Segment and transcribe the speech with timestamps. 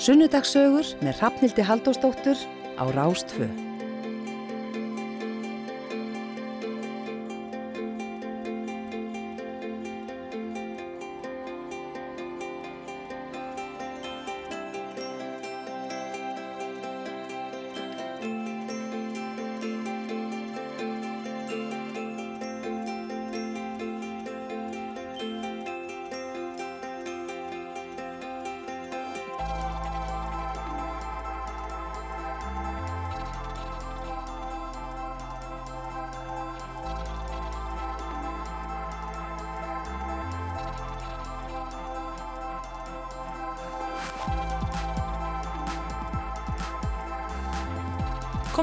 [0.00, 2.38] Sunnudagsögur með Rafnildi Haldósdóttur
[2.80, 3.69] á Rástföð.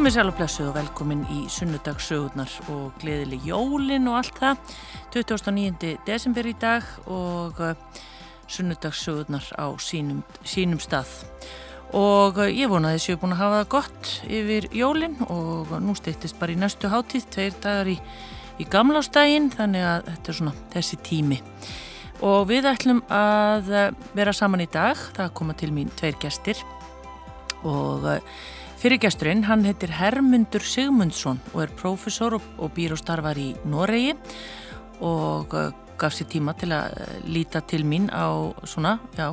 [0.07, 4.69] Komið sæl og blessuð og velkomin í sunnudagssögurnar og gleðileg jólin og allt það.
[5.11, 5.89] 29.
[6.07, 7.73] desember í dag og uh,
[8.47, 11.11] sunnudagssögurnar á sínum, sínum stað.
[11.91, 15.75] Og uh, ég vona að þessi hefur búin að hafa það gott yfir jólin og
[15.83, 17.99] nú styrtist bara í næstu hátíð, tveir dagar í,
[18.63, 21.43] í gamlástægin, þannig að þetta er svona þessi tími.
[22.23, 26.63] Og við ætlum að uh, vera saman í dag, það koma til mín tveir gestir
[27.67, 28.07] og
[28.77, 34.11] Fyrirgesturinn, hann heitir Hermundur Sigmundsson og er prófessor og, og býr og starfar í Noregi
[35.01, 39.31] og uh, gaf sér tíma til að uh, líta til mín á svona, já,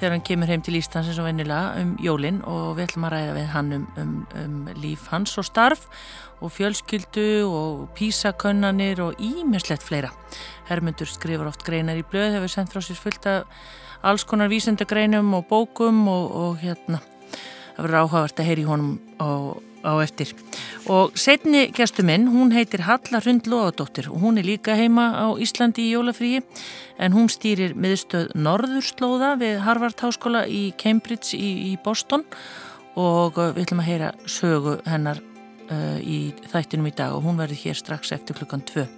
[0.00, 3.14] þegar hann kemur heim til Íslands eins og vennilega um jólinn og við ætlum að
[3.18, 5.84] ræða við hann um, um, um líf hans og starf
[6.40, 10.14] og fjölskyldu og písakönnanir og ímislegt fleira.
[10.72, 13.64] Hermundur skrifur oft greinar í blöð, hefur sendt frá sér fullt af
[14.00, 17.04] alls konar vísendagreinum og bókum og, og hérna
[17.76, 19.28] það verður áhugavert að heyri honum á,
[19.82, 20.32] á eftir
[20.90, 25.26] og setni gæstu minn, hún heitir Halla Hrund Lóðadóttir og hún er líka heima á
[25.38, 26.42] Íslandi í jólafríi
[26.98, 32.26] en hún stýrir miðstöð Norðurslóða við Harvard Háskóla í Cambridge í, í Boston
[32.98, 37.40] og uh, við ætlum að heyra sögu hennar uh, í þættinum í dag og hún
[37.40, 38.88] verður hér strax eftir klukkan 2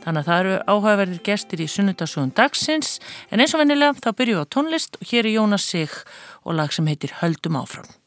[0.00, 2.96] Þannig að það eru áhugaverðir gestir í sunnudasögun dagsins
[3.28, 5.96] en eins og vennilega þá byrjum við á tónlist og hér er Jónas Sig
[6.40, 7.99] og lag sem heitir Höldum áfram.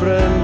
[0.00, 0.39] Þitt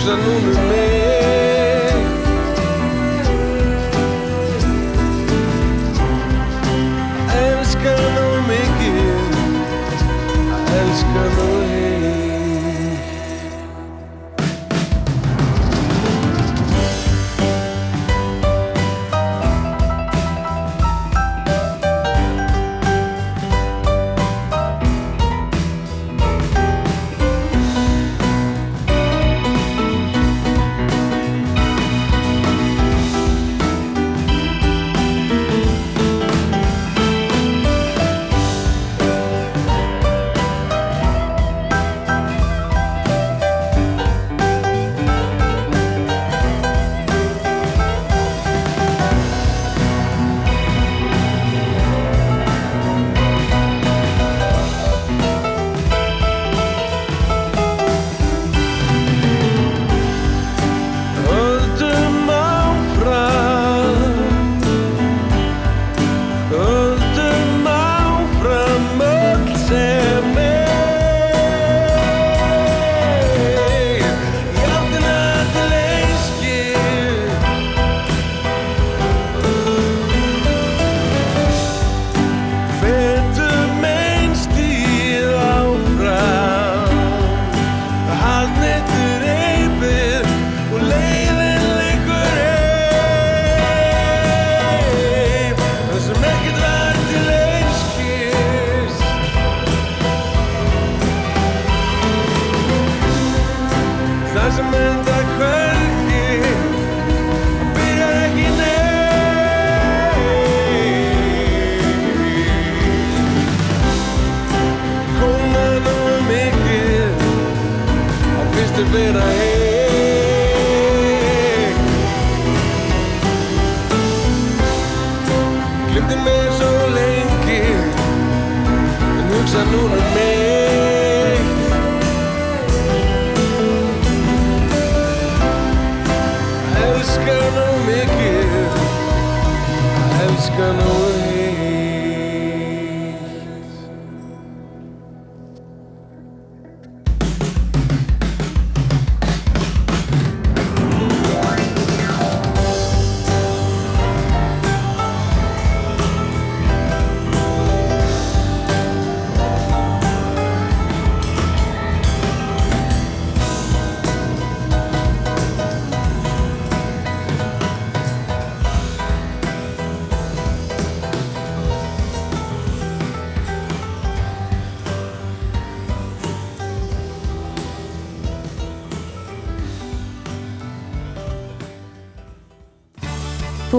[0.00, 0.89] hugsa núna um mig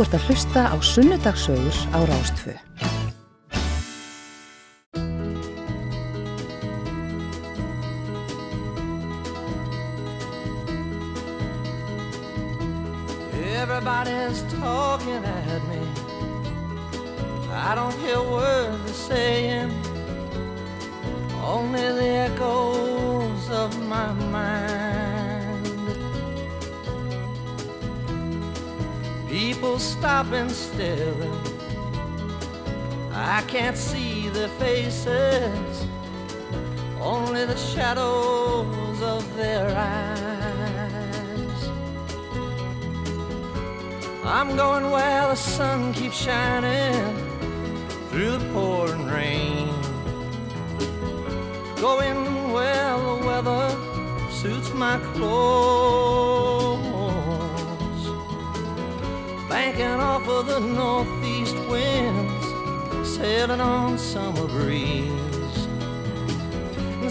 [0.01, 2.70] Þú ert að hlusta á Sunnudagsögur á Rástfö.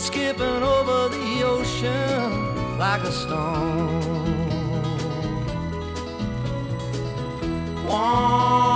[0.01, 4.01] Skipping over the ocean like a stone.
[7.93, 8.70] I'm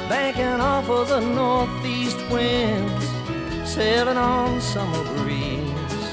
[0.10, 3.06] Banking off of the northeast winds,
[3.76, 6.06] sailing on summer breeze,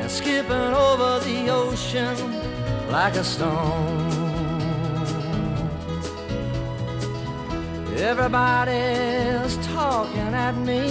[0.00, 2.16] and skipping over the ocean
[2.96, 4.10] like a stone.
[8.10, 10.84] Everybody's talking at me.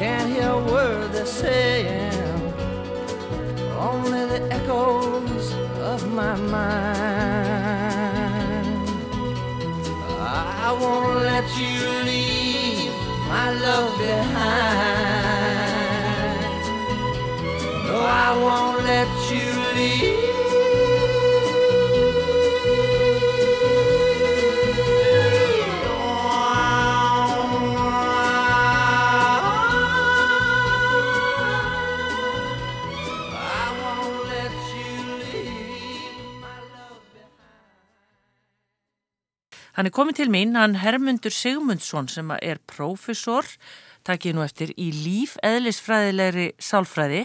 [0.00, 2.29] Can't hear a word they're saying.
[4.02, 5.52] Only the echoes
[5.92, 7.20] of my mind.
[10.64, 11.74] I won't let you
[12.08, 12.92] leave
[13.28, 15.20] my love behind.
[17.88, 20.29] No, I won't let you leave.
[39.80, 43.46] Hann er komið til mín, hann Hermundur Sigmundsson sem er prófessor,
[44.04, 47.22] takkið nú eftir, í lífeðlisfræðilegri sálfræði,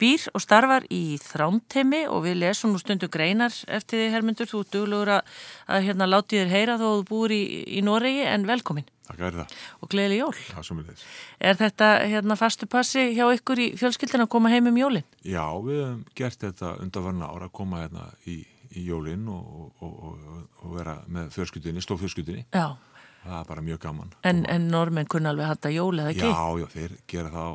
[0.00, 4.62] býr og starfar í þrámteimi og við lesum nú stundu greinar eftir því Hermundur, þú
[4.72, 5.36] duglegur að,
[5.68, 7.42] að hérna láti þér heyra þó að þú búir í,
[7.76, 9.54] í Noregi en velkomin Takk er það.
[9.84, 10.40] og gleðileg jól.
[10.48, 11.06] Það sem við þess.
[11.44, 15.04] Er þetta hérna fastu passi hjá ykkur í fjölskyldin að koma heim um jólinn?
[15.20, 18.40] Já, við hefum gert þetta undanvarna ára að koma hérna í,
[18.76, 22.46] í jólinn og, og, og, og vera með fjölskyldinni, stofjölskyldinni.
[22.52, 22.70] Já,
[23.22, 24.08] Það er bara mjög gaman.
[24.26, 26.26] en, en normenn kunna alveg handa jól eða ekki?
[26.26, 27.52] Já, já, þeir gera það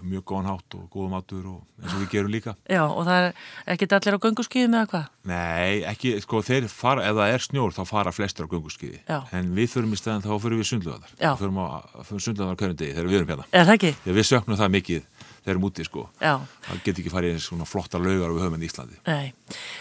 [0.00, 2.54] mjög góðan hátt og góða matur og eins og við gerum líka.
[2.72, 3.34] Já, og það er
[3.74, 5.08] ekkert allir á gönguskýðum eða hvað?
[5.28, 9.00] Nei, ekki, sko, þeir fara, ef það er snjór þá fara flestir á gönguskiði.
[9.36, 11.12] En við förum í staðan þá fyrir við sundluðar.
[11.20, 11.32] Já.
[11.40, 11.68] Förum á
[12.16, 13.48] sundluðar hverjum degi þegar við erum hérna.
[13.52, 13.92] Er það ekki?
[14.06, 16.06] Þegar við söknum það mikið þegar við erum úti, sko.
[16.20, 16.32] Já.
[16.66, 18.98] Það get ekki farið eins svona flotta laugar við höfum enn Íslandi.
[19.08, 19.32] Nei.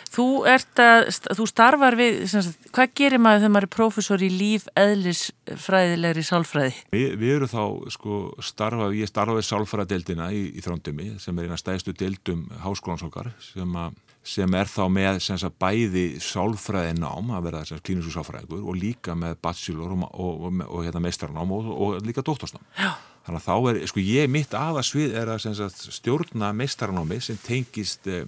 [0.10, 4.30] Þú ert að, þú starfar við, sagt, hvað gerir maður þegar maður er prófessor í
[4.34, 6.76] líf eðlisfræðilegri sálfræði?
[6.96, 7.64] Vi, við erum þá
[7.96, 13.34] sko starfa, ég starfaði sálfræðadeildina í, í þrándumi sem er eina stæðstu deildum háskólans okkar
[13.52, 13.98] sem að
[14.30, 19.16] sem er þá með sagt, bæði sálfræði nám að vera að klínisku sálfræðingur og líka
[19.18, 22.66] með bachelor og, og, og, og hérna, meistarnám og líka doktorsnám.
[22.78, 22.92] Já.
[23.30, 28.08] Þannig að þá er, sko ég mitt aðasvið er að sagt, stjórna meistarnámi sem tengist,
[28.10, 28.26] eh,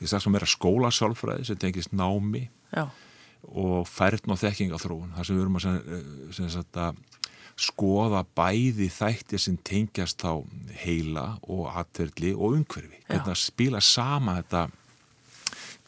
[0.00, 2.88] ég sagði sem er að skóla sálfræði sem tengist námi Já.
[3.46, 5.12] og færðn og þekkingaþróun.
[5.14, 6.98] Það sem við erum að, sem sagt, að
[7.58, 10.34] skoða bæði þættir sem tengjast á
[10.82, 12.98] heila og atverðli og umhverfi.
[13.06, 14.64] Hvernig að spila sama þetta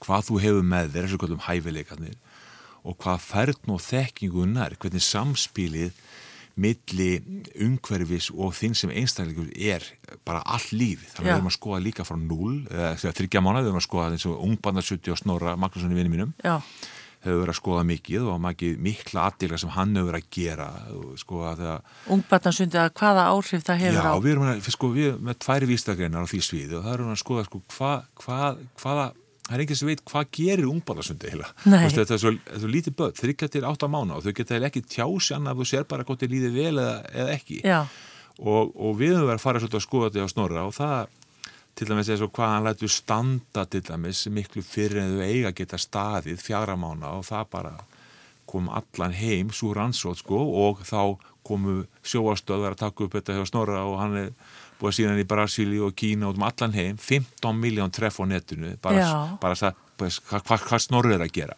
[0.07, 2.19] hvað þú hefur með þér, þessu kvöldum hæfileikarnir
[2.87, 5.99] og hvað færðn og þekkingunar, hvernig samspilið
[6.61, 7.11] milli
[7.65, 9.87] umhverfis og þinn sem einstakleikur er
[10.29, 11.09] bara all lífi.
[11.15, 13.89] Þannig að við erum að skoða líka frá 0, eða þryggja mánu, við erum að
[13.89, 16.35] skoða eins og ungbarnarsutti og snorra Magnússoni vinni mínum.
[16.45, 16.59] Já
[17.21, 20.69] hefur verið að skoða mikið og mikið mikla aðdila sem hann hefur að gera
[21.21, 21.41] sko,
[22.15, 24.13] Ungbarnarsundi að hvaða áhrif það hefur já, á?
[24.15, 27.13] Já, við erum að, sko, við með tværi výstakreinar á því sviði og það erum
[27.13, 27.93] að skoða sko, hva,
[28.25, 28.39] hva,
[28.81, 29.07] hvaða
[29.51, 31.31] það er enginn sem veit hvað gerir ungbarnarsundi
[31.99, 34.85] þetta er svo, svo lítið börn þryggja til átt á mánu og þau geta ekki
[34.87, 37.59] tjási annað að þú sér bara hvort þið líði vel eða, eða ekki.
[38.41, 41.17] Og, og við höfum verið að fara að skoða þetta á snorra og það
[41.81, 45.53] til dæmis eins og hvað hann lætu standa til dæmis miklu fyrir en þau eiga
[45.57, 47.75] geta staðið fjara mánu og það bara
[48.51, 53.47] kom allan heim svo rannsótt sko og þá komu sjóastöðar að taka upp þetta hjá
[53.49, 54.33] Snorra og hann er
[54.81, 58.75] búið síðan í Brasíli og Kína og um allan heim 15 miljón treff á netinu
[58.83, 59.07] bara,
[59.43, 61.57] bara hvað hva, hva Snorra er að gera.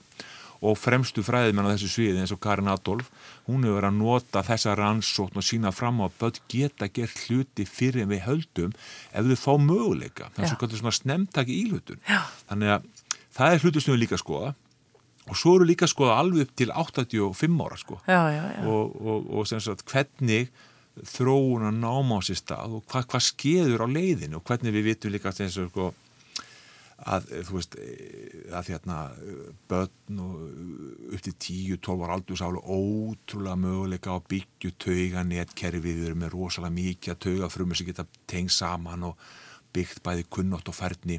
[0.62, 3.08] Og fremstu fræðimenn á þessu sviði eins og Karin Adolf
[3.48, 7.22] hún hefur verið að nota þessa rannsókn og sína fram á að börn geta gert
[7.26, 8.74] hluti fyrir en við höldum
[9.10, 10.30] ef þau fá möguleika.
[10.36, 12.20] Þannig að svona snemntaki í hlutun Já.
[12.50, 12.90] þannig að
[13.34, 14.54] það er hlutu sem við líka skoða.
[15.30, 17.98] Og svo eru líka skoða alveg upp til 85 ára sko.
[18.06, 20.50] Já, já, og, og, og sem sagt hvernig
[21.00, 24.88] þróun að náma á sér stað og hvað, hvað skeður á leiðinu og hvernig við
[24.90, 25.92] vitum líka sem sagt sko
[27.02, 27.76] að þú veist
[28.54, 28.98] að hérna
[29.70, 30.34] börn og
[31.16, 36.36] upp til 10-12 ára aldur sálu ótrúlega möguleika á byggju tauga netkerfið, við erum með
[36.36, 39.26] rosalega mikið að tauga frumir sem geta tengst saman og
[39.74, 41.18] byggt bæði kunnótt og færni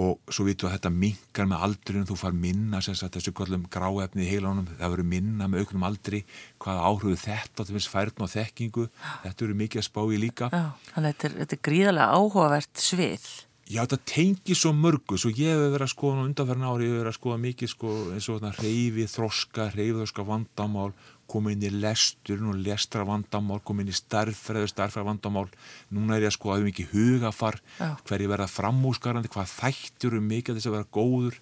[0.00, 4.24] og svo vitum við að þetta mingar með aldrinu, þú far minna þessu kvöllum gráefni
[4.24, 6.22] í heilánum það verður minna með auknum aldri
[6.62, 8.88] hvaða áhruðu þetta, þetta finnst færðn og þekkingu?
[9.26, 10.48] Þetta eru mikið að spá í líka.
[10.52, 13.32] Já, Þannig að þetta er, þetta er gríðarlega áhugavert svið.
[13.72, 17.02] Já, þetta tengi svo mörgu, svo ég hef verið að skoða undanferðin ári, ég hef
[17.02, 20.90] verið að skoða mikið sko, eins og reyfi, þroska, reyfiðorska vandamál,
[21.32, 25.48] koma inn í lesturinn og lestra vandamál, koma inn í starffræðu, starffræðu vandamál,
[25.92, 27.60] núna er ég að skoða mikið hugafar,
[28.08, 31.38] hverju verða framúsgarandi, hvað þættur um mikið þess að vera góður,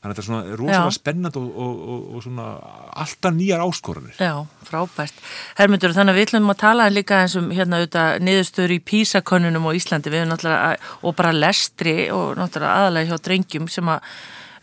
[0.00, 2.44] Þannig að þetta er svona rosalega spennand og, og, og, og svona
[3.02, 4.14] alltaf nýjar áskorunir.
[4.16, 4.32] Já,
[4.64, 5.18] frábært.
[5.58, 9.68] Hermundur, þannig að við ætlum að tala líka eins um hérna auðvitað niðurstöður í písakönnunum
[9.68, 10.14] á Íslandi.
[10.14, 10.32] Við
[11.04, 14.08] og bara lestri og náttúrulega aðalega hjá drengjum sem að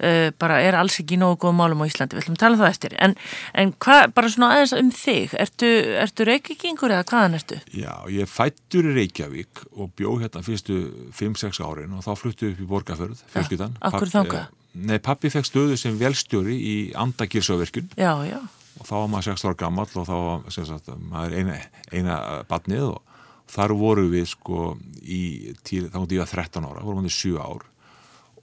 [0.01, 2.17] uh, bara er alls ekki nógu góð málum á Íslandi.
[2.17, 2.97] Við ætlum að tala um það eftir.
[3.03, 3.15] En,
[3.53, 5.71] en hvað, bara svona aðeins um þig, ertu,
[6.03, 7.61] ertu reykjagingur eða hvaðan ertu?
[7.75, 10.83] Já, ég fættur í Reykjavík og bjó hérna fyrstu
[11.17, 13.79] 5-6 árin og þá fluttu upp í Borgafjörð, fjölskyldan.
[13.87, 14.45] Akkur þánga?
[14.77, 18.37] Nei, pappi fekk stöðu sem velstjóri í Andagilsöverkun Já, já
[18.77, 21.57] og þá var maður 6 ára gammal og þá var sagt, maður eina,
[21.93, 22.17] eina
[22.49, 23.15] badnið og
[23.51, 27.41] þar voru við sko í, til, þá mútti ég að 13 ára vorum við 7
[27.41, 27.65] ár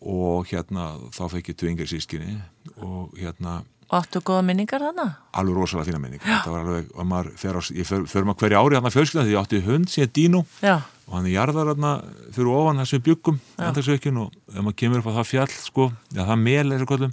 [0.04, 2.37] og hérna þá fekk ég tvingir sískinni
[2.80, 5.04] og hérna Og áttu góða minningar þarna?
[5.37, 6.25] Alveg rosalega fina minningar.
[6.25, 6.38] Já.
[6.46, 9.25] það var alveg, og maður fer á, ég fer, fer maður hverja ári þarna fjölskylda
[9.26, 10.40] því ég átti hund sem ég Dino.
[10.64, 10.76] Já.
[11.04, 11.90] Og hann er jarðar hérna
[12.32, 16.23] fyrir ofan þessum byggum endagsveikin og ef maður kemur upp á það fjall sko, já
[16.25, 17.11] það mel er svo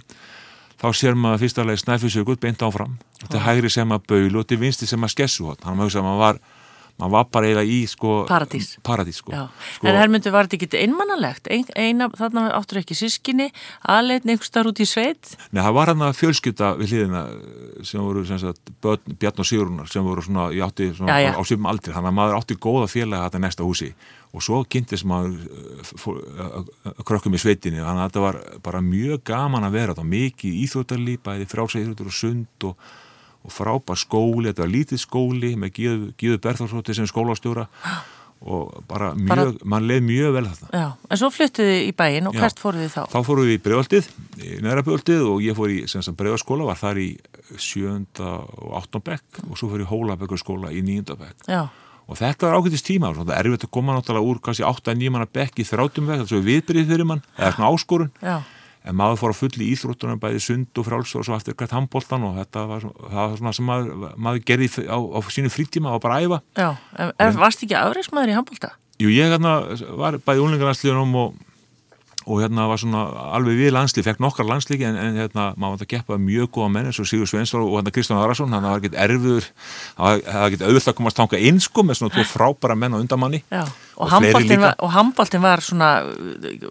[0.82, 4.42] þá sér maður fyrst alveg snæfisögut beint áfram, þetta er hægri sem að baul og
[4.42, 6.40] þetta er vinsti sem að skessu hann maður hugsa að maður var
[7.02, 9.34] maður var bara eiginlega í sko, paradís, paradís sko.
[9.34, 9.88] sko.
[9.88, 11.50] en Hermundur var þetta ekki einmannalegt?
[11.52, 13.48] Ein, eina, þarna áttur ekki sískinni
[13.90, 15.34] aðleitn einhver starf út í sveit?
[15.50, 17.24] Nei, það var hann að fjölskylda við hlýðina
[17.88, 21.36] sem voru sem sagt, Börn, Bjarn og Sigrunar sem voru svona, átti svona já, já.
[21.36, 23.92] á svipum aldri, þannig að maður átti góða félag þetta næsta húsi.
[24.32, 25.42] Og svo kynntist maður
[27.04, 31.18] krökkum í sveitinni, þannig að þetta var bara mjög gaman að vera þetta, mikið íþjóttarlí
[31.26, 32.92] bæði frálsæðir og sund og
[33.42, 35.78] og frábær skóli, þetta var lítið skóli með
[36.20, 37.66] Gíðu Berðarsóti sem skólastjóra
[38.42, 39.52] og bara mjög, bara...
[39.70, 40.70] mann leið mjög vel þetta.
[40.74, 43.02] Já, en svo fluttuði í bæin og hvert fóruði þá?
[43.12, 44.08] Þá fóruði við í Breiðaldið,
[44.42, 45.82] í Næra-Breiðaldið og ég fór í
[46.22, 47.10] Breiðarskóla, var þar í
[47.62, 51.46] sjönda og áttna bekk og svo fór ég í Hólabekkarskóla í nýjunda bekk.
[51.46, 51.62] Já.
[52.10, 55.28] Og þetta var ákveldist tíma, það er erfitt að koma náttúrulega úr kannski 8-9 manna
[55.30, 58.10] bekk í þráttum bekk, þetta er svo viðbyrðið fyrir mann, eða svona áskorun.
[58.18, 58.36] Já
[58.82, 62.26] en maður fór að fulli Íþróttunum bæði sund og fráls og svo eftir hvert handbóltan
[62.26, 66.20] og þetta var, var svona sem maður, maður gerði á, á sínu frítíma og bara
[66.24, 66.42] æfa.
[66.58, 68.74] Já, en, en varst ekki afreysmaður í handbólta?
[69.02, 69.56] Jú, ég hérna
[69.98, 71.40] var bæði únlingarnarsliðunum og
[72.26, 73.02] og hérna var svona
[73.34, 76.68] alveg við landslík, fekk nokkar landslíki en, en hérna maður vant að geppa mjög góða
[76.76, 79.48] menn eins og Sigur Svensson og hérna Kristján Arason hann var ekkert erfiður,
[79.96, 83.02] það var ekkert auðvitað að komast tanga inn sko með svona tvo frábæra menn á
[83.02, 83.64] undamanni Já,
[83.96, 84.10] og, og
[84.94, 85.88] handbóltin var, var svona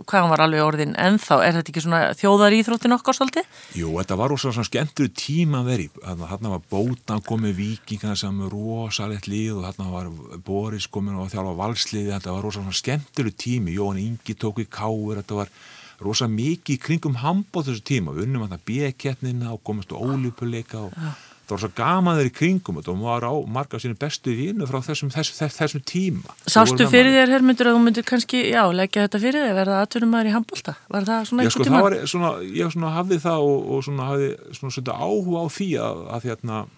[0.07, 1.37] hvað hann var alveg orðin ennþá?
[1.45, 3.49] Er þetta ekki svona þjóðar íþróttin okkar svolítið?
[3.77, 8.41] Jú, þetta var rosalega svona skemmtur tíma að veri, hérna var Bótan komið vikingar sem
[8.51, 10.09] rosalegt líð og hérna var
[10.45, 15.21] Boris komin og þjálfa valsliði, þetta var rosalega skemmtur tími, Jón Ingi tók í káur,
[15.21, 15.53] þetta var
[16.01, 20.87] rosa mikið kringum handbóð þessu tíma, við unnum að það bíekettnina og komast á ólípuleika
[20.87, 21.11] og ja.
[21.51, 24.79] Það var svo gamaður í kringum og það var á marga sínu bestu vinu frá
[24.87, 26.35] þessum, þess, þess, þessum tíma.
[26.47, 30.13] Sástu fyrir þér, Hermundur, að þú myndir kannski já, leggja þetta fyrir þig, verða aðturum
[30.15, 31.81] maður í handbólta var það svona eitthvað sko, tíma?
[31.85, 34.29] Var svona, ég svona hafði það og, og svona hafði
[34.59, 36.77] svona svona áhuga á því að, að að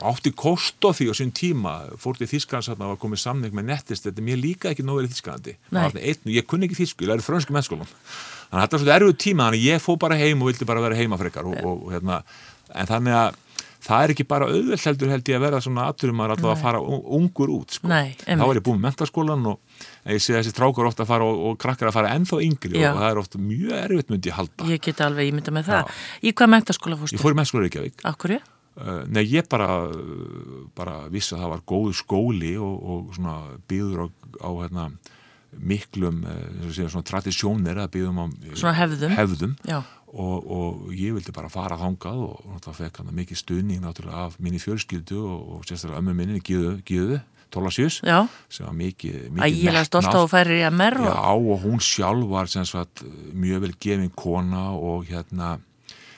[0.00, 4.06] átti kost á því á sín tíma fór til það var komið samning með nettist
[4.06, 5.56] þetta er mér líka ekki nóg verið Þísklandi
[6.32, 9.46] ég kunni ekki Þísku, ég læri frönsku mennskólum þannig að þetta var svona erfið tíma
[9.46, 12.22] þannig að ég fó bara heim og vildi bara vera heimafrekar og, og, og, hérna,
[12.72, 13.40] en þannig að
[13.82, 16.62] það er ekki bara auðveld heldur held ég að vera svona aðturum að alltaf að
[16.62, 16.80] fara
[17.18, 17.90] ungur út sko.
[17.90, 21.28] Nei, þá er ég búin með mentaskólan og ég sé þessi trákar ofta að fara
[21.28, 22.92] og, og krakkar að fara ennþá yngri Já.
[22.92, 25.82] og það er ofta mjög erfitt myndi ég halda Ég get alveg ímynda með það
[25.82, 26.02] Já.
[26.22, 27.18] Í hvað mentaskóla fórstu?
[27.18, 28.42] Ég fór í mentaskóla Reykjavík Akkurju?
[28.72, 29.68] Uh, nei, ég bara,
[30.72, 33.34] bara vissi að það var góð skóli og, og svona
[33.68, 34.06] byður á,
[34.40, 34.86] á hérna,
[35.60, 39.52] miklum uh, tradisjónir að byðum á svona hefðum, hefðum.
[40.12, 44.34] Og, og ég vildi bara fara þángað og það fekk hann mikið stuðning náttúrulega af
[44.44, 47.22] minni fjölskyldu og, og sérstaklega ömmu minni Gíðu,
[47.52, 51.80] Tólasjus sem var mikið, Ægilega stolt á að færi í að merra Já, og hún
[51.80, 55.58] sjálf var sagt, mjög vel gefin kona og hérna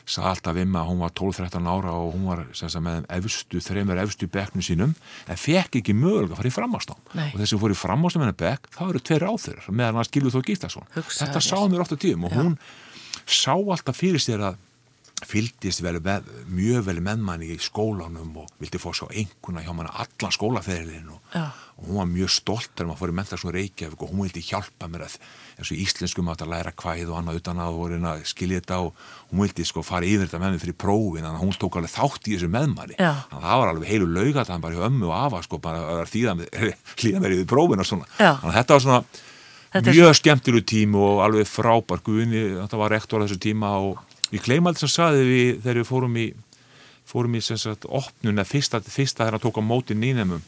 [0.04, 4.00] sagði alltaf um að hún var 12-13 ára og hún var sagt, með efstu, þreymur
[4.02, 7.62] efstu bekknum sínum en fekk ekki mögulega að fara í framhástám og þess að hún
[7.62, 10.90] fór í framhástám hennar bekk þá eru tveir áþur meðan hann skilur þó Gíslason.
[10.92, 12.58] Þetta sá mér ofta tíum og hún
[13.26, 14.62] sá alltaf fyrir sér að
[15.24, 16.00] fyldist vel,
[16.52, 21.08] mjög vel með manni í skólanum og vildi fá svo einhverna hjá manna allan skólaferðin
[21.14, 21.20] og,
[21.78, 24.44] og hún var mjög stolt þegar maður fór í mentar svo Reykjavík og hún vildi
[24.44, 25.16] hjálpa mér að
[25.54, 29.04] eins og íslenskum að læra hvæð og annað utan að voru að skilja þetta og
[29.30, 31.94] hún vildi sko fara yfir þetta með mig fyrir prófin þannig að hún tók alveg
[31.94, 32.96] þátt í þessu með manni.
[32.98, 35.84] Þannig að það var alveg heilu laugat hann bara hjá ömmu og afa sko bara
[36.00, 36.34] að þýða
[37.22, 38.08] mér yfir prófin og svona
[39.82, 40.14] mjög svo...
[40.20, 42.02] skemmtileg tími og alveg frábær.
[42.04, 44.00] Guðni, þetta var rektor þessu tíma og
[44.34, 46.26] ég kleim aldrei sem saði við þegar við fórum í
[47.04, 50.42] fórum í sem sagt opnuna fyrsta, fyrsta þegar hann tók á móti nýnemum.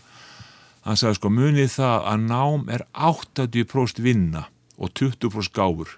[0.87, 4.47] Hann sagði sko munið það að nám er 80% vinna
[4.79, 5.97] og 20% gáfur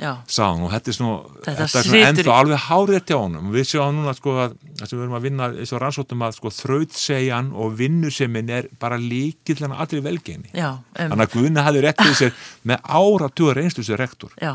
[0.00, 3.66] sáðan og þetta er svona, þetta þetta er svona ennþá alveg hárið til honum við
[3.68, 6.52] sjáum núna sko að þess að við erum að vinna eins og rannsóttum að sko
[6.56, 10.80] þrautsegjan og vinnuseminn er bara líkil en allir velgeini um.
[10.96, 12.34] þannig að Guðina hafi réttið sér
[12.70, 14.54] með áratugur einstu sér rektor Já.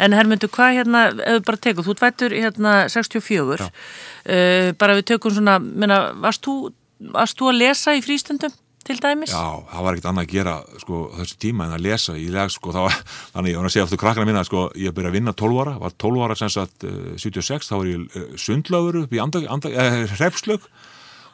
[0.00, 5.08] En Hermundur, hvað hérna, ef við bara tekum þú tvættur hérna 64 uh, bara við
[5.12, 6.70] tökum svona minna, varst þú,
[7.12, 8.54] varst þú að lesa í frístundum?
[8.86, 9.32] Til dæmis?
[9.34, 12.52] Já, það var ekkert annað að gera sko, þessu tíma en að lesa í leg
[12.54, 12.98] sko, var,
[13.34, 15.78] þannig ég var að segja aftur krakkana minna sko, ég byrjaði að vinna 12 ára,
[15.82, 19.96] var 12 ára sem sagt uh, 76, þá var ég uh, sundlagur upp í uh,
[20.16, 20.68] hrepslög.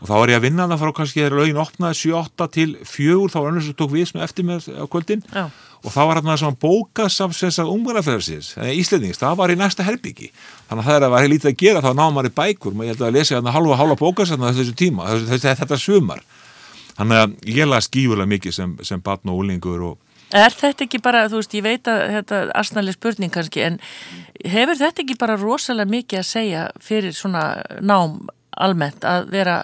[0.03, 3.29] Og þá var ég að vinna það frá kannski þegar lögin opnaði 7-8 til 4
[3.31, 5.23] þá var önnur sem tók við sem eftir með á kvöldin.
[5.31, 5.45] Já.
[5.83, 10.29] og þá var hérna svona bókasafsins að umgæðarferðarsins, íslendings það var í næsta herbyggi,
[10.69, 12.87] þannig að það er að var lítið að gera þá náðum maður í bækur, maður
[12.87, 16.23] ég held að lesa hérna halva halva bókasafna þessu tíma, þessu, þetta sumar
[16.99, 20.01] Þannig að ég las gífurlega mikið sem, sem batn og úlingur og
[20.33, 23.75] Er þetta ekki bara, þú veist, ég veit að þetta er aðsnæli spurning kannski, en
[24.49, 27.43] hefur þetta ekki bara rosalega mikið að segja fyrir svona
[27.85, 28.23] nám
[28.63, 29.59] almennt að vera,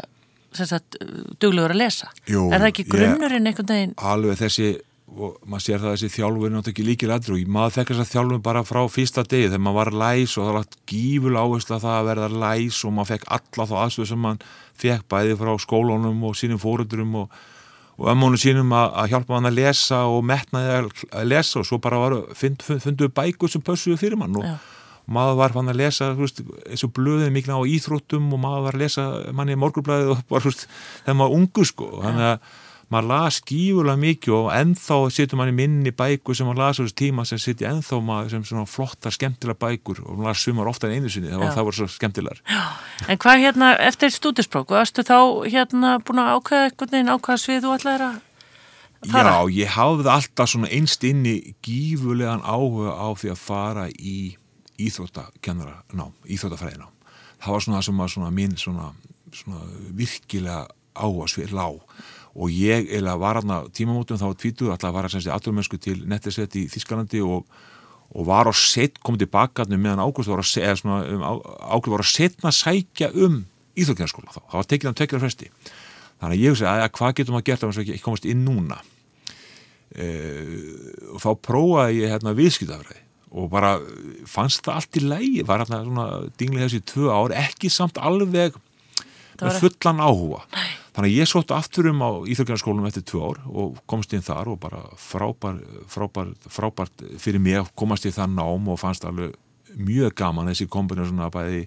[0.53, 0.99] sagt,
[1.41, 2.11] duglegur að lesa?
[2.29, 3.97] Jú, er það ekki grunnurinn einhvern veginn?
[3.97, 4.69] Alveg þessi,
[5.09, 8.13] og maður sér það þessi þjálfur náttúrulega ekki líkir aðri og maður þekkar þess að
[8.13, 11.85] þjálfur bara frá fyrsta degi þegar maður var læs og það var gífurlega áherslu að
[11.87, 15.53] það að verða læs og maður fekk alla þá aðstöðu sem maður fekk bæði frá
[15.63, 17.37] skólunum og sínum fóröldurum og,
[17.99, 21.81] og ömmunum sínum að, að hjálpa hann að lesa og metnaði að lesa og svo
[21.83, 24.47] bara var, fund, fund, funduðu bækur sem pössuðu fyrir mann og,
[25.03, 28.65] og maður var fann að lesa veist, eins og blöðið mikla á íþróttum og maður
[28.69, 31.93] var að lesa manni í morgurblæðið og bara þegar maður ungu sko.
[32.05, 32.57] Þannig að
[32.93, 36.83] maður las skífulega mikið og ennþá sittur maður í minni bækur sem maður las á
[36.83, 40.71] þessu tíma sem sittir ennþá maður sem svona flottar, skemmtilega bækur og maður las sumar
[40.71, 42.43] ofta en einu sinni þegar það voru svo skemmtilegar.
[43.09, 47.65] En hvað hérna, eftir stúdisprók varstu þá hérna búin að ákveða eitthvað neina ákveða svið
[47.67, 48.21] þú ætlaði að
[49.13, 49.33] fara?
[49.33, 54.19] Já, ég hafði alltaf svona einst inni gífulegan áhuga á því að fara í
[54.79, 56.89] íþróttakennara ná, íþróttafræðina
[57.43, 58.89] það var svona það sem var svona mín svona,
[59.35, 59.63] svona
[59.99, 60.59] virkilega
[60.99, 61.81] áhuga svið lág.
[62.39, 65.81] Og ég eða var aðna tímamótum þá var tvítur alltaf að vara semst í aturmönsku
[65.83, 67.49] til nettisett í Þískalandi og,
[68.15, 71.25] og var á set, komið tilbaka meðan að, um,
[71.73, 73.43] Ágúst var að setna sækja um
[73.79, 75.51] íþjóðkjörnskóla þá, það var tekið um tökjara fresti.
[76.19, 78.79] Þannig að ég hugsa að, að hvað getur maður gert að ég komast inn núna?
[79.89, 80.07] E,
[81.15, 83.75] og þá prófaði ég hérna viðskiptafræði og bara
[84.29, 86.07] fannst það allt í lægi var hérna svona
[86.41, 88.57] dinglega þessi tvö ár ekki samt alveg
[89.43, 90.71] með fullan áhuga Nei.
[90.97, 94.55] þannig að ég sótt aftur um á Íþjóðgjörnarskólum eftir tvö ár og komst inn þar
[94.55, 99.37] og bara frábær, frábær, frábært fyrir mig að komast í það nám og fannst alveg
[99.77, 101.67] mjög gaman þessi kombinu svona bæði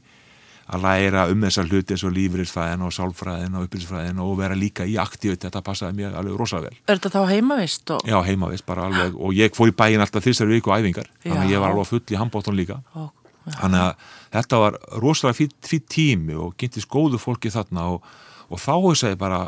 [0.72, 4.86] að læra um þessar hluti eins og lífriðsfræðin og sálfræðin og uppbyrðsfræðin og vera líka
[4.88, 6.82] í aktívitet, þetta passaði mér alveg rosalega vel.
[6.86, 7.96] Er þetta þá heimavist?
[7.96, 8.06] Og...
[8.08, 11.32] Já, heimavist bara alveg og ég fór í bæin alltaf þessar viku æfingar, Já.
[11.32, 12.80] þannig að ég var alveg full í handbóttan líka.
[12.96, 13.10] Ó,
[13.48, 18.08] þannig að þetta var rosalega fyrir tími og gynntist góðu fólki þarna og,
[18.52, 19.44] og þá hugsaði bara,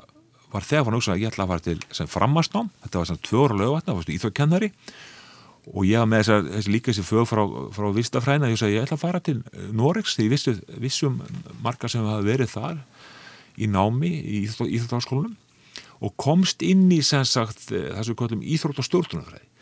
[0.54, 3.60] var þegar fann að ég ætla að fara til sem framastnám, þetta var sem tvöra
[3.60, 4.72] lögvatna, íþjóðkennari
[5.72, 6.34] og ég hafa með þess
[6.66, 9.38] að líka þessi fög frá, frá vistafræna, ég sagði ég ætla að fara til
[9.72, 11.22] Norex því vissu, vissum
[11.64, 12.82] margar sem hafa verið þar
[13.56, 15.38] í námi í Íþróttaskólanum
[16.04, 19.53] og komst inn í sem sagt eh, þessu kvöldum Íþrótt og stjórnunafræði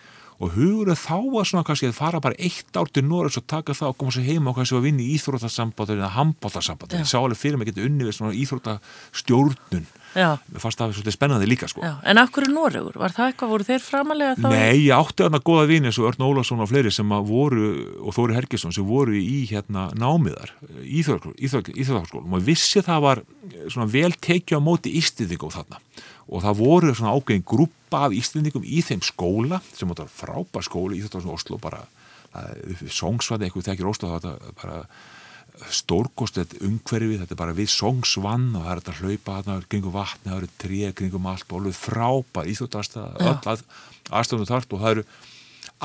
[0.41, 3.75] og hugurðu þá að svona kannski að fara bara eitt ár til Norex og taka
[3.77, 7.19] það og koma sér heima og kannski að vinna í Íþróttasamband eða handbóttasamband, ég sá
[7.21, 11.69] alveg fyrir mig að geta unni við svona Íþróttastjórnun mér fannst það svolítið spennandi líka
[11.71, 11.83] sko.
[11.85, 12.97] En akkur er Noregur?
[12.99, 14.47] Var það eitthvað, voru þeir framalega þá?
[14.51, 17.69] Nei, ég átti aðna goða vini eins og Örn Ólafsson og fleiri sem voru
[18.01, 20.51] og Þóri Hergesson sem voru í hérna námiðar
[20.83, 23.23] í Íþjóðarskólum og vissi það var
[23.71, 25.79] svona vel tekið á móti þarna
[26.27, 30.99] og það voru svona ágæðin grúpa af ístýðingum í þeim skóla sem var frábær skóli
[30.99, 31.85] í Íþjóðarskólum Oslo bara
[32.91, 34.77] songsvæði eitthvað þekkir Oslo það bara
[35.69, 40.29] stórkostið umhverfi, þetta er bara við songsvann og það er þetta hlaupa þarna kringum vatni,
[40.29, 43.63] það eru tré kringum allt og alveg frábær íþjóttastað öll að,
[44.09, 45.05] aðstöðunum þart og það eru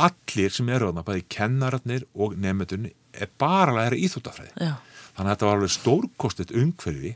[0.06, 5.32] allir sem eru þarna, bæði kennararnir og nefndunni er bara að læra íþjóttafræði þannig að
[5.34, 7.14] þetta var alveg stórkostið umhverfi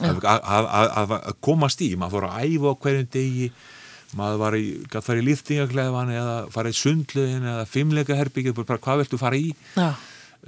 [0.00, 3.52] að, að, að komast í, maður fór að æfa hverjum degi
[4.18, 8.82] maður var í, gæti farið í líftingakleðvan eða farið í sundluðin eða fimmleika herbyggið, bara
[8.82, 9.52] hvað viltu fara í?
[9.76, 9.92] Já.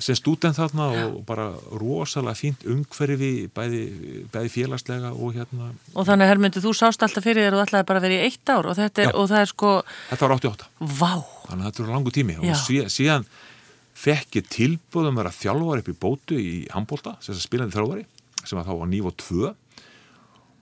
[0.02, 1.02] Sem stúdent þarna Já.
[1.06, 1.44] og bara
[1.78, 3.82] rosalega fínt umhverfi bæði,
[4.34, 5.68] bæði félagslega og hérna.
[5.94, 8.50] Og þannig Hermundi, þú sást alltaf fyrir þér og ætlaði bara að vera í eitt
[8.50, 9.74] ár og þetta er, og það er sko
[10.10, 11.12] Þetta var 88 Vá.
[11.44, 12.36] Þannig að þetta var langu tími.
[12.40, 12.42] Já.
[12.42, 13.28] og síðan, síðan
[13.94, 18.02] fekk ég tilbúðum að vera þjálfari upp í bótu í Hambólda, sem spilandi þjálfari
[18.48, 19.54] sem að þá var nýv og tvö.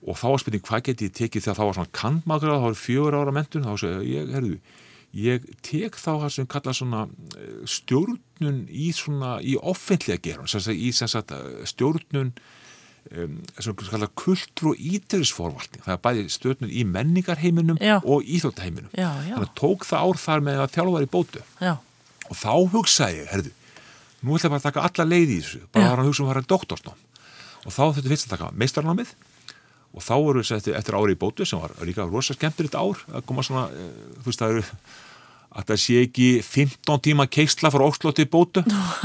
[0.03, 2.81] Og þá var spilning hvað geti ég tekið þegar þá var svona kandmagra, þá var
[2.81, 4.57] fjögur ára mentun þá segja ég, herðu
[5.13, 7.05] ég tek þá það sem kalla svona
[7.37, 12.33] eh, stjórnun í svona í offentlega gerum, í sagt, eh, stjórnun
[13.13, 17.99] um, sem kalla kultur og íturisforvaltning það er bæði stjórnun í menningarheiminum já.
[18.01, 21.45] og íþjóttaheiminum þannig að tók það ár þar með að þjálfa var í bótu.
[21.61, 21.75] Já.
[22.31, 23.57] og þá hugsaði ég, herðu
[24.23, 25.65] nú ætla ég bara að taka alla leið í þessu.
[25.75, 27.01] Bara að hugsa um að vera doktorsnám
[27.67, 29.15] og þá þetta finnst að taka meistarnámið
[29.93, 32.85] og þá voru við eftir, eftir ári í bótu sem var líka rosa skemmtir þetta
[32.85, 34.67] ár að koma svona, eh, þú veist það eru
[35.53, 38.63] að það sé ekki 15 tíma keistla frá Óslo til bótu.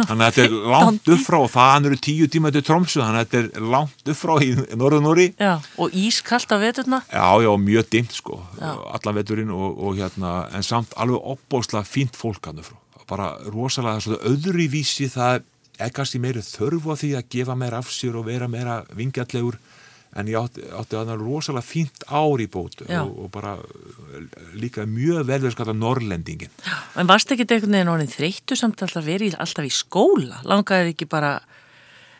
[0.07, 3.19] Þannig að þetta er langt upp frá og það eru 10 tíma til Tromsu þannig
[3.19, 5.27] að þetta er langt upp frá í norðunóri
[5.83, 7.01] og ískallt af veturna.
[7.11, 8.71] Já já mjög dimt sko já.
[8.95, 12.63] allan veturinn og, og hérna en samt alveg opbóslega fínt fólk hann
[13.07, 15.43] bara rosalega svona öðru í vísi það
[15.77, 19.59] er kannski meiri þörfu á því að gefa meira af sér og vera meira vingjallegur
[20.17, 23.57] en ég átti, átti að það rosalega fínt ár í bótu og, og bara
[24.57, 26.53] líka mjög velverð skata norrlendingin.
[26.97, 30.41] En varst ekki eitthvað neðan orðin þreyttu samt alltaf verið alltaf í skóla?
[30.47, 31.35] Langaði ekki bara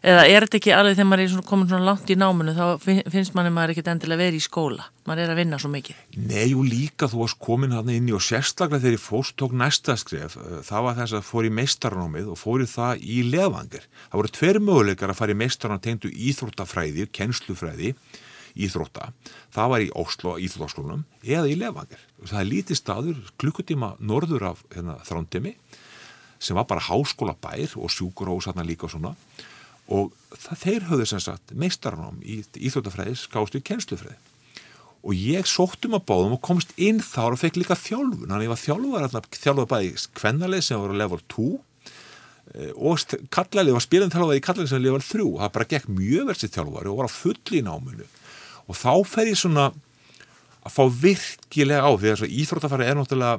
[0.01, 2.65] eða er þetta ekki alveg þegar maður er komin svona langt í náminu þá
[3.13, 4.83] finnst manni maður ekkert endilega verið í skóla.
[5.07, 5.95] Maður er að vinna svo mikið.
[6.19, 9.55] Nei og líka þú varst komin hann inn í og sérstaklega þegar ég fórst tók
[9.57, 13.17] næsta skref eh, það var þess að fór í meistarnámið og fór í það í
[13.31, 17.93] leðvangar það voru tver möguleikar að fara í meistarnámið tengdu íþróttafræði, kennslufræði
[18.57, 19.11] íþrótta,
[19.53, 23.93] það var í Óslo íþróttaskólunum eða í leðvangar það er lítið staður klukkutíma
[29.87, 34.17] var og það, þeir höfðu sem sagt meistarnám í Íþjóttafræði skástu í kennslufræði.
[35.07, 38.31] Og ég sóttum að báðum og komst inn þar og fekk líka þjálfun.
[38.33, 43.85] Hann ég var þjálfur, þjálfur bæði kvennalið sem var level 2 eh, og kallalið var
[43.85, 47.11] spilin þjálfur í kallalið sem level 3 það bara gekk mjög versið þjálfur og var
[47.11, 48.09] á fulli náminu.
[48.67, 49.69] Og þá fer ég svona
[50.67, 53.37] að fá virkilega á því að Íþjóttafræði er náttúrulega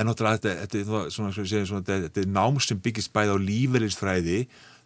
[0.00, 4.38] er náttúrulega þetta, þetta, þetta, þetta er nám sem byggist bæði á lífeylisfræði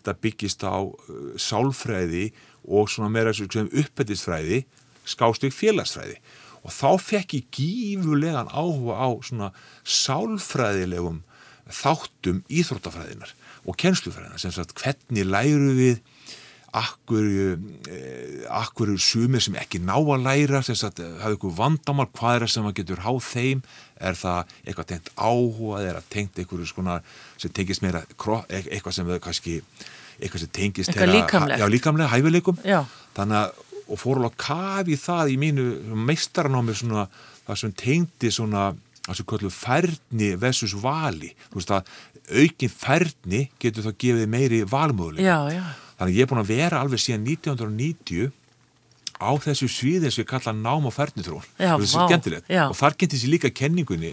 [0.07, 0.95] þetta byggist á uh,
[1.37, 2.31] sálfræði
[2.67, 4.65] og svona meira uppbættisfræði
[5.07, 6.19] skástug félagsfræði.
[6.67, 9.53] Og þá fekk ég gífulegan áhuga á svona
[9.87, 11.23] sálfræðilegum
[11.67, 13.35] þáttum íþróttafræðinar
[13.67, 16.01] og kennslufræðinar sem sagt hvernig læru við
[16.73, 17.27] akkur,
[17.89, 22.65] eh, akkur sumir sem ekki ná að læra hafa ykkur vandamál hvað er það sem
[22.65, 23.63] að getur háð þeim?
[24.01, 27.01] Er það eitthvað tengt áhuga er það tengt eitthvað svona
[27.39, 29.63] sem tengist meira e, eitthvað sem kannski
[30.21, 32.59] eitthvað sem tengist eitthvað líkamlega, já, líkamlega hæfileikum.
[32.65, 32.85] Já.
[33.15, 35.65] þannig að og fór alveg að kafi það í mínu
[36.09, 37.07] meistarnámi svona
[37.47, 38.75] það sem tengdi svona
[39.07, 41.31] það sem kallu færni versus vali.
[41.53, 41.91] Þú veist að
[42.27, 47.03] aukin færni getur þá gefið meiri valmöðuleika þannig að ég er búin að vera alveg
[47.03, 48.33] síðan 1990
[49.17, 52.51] á þessu sviðin sem við kalla nám og færnitrón þessu skemmtilegt.
[52.51, 54.13] og þar getur þessi líka kenningunni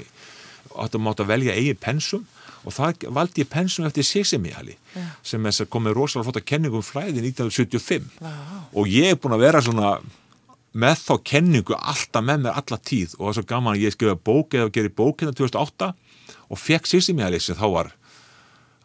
[0.74, 2.26] að það mátt að velja eigi pensum.
[2.64, 4.78] Og það valdi ég pensum eftir Sissimihali
[5.26, 8.62] sem er komið rosalega flott að kenningum flæði 1975 wow.
[8.72, 9.90] og ég er búin að vera svona
[10.72, 13.18] með þá kenningu alltaf með mér alla tíð.
[13.18, 15.92] Og það er svo gaman að ég skrifa bók eða geri bók hérna 2008
[16.48, 17.92] og fekk Sissimihali sem þá var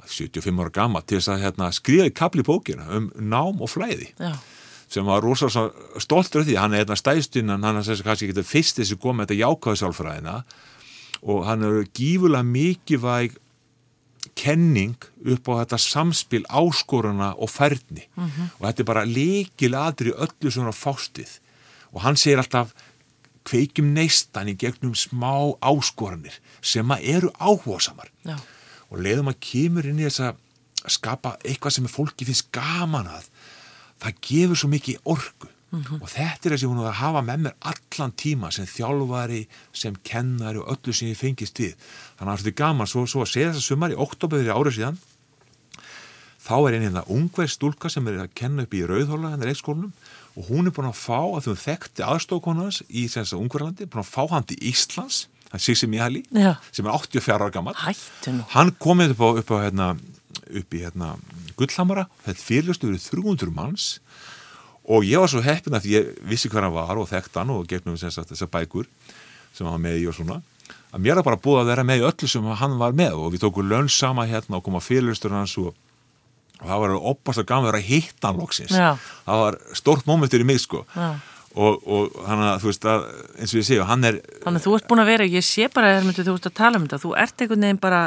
[0.09, 4.11] 75 ára gama til þess að hérna, skrifa í kapli bókina um nám og flæði
[4.19, 4.33] Já.
[4.89, 8.31] sem var rosalega stoltur af því hann er hérna stæðstinn hann er þess að kannski
[8.31, 10.39] ekki fyrst þessi komið þetta jákaðu sálfræðina
[11.23, 13.37] og hann er gífulega mikið
[14.39, 18.51] kenning upp á þetta samspil áskoruna og færni mm -hmm.
[18.59, 21.39] og þetta er bara leikil aðri öllu svona fástið
[21.93, 22.75] og hann segir alltaf
[23.45, 28.37] kveikjum neistan í gegnum smá áskoranir sem að eru áhugasamar Já.
[28.89, 30.43] Og leiðum að kemur inn í þess að
[30.89, 33.31] skapa eitthvað sem fólki finnst gaman að
[33.99, 36.01] það gefur svo mikið orgu Mm -hmm.
[36.03, 39.47] og þetta er það sem hún var að hafa með mér allan tíma sem þjálfari,
[39.73, 41.75] sem kennari og öllu sem ég fengist við.
[42.17, 44.57] Þannig að þetta er gaman, svo, svo að segja þess að sumar í oktober þegar
[44.57, 44.99] árið síðan
[46.41, 49.93] þá er einn hérna ungverð stúlka sem er að kenna upp í Rauðhóla hennar leikskólinum
[50.37, 53.05] og hún er búin að fá að þú þekkti aðstókonans í
[53.37, 56.57] ungverðlandi, búin að fá hann til Íslands Sissi Mihali, Já.
[56.73, 57.75] sem er 84 ára gammal
[58.53, 59.87] hann komið upp, á, upp, á, hérna,
[60.61, 61.15] upp í hérna,
[61.57, 63.87] Gullhamara, þetta fyrirlustu eru 300 manns
[64.89, 67.67] og ég var svo heppin að ég vissi hver hann var og þekkt hann og
[67.69, 68.87] gegnum þessar bækur
[69.53, 70.41] sem hann var með í og svona
[70.93, 73.33] að mér var bara búið að vera með í öllu sem hann var með og
[73.35, 75.75] við tókum lönn sama hérna og koma fyrirlustur hans og,
[76.61, 78.95] og það var opast að gama að vera að hitta hann loksins Já.
[79.27, 81.11] það var stort mómentur í mig sko Já.
[81.59, 83.07] Og, og hann að þú veist að
[83.39, 85.67] eins og ég segja hann er Þannig að þú ert búin að vera, ég sé
[85.73, 88.03] bara Hermundur, þú ert að tala um þetta, þú ert einhvern veginn bara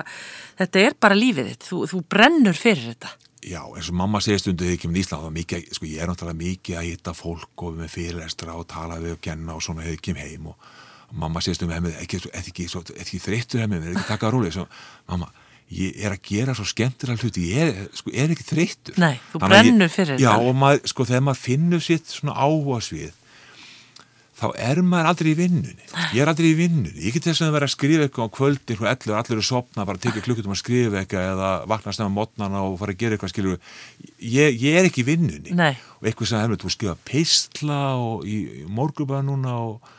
[0.61, 3.11] þetta er bara lífið þitt, þú, þú brennur fyrir þetta.
[3.41, 6.01] Já, eins og mamma segir stundu þegar ég kemur í Ísland þá mikið, sko ég
[6.03, 9.63] er náttúrulega mikið að hitta fólk og með fyrirlestra og tala við og kenna og
[9.65, 10.67] svona þegar ég kem heim og,
[11.11, 14.67] mamma segir stundu með ekki, ekki, ekki, ekki þreyttur hemmið, er ekki takað róli svo,
[15.09, 15.31] mamma,
[15.73, 19.01] ég er að gera svo skemmtilega hluti, ég er, sko, er ekki þreyttur.
[19.01, 20.27] Nei, þú brennur fyrir þetta.
[20.27, 23.17] Já, og maður, sko þegar maður finnur sitt svona áhuga svið
[24.41, 25.87] þá er maður aldrei í vinnunni.
[26.15, 28.81] Ég er aldrei í vinnunni, ég get þess að vera að skrifa eitthvað á kvöldin,
[28.81, 32.77] allir, allir eru sopna bara tekja klukkutum að skrifa eitthvað eða vakna snemma mótnana og
[32.81, 33.57] fara að gera eitthvað skilju
[34.17, 35.55] ég, ég er ekki í vinnunni.
[35.57, 35.73] Nei.
[35.99, 39.97] og eitthvað sem hefur, þú skrifa peistla og í, í morgubæða núna og, og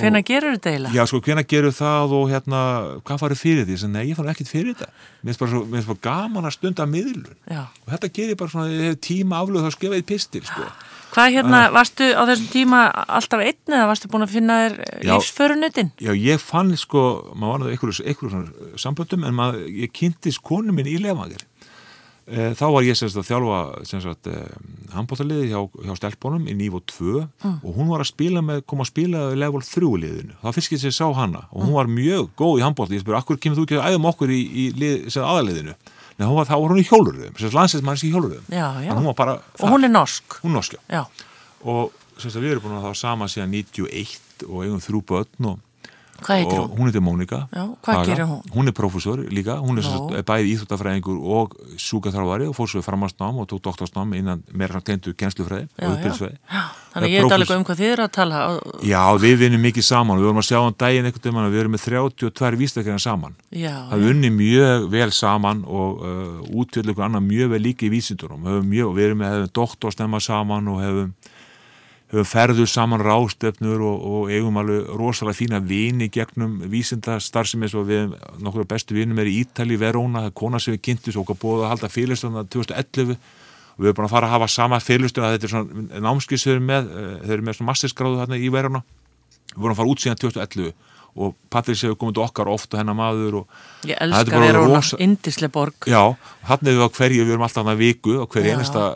[0.00, 0.96] Hvena gerur þetta eiginlega?
[0.96, 2.60] Já, sko, hvena gerur það og hérna
[3.06, 3.78] hvað farið fyrir því?
[3.92, 4.90] Nei, ég farið ekkit fyrir þetta
[5.22, 7.64] mér finnst bara, gaman að stunda miðlun Já.
[7.84, 10.68] og þetta gerir bara svona tíma aflöð þá skrifa ég pistil, sko
[11.16, 14.74] Hvað hérna, uh, varstu á þessum tíma alltaf einn eða varstu búin að finna þér
[15.08, 15.92] lífsförunutin?
[16.02, 20.90] Já, ég fann sko, maður var það einhverjum samböndum en maður, ég kynntist konu minn
[20.90, 21.46] í lefangir.
[22.26, 24.38] E, þá var ég semst að þjálfa semst e,
[24.96, 27.52] handbóttaliði hjá, hjá stelpunum í Nívo 2 mm.
[27.60, 30.38] og hún var að spila með, kom að spila level 3 liðinu.
[30.40, 31.76] Það fyrst ekki að ég sá hana og hún mm.
[31.78, 32.98] var mjög góð í handbóttaliði.
[32.98, 35.76] Ég spurði, akkur kemur þú ekki að æðum okkur í, í lið, aðaliðinu?
[36.16, 38.50] Nei, var, þá var hún í hjóluröðum, landsleismanns í hjóluröðum.
[38.88, 39.38] Hún var bara...
[39.60, 40.38] Og hún er norsk.
[40.40, 41.02] Hún norsk, já.
[41.04, 41.26] já.
[41.68, 45.50] Og semst að við erum búin að þá sama síðan 91 og eigum þrjú börn
[45.50, 45.60] og
[46.24, 46.86] Heitir hún?
[46.88, 47.48] Heitir Mónika.
[47.52, 47.64] Já,
[48.24, 48.42] hún?
[48.54, 53.42] Hún er profesor líka, hún er sagt, bæði íþjóttafræðingur og súkaþráðari og fór svo framhansnám
[53.42, 56.38] og tók doktorsnám innan meira tentu kennslufræði og uppbyrðsfræði.
[56.96, 58.40] Þannig ég veit alveg um hvað þið eru að tala.
[58.88, 61.76] Já, við vinnum mikið saman, við vorum að sjá um daginn einhvern veginn við erum
[61.76, 63.36] með 32 vístakirna saman.
[63.52, 63.74] Já.
[63.90, 68.48] Það vunni mjög vel saman og uh, útvöld ykkur annar mjög vel líka í vísindunum.
[68.64, 71.12] Mjög, við erum með doktorsnemma saman og hefum
[72.12, 77.88] höfum ferðu saman rástefnur og, og eigum alveg rosalega fína vini gegnum vísinda starfsemi og
[77.88, 81.64] við, nokkur bestu vinum er í Ítali, Verona, er kona sem við kynntum og búið
[81.64, 85.48] að halda félagstöðuna 2011 og við erum bara að fara að hafa sama félagstöðuna þetta
[85.48, 86.92] er svona námskið sem við erum með
[87.24, 88.82] þau eru með svona masterskráðu hérna í Verona.
[89.56, 90.70] Við vorum að fara út síðan 2011
[91.16, 93.38] og Patrís hefur komið til okkar ofta hennar maður
[93.88, 94.98] Ég elskar Verona, rosa...
[95.00, 95.88] indisle borg.
[95.88, 96.12] Já,
[96.46, 98.86] hann hefur á hverju, við erum alltaf hann að viku á hverju einasta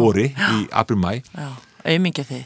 [0.00, 1.20] vori í april-mæ
[1.86, 2.44] auðmingja þið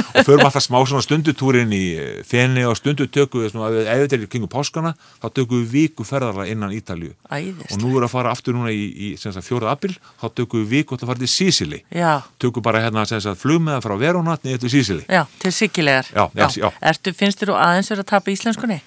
[0.00, 4.50] og förum alltaf smá svona stundutúrin í eh, fenni og stundutöku ef þetta er kringum
[4.50, 8.72] páskana þá tökum við viku ferðarla innan Ítalju og nú er að fara aftur núna
[8.74, 12.12] í, í fjóruð april, þá tökum við viku til að fara til Já.
[12.42, 13.04] tökum bara hérna
[13.40, 16.70] flugmeða frá Verónatni eftir Sicily Já, til Sikilegar Já, já, já.
[16.92, 18.80] Ertu, finnst þér aðeins verið að tapa íslenskunni?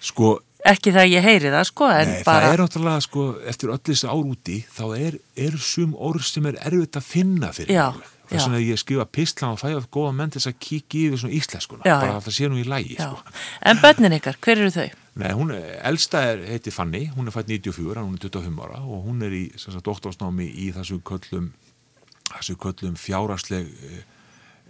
[0.00, 2.48] Sko Ekki það ég heyri það sko Nei, bara...
[2.48, 6.48] það er náttúrulega sko, eftir öll þessi ár úti þá er, er sum orð sem
[6.50, 8.15] er erfitt að finna fyrir Já, mig.
[8.26, 11.20] Svona að ég skrifa pistlan og fæ af góða menn til þess að kíkja yfir
[11.22, 13.20] svona íslenskuna, Já, bara að það sé nú í lægi sko.
[13.70, 14.88] En börnin ykkar, hver eru þau?
[15.22, 18.82] Nei, hún er, elsta er, heiti Fanny, hún er fætt 94, hún er 25 ára
[18.82, 19.44] og hún er í
[19.86, 21.52] doktorsnámi í þessu köllum,
[22.34, 23.70] þessu köllum fjárasleg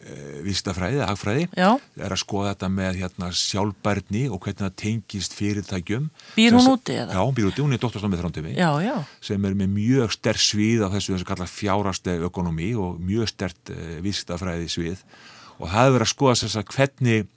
[0.03, 1.69] e, e, vísitafræði, hagfræði, Já.
[1.97, 6.11] er að skoða þetta með hérna, sjálfbærni og hvernig það tengist fyrirtækjum.
[6.37, 7.17] Býr hún úti eða?
[7.17, 10.43] Já, hún býr úti, hún er doktorsnámið þrándimi Já, já, sem er með mjög sterk
[10.43, 15.07] svið á þessu þessu kalla fjárasleg ökonomi og mjög sterk uh, vísitafræði svið
[15.57, 17.33] og það er að skoða þess að hvernig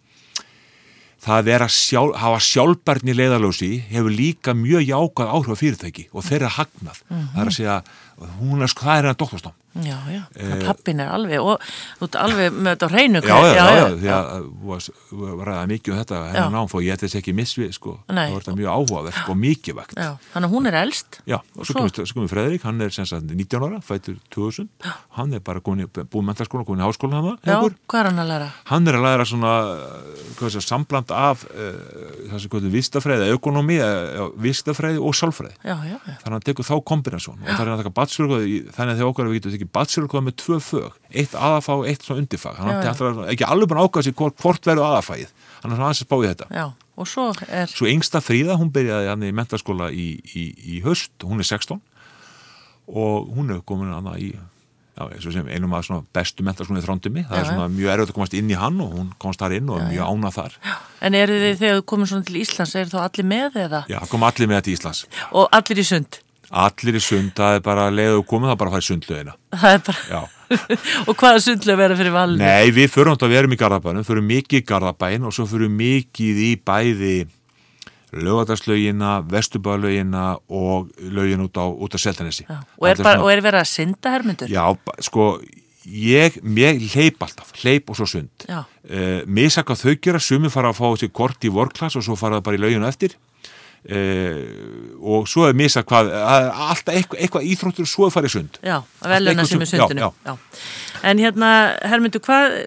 [1.23, 6.51] það er að sjálf, hafa sjálfbarni leiðalösi hefur líka mjög jákað áhrif fyrirtæki og þeirra
[6.55, 7.79] hagnað það er að segja,
[8.39, 11.59] hún er það er hérna doktorstám já, já Eh, Pappin er alveg, og
[11.99, 14.17] þú ert alveg með þetta hreinu já, já, já, já, því já.
[14.19, 14.45] að
[15.19, 16.53] við var ræða mikið um þetta hennar Já.
[16.53, 19.77] nám, þó ég ætti þess ekki missvið sko, það var þetta mjög áhugavert og mikið
[19.79, 21.19] vegt Já, þannig að hún er elst.
[21.29, 24.69] Já, og svo svo komið Fredrik, hann er sem sagt 19 ára, fættur 2000,
[25.17, 28.31] hann er bara komin, búið mentaskóla, komin í háskóla hann Já, hvað er hann að
[28.33, 28.49] læra?
[28.71, 33.29] hann er að læra svona uh, hvað sé, sambland af uh, það sem kvöldu vistafræði,
[33.35, 35.55] ekonomi uh, vistafræði og sálfræði.
[35.63, 38.59] Já, já, já, þannig að hann tekur þá kombinasjón og það er að taka batsfjörgóði,
[38.75, 42.05] þannig að þegar okkar við getum tekið batsfjörgóði með tvö fög eitt aðafá og eitt
[42.05, 42.67] svona undirfag já.
[42.79, 45.75] að það er ekki alveg búin að ákvæða sér hvort, hvort verður aðafægið hann er
[45.75, 46.67] svona aðeins að spá í þetta já
[46.99, 51.13] Og svo er, Svo yngsta Fríða, hún byrjaði hann í mentaskóla í, í, í höst,
[51.23, 51.79] hún er 16
[52.89, 57.23] og hún er komin hann í já, sem einum af svona bestu mentaskóla í þrándumi,
[57.29, 59.55] það Já, er svona mjög erfitt að komast inn í hann og hún komast þar
[59.59, 60.57] inn og er mjög ánað þar.
[61.07, 63.83] en eru þið þegar þú komið svona til Íslands, eru þá allir með eða?
[63.87, 65.05] Já, það kom allir með í Íslands.
[65.31, 66.19] Og allir í sund?
[66.49, 69.33] Allir í sund, það er bara leiðu komið, það er bara að fara í sundlöðina.
[69.53, 70.21] Það er bara,
[71.09, 72.41] og hvaða sundlega vera fyrir valinu?
[72.41, 75.75] Nei, við förum átt að vera í Garðabænum, förum mikið í Garðabæn og svo förum
[75.77, 77.13] mikið í bæði
[78.09, 82.45] lögadagslaugina, vestubæðlaugina og laugin út á, á Seltanesi.
[82.49, 84.49] Og, er bara, og er verið að synda hermundur?
[84.49, 84.65] Já,
[85.05, 85.29] sko,
[85.85, 88.47] ég, ég hleyp alltaf, hleyp og svo sund.
[88.49, 92.39] Uh, Misaka þau gera, sumi fara að fá þessi kort í vorklass og svo fara
[92.39, 93.17] það bara í lauginu eftir.
[93.87, 98.59] Uh, og svo er misa hvað, alltaf eitthvað, eitthvað íþróttur svo er farið sund.
[98.65, 100.09] Já, að veluna sem er sem- já, sundinu.
[100.25, 100.33] já.
[101.09, 101.49] En hérna,
[101.87, 102.57] Hermundur, hvað,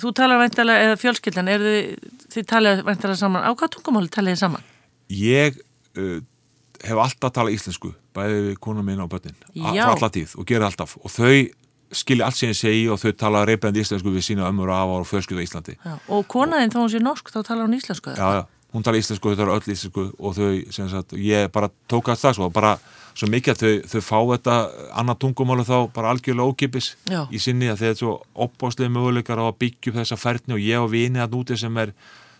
[0.00, 4.42] þú talar væntalega, eða fjölskyldan, þið, þið talar væntalega saman, á hvað tungumáli talið þið
[4.46, 4.64] saman?
[5.12, 5.60] Ég
[6.00, 6.20] uh,
[6.88, 9.84] hef alltaf talað íslensku, bæði við kona mín og börnin, Já.
[9.84, 11.34] frá alltaf tíð og gera alltaf og þau
[11.92, 14.98] skilja allt sem ég segi og þau tala reybrandi íslensku við sína ömmur og afa
[15.02, 15.74] og fjölskylda í Íslandi.
[15.84, 15.96] Já.
[16.14, 18.14] Og konaðinn, þá hún sé norsk, þá talar hún íslensku?
[18.14, 21.70] Já, já, hún tala íslensku, þau tala öll íslensku og þau, sem sagt, ég bara
[21.90, 22.76] tók að það svo, bara
[23.18, 24.56] svo mikið að þau, þau fá þetta
[25.02, 27.24] annað tungumálu þá bara algjörlega ókipis Já.
[27.30, 28.14] í sinni að þeir svo
[28.46, 31.80] opbáslega möguleikar á að byggja upp þessa færni og ég og vini að núti sem
[31.82, 31.94] er,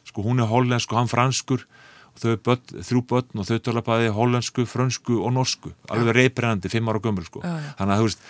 [0.07, 1.67] sko hún er hollensku, hann franskur
[2.11, 6.17] og þau er börn, þrjú börn og þau tala bæði hollensku, frönsku og norsku alveg
[6.17, 7.75] reybrennandi, fimm ára gömur sko já.
[7.79, 8.25] þannig að þú veist,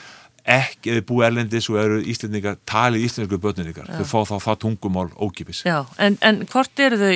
[0.51, 4.61] ekki eða búið erlendis og eru íslendingar, talið íslensku börnin ykkar, þau fá þá það
[4.67, 7.13] tungumál ókipis Já, en, en hvort eru þau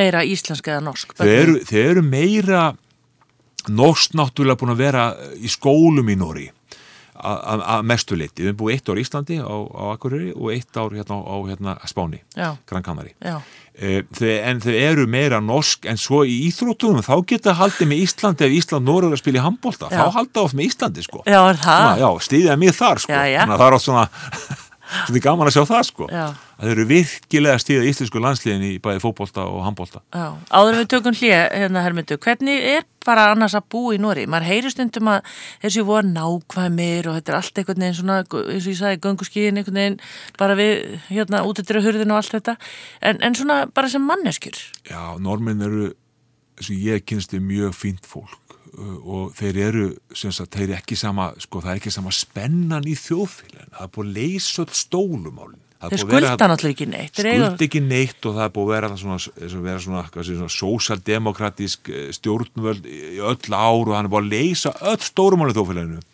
[0.00, 1.16] meira íslenska eða norsk?
[1.18, 2.66] þau eru, þau eru meira
[3.66, 5.06] norsk náttúrulega búin að vera
[5.42, 6.46] í skólum í Nóri
[7.16, 10.76] að mestu leiti, við erum búið eitt ár í Íslandi á, á Akureyri og eitt
[10.76, 12.20] ár hérna á, hérna, Spáni.
[12.68, 13.14] Gran Canari
[13.76, 18.04] e, þau, en þau eru meira norsk en svo í íþróttunum þá geta haldið með
[18.06, 21.24] Íslandi ef Ísland Nóri er að spila í handbólta, þá halda oft með Íslandi sko,
[21.26, 21.82] já er það?
[21.82, 23.40] Svona, já, stýðið mig þar sko, Já, já.
[23.42, 24.06] þannig að það er oft svona
[24.86, 26.24] Þetta er gaman að sjá það sko Já.
[26.30, 30.90] að þau eru virkilega stíða íslensku landsliðin í bæði fótbolta og handbolta Já, áður við
[30.94, 34.24] tökum hlið hérna Hermundur, hvernig er bara annars að búa í Nóri?
[34.30, 35.34] Maður heyrir stundum að
[35.64, 39.60] þessi voru nákvæmir og þetta er allt einhvern veginn svona, eins og ég sagði, gönguskíðin
[39.60, 40.00] einhvern veginn,
[40.40, 42.56] bara við hérna út eftir að hurðinu og allt þetta,
[43.06, 44.58] en, en svona bara sem manneskjur.
[44.90, 45.92] Já, normin eru
[46.62, 48.45] sem ég kynst er mjög fínt fólk
[48.76, 49.84] og þeir eru
[50.16, 53.86] sem sagt, þeir eru ekki sama, sko, það er ekki sama spennan í þjóðfélagin, það
[53.86, 55.62] er búið að leysa öll stólumálin.
[55.76, 57.18] Er Þeir skulda náttúrulega ekki neitt.
[57.20, 62.06] Skulda ekki neitt og það er búið að vera svona, svona, svona, svona sósaldemokratísk eh,
[62.16, 66.04] stjórnvöld í í öll ár og hann er búið að leysa öll stórumálið þjóðfélaginu.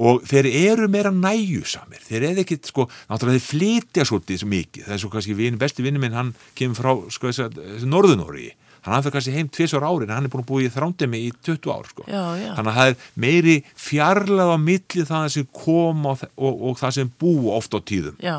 [0.00, 4.86] Og þeir eru meira næjusamir þeir eru ekki, sko, náttúrulega þeir flytja svolítið svo mikið,
[4.86, 8.48] það er svo kannski vin, besti vinni minn, hann kemur frá, sko, þess að Norðunóri,
[8.84, 11.72] hann hafði kannski heim tvisar árin, hann er búin að búið í þrándemi í 20
[11.74, 12.50] ár, sko, Já, já.
[12.56, 13.56] þannig að það er meiri
[13.86, 18.16] fjarlæða á milli það sem kom og, og, og það sem bú oft á tíðum.
[18.24, 18.36] Já,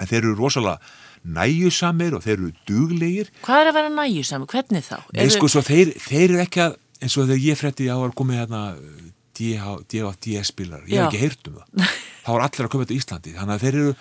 [0.00, 0.78] en þeir eru rosalega
[1.22, 3.28] næjusamir og þeir eru duglegir.
[3.44, 4.48] Hvað er að vera næjusamir?
[4.50, 4.96] Hvernig þá?
[5.14, 8.14] Nei, sko, svo þeir, þeir eru ekki að eins og þegar ég frétti á að
[8.18, 8.62] komið hérna
[9.38, 11.92] DFDS-spilar, ég hef ekki heyrt um það.
[12.24, 13.32] Þá er allir að koma til Íslandi.
[13.34, 13.94] Þannig að þeir eru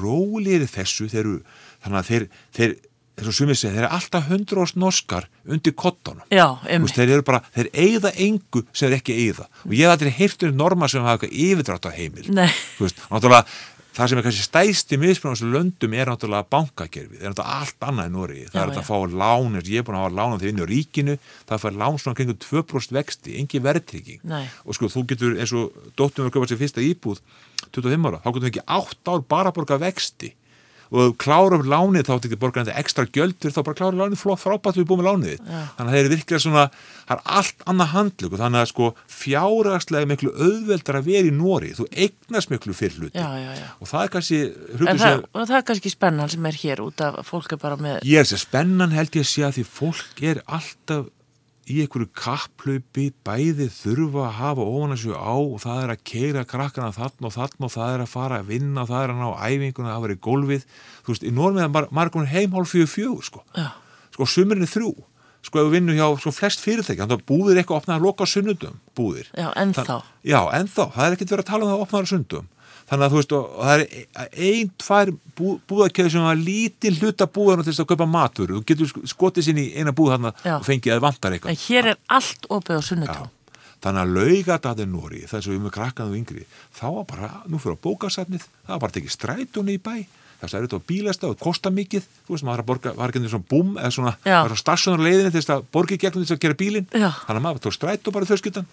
[0.00, 1.08] rólir þessu.
[1.10, 1.38] Þeir eru,
[1.84, 2.26] þannig að þeir,
[2.58, 2.74] þeir
[3.14, 6.24] eins og sumið segja, þeir eru alltaf hundru ást norskar undir kottanum
[6.82, 10.14] um þeir eru bara, þeir eigða engu sem þeir ekki eigða og ég hef aldrei
[10.18, 13.44] heyrt um norma sem hafa eitthvað yfirdrátt á heimil náttúrulega
[13.94, 17.86] það sem er kannski stæst í miðsprunum löndum er náttúrulega bankakerfið, það er náttúrulega allt
[17.88, 18.86] annað en Nóri, það Já, er að já.
[18.88, 21.16] fá lán ég er búin að hafa lán á því inn í ríkinu.
[21.46, 24.22] Það fær lán svona kringum 2% vexti engi verðtrygging.
[24.26, 24.44] Nei.
[24.66, 27.22] og sko þú getur eins og dóttum að köpa sér fyrsta íbúð
[27.70, 30.34] 25 ára, þá getur þú ekki 8 ár bara að borga vexti
[30.94, 34.20] og upp lánið þá áttu ekki að borga þetta ekstra gjöldur þá bara klára lánið
[34.20, 35.48] flott frábært við búum með lánið þitt.
[35.74, 36.64] þannig að þeir eru virkilega svona
[37.04, 41.34] það er allt annað handlug og þannig að sko fjárhagslega miklu auðveldar að vera í
[41.34, 43.66] Nóri þú eignast miklu fyrir hluti Já, já, já.
[43.80, 44.40] og það er kannski
[44.84, 48.00] En það, það er kannski spennan sem er hér út af fólk er bara með
[48.08, 51.10] ég er sér spennan held ég að sé að því fólk er alltaf
[51.70, 56.42] í einhverju kapplaupi bæði þurfa að hafa ofan þessu á og það er að keira
[56.48, 59.22] krakkana þann og þann og það er að fara að vinna og það er að
[59.22, 60.66] ná æfinguna að vera í gólfið.
[61.06, 63.68] Þú veist, í normiðan mar margur heimhálf fjögur fjögur sko, Já.
[64.12, 64.92] sko sumurinn er þrjú.
[65.44, 68.24] Sko ef við vinnum hjá sko, flest fyrirtæki þannig að búðir eitthvað opnaði að loka
[68.28, 69.26] sunnundum búðir.
[69.36, 69.84] Já, ennþá.
[69.84, 72.46] Þann- Já, ennþá, það er ekkert verið að tala um það að opnaði sunnundum
[72.90, 77.26] þannig að þú veist, og það er ein, tvær bú, búðakjöðu sem var lítið hluta
[77.26, 80.34] búðana til þess að kaupa matur þú getur sko- skotið sinni í eina búð þarna
[80.44, 80.56] Já.
[80.58, 81.54] og fengið að vantar eitthvað.
[81.54, 83.30] En hér er allt opið á sunnudum
[83.84, 87.30] þannig að laugat að Nóri þess að við með krakkan og yngri þá var bara,
[87.52, 89.96] nú fyrir á bókasafnið það var bara tekið strætunni í bæ.
[90.40, 92.06] Þess að er þetta á bílasta og kosta mikið.
[92.26, 94.40] Þú veist, maður að borga, var ekki eins og búm eða svona, Já.
[94.44, 96.88] var á stassunar leiðinni til þess að borgi gegnum þess að gera bílinn.
[96.90, 98.66] Þannig að maður tók strætu bara þauðskiptan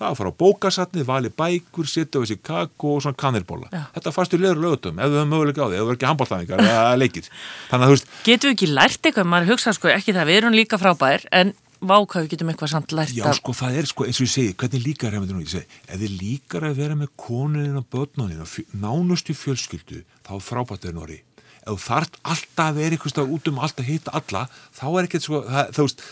[0.00, 3.82] það að fara á bókasafnið, vali bækur setja á þessi kakó og svona kanilbóla Já.
[3.96, 6.62] þetta við leður lögutum, ef við höfum möguleika á því ef við erum ekki handbóltaðingar
[6.64, 7.32] eða leikir
[7.70, 9.28] þannig að þú veist, Getum við ekki lært eitthvað?
[9.34, 12.72] Maður hugsa sko ekki það, við erum líka frábær en vá hvað við getum eitthvað
[12.74, 15.26] samt lært Já, af sko, það er sko, eins og ég segi, hvernig líkar hefur
[15.26, 19.36] þetta nú, ég segi, ef þið líkar að vera með konunin og börnunin og nánustu
[19.36, 21.20] fjölskyldu, þá er frábært er Nóri.
[21.60, 24.44] Ef þú þarft alltaf að vera eitthvað stað út um alltaf að hitta alla,
[24.76, 26.04] þá er ekkert sko, það, þú veist,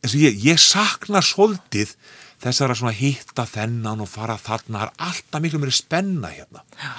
[0.00, 1.94] eins og ég, ég sakna svolítið
[2.40, 6.64] þessar að svona hitta þennan og fara þarna, það er alltaf miklu meiri spenna hérna.
[6.80, 6.92] Já.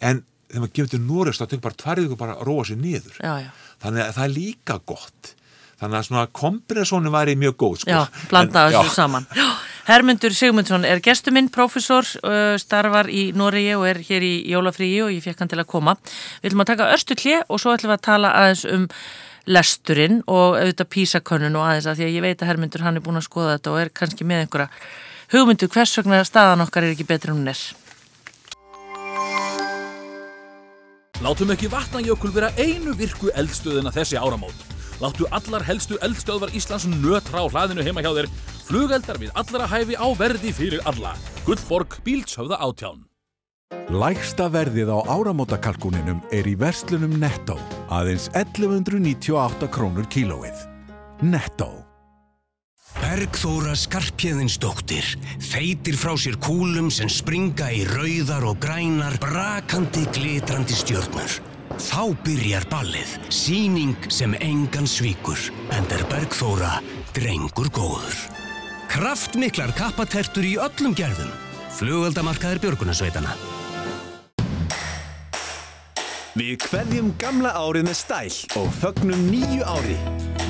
[0.00, 2.80] En þegar maður gefur til Nóri, þá tekur bara tværið ykkur bara að róa sér
[2.80, 3.16] niður.
[3.20, 3.50] Já, já.
[3.82, 5.32] Þannig að það er líka gott.
[5.76, 7.90] Þannig að svona kompresónu væri mjög góð, sko.
[7.92, 9.26] Já, blanda En- þessu saman.
[9.36, 9.48] Já.
[9.86, 15.12] Hermundur Sigmundsson er gestuminn, prófessor, uh, starfar í Noregi og er hér í jólafríi og
[15.14, 15.94] ég fekk hann til að koma.
[16.42, 18.88] Við ætlum að taka örstu klið og svo ætlum við að tala aðeins um
[19.46, 23.04] lesturinn og auðvitað písakönnun og aðeins að því að ég veit að Hermundur hann er
[23.04, 24.68] búin að skoða þetta og er kannski með einhverja
[25.32, 27.60] hugmyndu hvers vegna staðan okkar er ekki betri en hún er.
[31.24, 34.66] Látum ekki vatnajökul vera einu virku eldstöðina þessi áramót.
[35.00, 38.30] Láttu allar helstu eldstöðvar Íslands nötra á hlaðinu heima hjá þér.
[38.68, 41.16] Flugeldar við allra hæfi á verði fyrir alla.
[41.48, 43.05] Gullborg bíltshöfða átján.
[43.90, 47.56] Lægsta verðið á áramótakalkuninum er í verslunum Netto,
[47.90, 50.60] aðeins 1198 krónur kílóið.
[51.22, 51.68] Netto.
[52.96, 55.08] Bergþóra Skarpjöðinsdóttir
[55.42, 61.38] feitir frá sér kúlum sem springa í rauðar og grænar brakandi glitrandi stjörnur.
[61.76, 65.42] Þá byrjar ballið, síning sem engan svíkur,
[65.74, 66.78] en er Bergþóra
[67.18, 68.22] drengur góður.
[68.94, 71.34] Kraftmiklar kappatertur í öllum gerðum.
[71.76, 73.55] Flugaldamarkaðir Björgunarsveitana.
[76.36, 79.94] Við kveðjum gamla árið með stæl og fögnum nýju ári.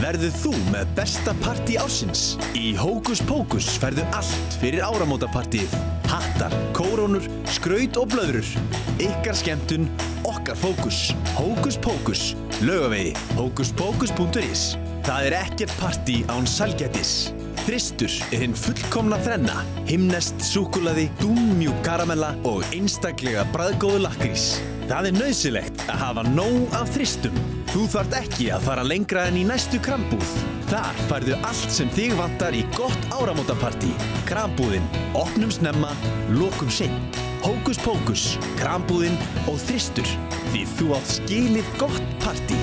[0.01, 2.24] Verðu þú með besta partí ársins.
[2.59, 5.78] Í Hókus Pókus færðu allt fyrir áramótapartíið.
[6.11, 8.51] Hattar, kórónur, skraut og blöðrur.
[8.99, 9.87] Ykkar skemmtun,
[10.26, 11.12] okkar fókus.
[11.39, 12.32] Hókus Pókus,
[12.66, 14.72] lögavegi, hókuspókus.is.
[15.07, 17.20] Það er ekkert partí án salgætis.
[17.64, 24.57] Þristur er hinn fullkomna þrenna, himnest, súkulaði, dúnmjúk karamella og einstaklega bræðgóðu lakrís.
[24.86, 27.40] Það er nöðsilegt að hafa nóg af þristum.
[27.72, 30.36] Þú þart ekki að fara lengra en í næstu krambúð.
[30.70, 33.90] Þar færðu allt sem þig vantar í gott áramótapartí.
[34.30, 34.86] Krambúðin,
[35.18, 35.90] opnum snemma,
[36.38, 37.20] lokum seint.
[37.46, 38.28] Hókus pókus,
[38.61, 40.09] krambúðin og þristur.
[40.52, 42.59] Því þú átt skilið gott partí.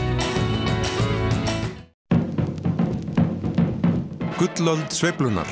[4.44, 5.48] Gullöld Sveiflunar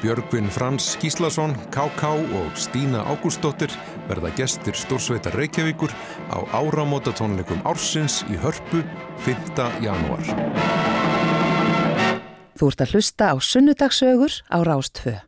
[0.00, 2.04] Björgvin Frans Gíslason, KK
[2.38, 3.72] og Stína Ágústóttir
[4.06, 5.90] verða gestir Stórsveitar Reykjavíkur
[6.30, 8.84] á áramótatónleikum ársins í Hörpu
[9.26, 9.58] 5.
[9.82, 10.22] janúar.
[12.54, 15.18] Þú ert að hlusta á sunnudagsögur á Rástfö.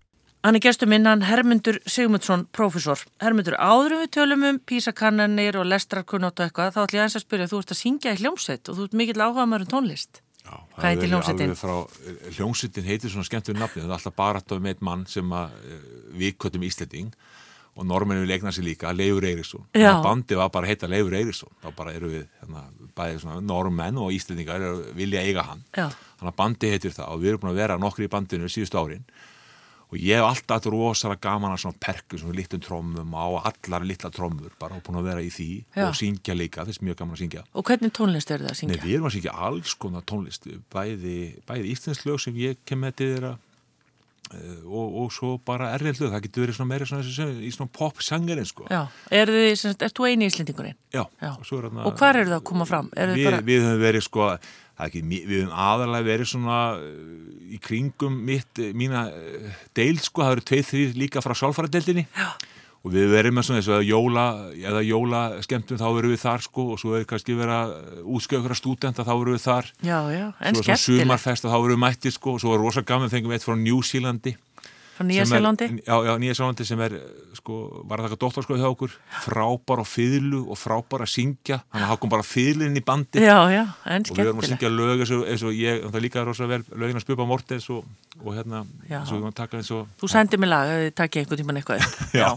[0.47, 3.03] Hann er gestur minn, hann Hermundur Sigmundsson, profesor.
[3.19, 7.51] Hermundur, áðurum við tölum um písakannanir og lestrarkunnótt og eitthvað, þá ætlum ég að spyrja,
[7.51, 10.23] þú ert að syngja í hljómsveit og þú ert mikill áhuga maður um tónlist.
[10.51, 11.53] Já, Hvað heitir hljómsveitin?
[12.37, 15.55] Hljómsveitin heitir svona skemmtur nafni, það er alltaf bara að með einn mann sem að
[15.61, 15.85] uh,
[16.19, 17.13] við köttum Íslanding
[17.79, 19.63] og normennu leikna sér líka, Leifur Eiríksson.
[20.05, 22.65] Bandi var bara að heita Leifur Eiríksson, þá bara eru við hérna,
[22.99, 24.65] bæðið svona normenn og Íslandingar
[24.99, 25.63] vilja eiga hann.
[25.77, 28.81] Þannig að bandi heitir það og við erum búin að vera nokkri í bandinu síðustu
[28.83, 29.07] árin
[29.91, 34.11] og ég hef alltaf rosalega gaman að svona perku, svona litlum trommum á allar litla
[34.15, 35.89] trommur, bara og búin að vera í því Já.
[35.89, 38.77] og syngja líka, þess mjög gaman að syngja Og hvernig tónlist er það að syngja?
[38.77, 41.19] Nei, við erum að syngja alls konar tónlist bæði,
[41.49, 46.27] bæði íslenslög sem ég kem með til þeirra uh, og, og svo bara erriðlög, það
[46.29, 50.11] getur verið svona meira svona, svona, í svona pop-sangerinn sko Já, er þið, er þú
[50.11, 50.81] eini íslendingurinn?
[50.95, 51.35] Já, Já.
[51.35, 52.95] Og, og hvað eru það að koma fram?
[52.95, 53.47] Við, bara...
[53.51, 54.35] við höfum verið sko
[54.87, 56.95] ekki, við höfum aðalega verið svona uh,
[57.51, 62.07] í kringum mitt, uh, mína uh, deil sko, það eru tveið þrý líka frá sálfaradeildinni.
[62.81, 64.23] Og við verðum með svona þess að jóla
[64.57, 66.63] eða jóla skemmtum þá verðum við þar sko.
[66.73, 67.75] Og svo er kannski verið að
[68.41, 69.69] að stúdenta þá verðum við þar.
[69.85, 72.39] Já, já, en svo er svona sumarfest og þá verðum við mættir sko.
[72.39, 74.33] Og svo er rosa gaman fengum við eitt frá New Zealandi
[75.01, 75.67] Frá Nýjasjálandi?
[75.87, 76.95] Já, já Nýjasjálandi sem er,
[77.33, 77.55] sko,
[77.89, 82.03] var að taka doktorskoði hjá okkur, frábær á fyrlu og frábær að syngja, hann hafði
[82.03, 83.23] kom bara fyrlinn í bandi.
[83.25, 84.13] Já, já, en skemmtileg.
[84.13, 86.61] Og við varum að syngja lög eins og, eins og ég, það líka rosa vel,
[86.77, 87.89] lögin að spöpa Mortens og,
[88.21, 89.89] og hérna, eins og við varum að taka eins og...
[90.03, 92.29] Þú sendið mér lag, þið takkið einhvern tíman eitthvað já.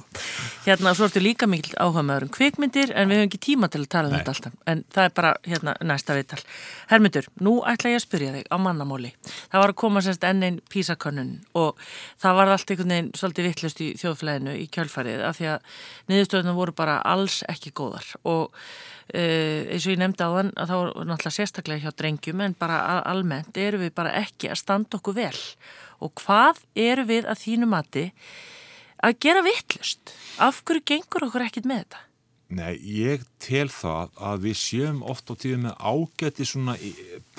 [0.64, 3.84] Hérna, svo ertu líka mikil áhuga með öðrum kvikmyndir, en við höfum ekki tíma til
[3.84, 6.40] að tala um þetta alltaf, en það er bara, hérna, næsta viðtal.
[6.88, 9.12] Hermundur, nú ætla ég að spyrja þig á mannamóli.
[9.52, 11.82] Það var að koma sérst enn einn písakönnun og
[12.24, 15.78] það var allt einhvern veginn svolítið vittlust í þjóðflæðinu í kjálfarið af því að
[16.12, 20.72] niðurstöðunum voru bara alls ekki góðar og uh, eins og ég nefndi á þann að
[20.72, 25.00] þá er náttúrulega sérstaklega hjá drengjum en bara almennt eru við bara ekki að standa
[25.00, 25.38] okkur vel
[26.04, 28.08] og hvað eru við að þínu mati
[29.04, 30.16] að gera vittlust?
[30.42, 32.04] Af hverju gengur okkur ekkit með þetta?
[32.54, 36.76] Nei, ég tel það að við séum oft á tíðum með ágæti svona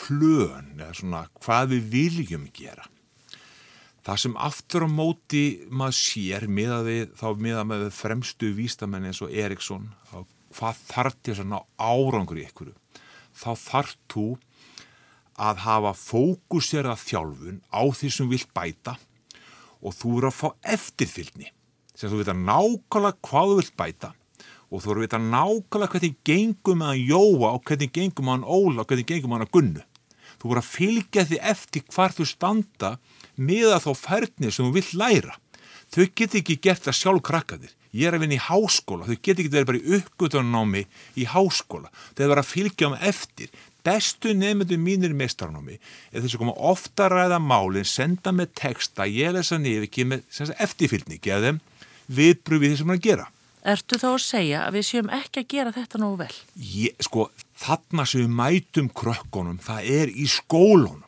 [0.01, 2.89] plön eða svona hvað við viljum gera
[4.05, 9.23] Það sem aftur á móti maður sér miða við, þá miða með fremstu vístamenn eins
[9.25, 9.87] og Eriksson,
[10.55, 12.75] hvað þarf til að ná árangur í ykkur?
[13.33, 14.27] Þá þarf þú
[15.41, 18.99] að hafa fókuserað þjálfun á því sem vilt bæta
[19.85, 21.49] og þú eru að fá eftirfylgni
[21.95, 24.13] sem þú veit að nákvæmlega hvað þú vilt bæta
[24.69, 28.47] og þú eru að veit að nákvæmlega hvernig gengum að Jóa og hvernig gengum að
[28.47, 29.83] Óla og hvernig gengum að Gunnu.
[30.39, 32.91] Þú voru að fylgja því eftir hvar þú standa
[33.37, 35.39] miða þá færni sem þú vill læra.
[35.95, 37.74] Þau geti ekki gert það sjálf krakkaðir.
[37.95, 40.82] Ég er að vinna í háskóla, þau geti ekki verið bara í uppgötunanámi
[41.14, 41.93] í háskóla.
[42.16, 43.53] Þau verið að fylgja um eftir.
[43.85, 48.55] Bestu nefndu mínir í mestarnámi er þess að koma ofta að ræða málinn, senda með
[48.57, 51.59] texta, ég lesa niður, ekki með eftirfylgni, geða þeim
[52.16, 53.26] viðbröð við því sem að gera.
[53.74, 56.35] Ertu þá að segja að við séum ekki að gera þetta nógu vel?
[56.57, 57.28] Ég, sko,
[57.61, 61.04] þarna sem við mætum krökkunum, það er í skólunum.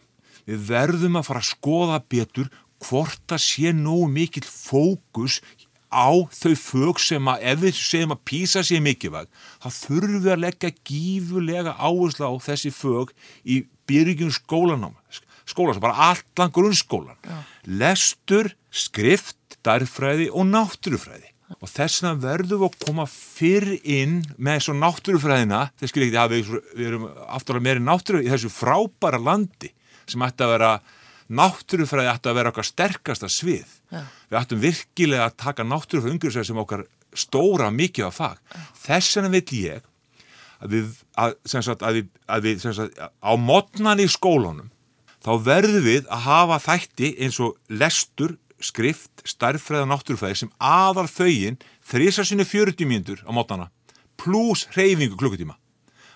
[0.46, 2.50] Við verðum að fara að skoða betur
[2.86, 5.40] hvort það sé nógu mikill fókus
[5.90, 9.28] á þau fög sem að ef við segjum að písa sé mikilvæg,
[9.62, 14.96] þá þurfum við að leggja gífurlega áherslu á þessi fög í byrjum skólanám.
[15.46, 17.18] Skólan, bara allan grunnskólan.
[17.22, 17.38] Já.
[17.70, 21.30] Lestur, skrift, darfræði og náttúrufræði.
[21.62, 26.50] Og þess vegna verðum við að koma fyrr inn með svo náttúrufræðina, þess að við,
[26.74, 29.70] við erum afturlega meiri náttúru í þessu frábæra landi
[30.10, 30.70] sem ætti að vera
[31.26, 33.72] náttúrufræði ætti að vera okkar sterkasta svið.
[33.90, 34.04] Ja.
[34.30, 36.86] Við ættum virkilega að taka náttúrufræði umgjörðsvæði sem okkar
[37.16, 38.40] stóra mikið af fag.
[38.52, 38.64] Ja.
[38.86, 39.84] Þess vegna vil ég
[40.62, 44.70] að við, að, sagt, að við, að við sagt, á modnan í skólunum
[45.24, 51.58] þá verðum við að hafa þætti eins og lestur, skrift, starffræða náttúrufræði sem aðal þauðin
[51.86, 53.68] þrýsa sinni 40 mínútur á modnana
[54.20, 55.58] pluss hreyfingu klukkutíma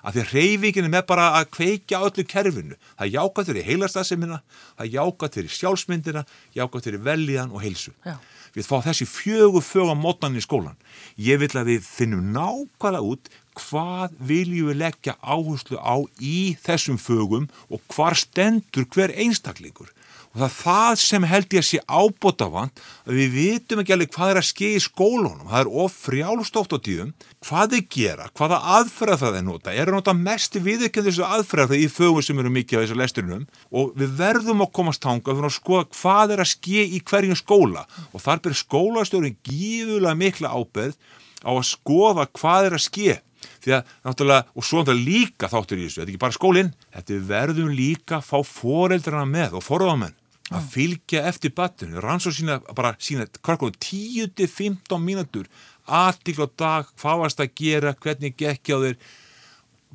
[0.01, 2.78] að því að reyfingin er með bara að kveikja öllu kerfinu.
[2.98, 4.40] Það jákat fyrir heilastasemina,
[4.78, 6.24] það jákat fyrir sjálfsmyndina,
[6.57, 7.94] jákat fyrir velíðan og heilsu.
[8.07, 8.16] Já.
[8.51, 10.78] Við fá þessi fjögu fög á mótnan í skólan.
[11.14, 13.30] Ég vil að við finnum nákvæmlega út
[13.61, 19.92] hvað viljum við leggja áherslu á í þessum fögum og hvar stendur hver einstaklingur
[20.31, 24.11] og það er það sem held ég að sé ábótavand að við vitum ekki alveg
[24.14, 27.09] hvað er að skeið í skólunum, það er of frjálstóft á tíðum,
[27.43, 31.72] hvað þeir gera, hvaða aðferða það er nota, er að nota mest viðekend þessu aðferða
[31.72, 35.35] það í fögum sem eru mikið á þessu lesturinnum og við verðum að komast tanga
[35.35, 37.83] fyrir að skoða hvað er að skeið í hverjum skóla.
[38.14, 40.95] Og þar ber skólastjórin gífulega mikla ábeð
[41.43, 43.26] á að skoða hvað er að skeið
[43.64, 46.72] því að náttúrulega, og svo náttúrulega líka þáttur í þessu, þetta er ekki bara skólinn,
[46.93, 50.20] þetta verðum líka að fá foreldrana með og forðamenn
[50.51, 55.51] að fylgja eftir batinu, rannsóð sína bara sína, hvað er 10-15 mínútur
[55.90, 58.96] aðtíkla dag, hvað varst að gera hvernig gekk á þér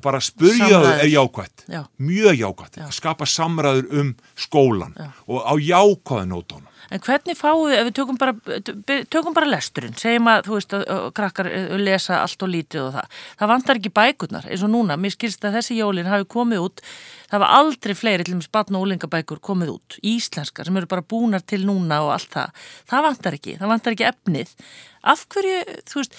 [0.04, 1.82] bara spurja þau er jákvæmt Já.
[1.98, 2.88] mjög jákvæmt, Já.
[2.92, 8.18] skapa samræður um skólan og á jákvæða nótónum En hvernig fáum við, ef við tökum
[8.20, 8.34] bara,
[9.10, 12.82] tökum bara lesturinn, segjum að, þú veist, að, að krakkar eh, lesa allt og lítið
[12.84, 13.16] og það.
[13.40, 16.84] Það vantar ekki bækurnar, eins og núna, mér skilst að þessi jólinn hafi komið út,
[17.32, 20.90] það var aldrei fleiri, til og með spatn og úlingabækur komið út, íslenskar, sem eru
[20.90, 22.68] bara búnar til núna og allt það.
[22.92, 24.54] Það vantar ekki, það vantar ekki efnið.
[25.06, 25.58] Af hverju,
[25.90, 26.16] þú veist,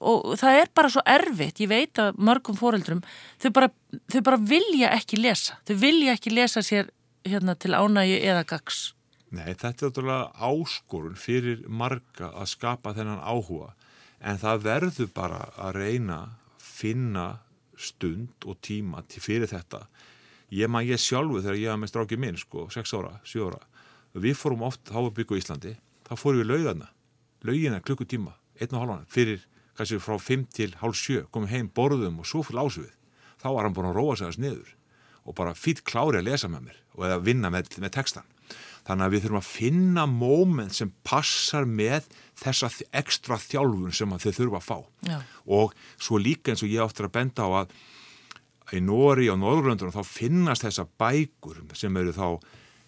[0.00, 3.02] og það er bara svo erfitt, ég veit að mörgum foreldrum,
[3.42, 3.70] þau bara,
[4.12, 6.92] þau bara vilja ekki lesa, þau vilja ekki lesa sér
[7.26, 8.92] hérna til ánægi eða gags.
[9.34, 13.72] Nei, þetta er náttúrulega áskorun fyrir marga að skapa þennan áhuga
[14.20, 16.20] en það verður bara að reyna
[16.62, 17.26] finna
[17.76, 19.84] stund og tíma til fyrir þetta.
[20.54, 23.60] Ég maður ég sjálfu þegar ég hafa með strákið minn, sko, 6 ára, 7 ára.
[24.16, 25.74] Við fórum oft, þá var byggu í Íslandi,
[26.06, 26.88] þá fórum við laugana,
[27.44, 29.42] laugina klukkutíma, einn og halvan, fyrir
[29.76, 32.94] kannski frá 5 til hálf 7, komum heim, borðum og svo fyrir lásum við.
[33.42, 34.72] Þá var hann búin að róa sig að sniður
[35.26, 38.28] og bara fýtt klári að lesa með mér og eða vinna með, með textan.
[38.86, 42.06] Þannig að við þurfum að finna móment sem passar með
[42.38, 44.76] þessa ekstra þjálfun sem þau þurfa að fá.
[45.08, 45.16] Já.
[45.58, 47.74] Og svo líka eins og ég áttur að benda á að
[48.74, 52.28] í Nóri og Norðurlöndunum þá finnast þessa bækur sem eru þá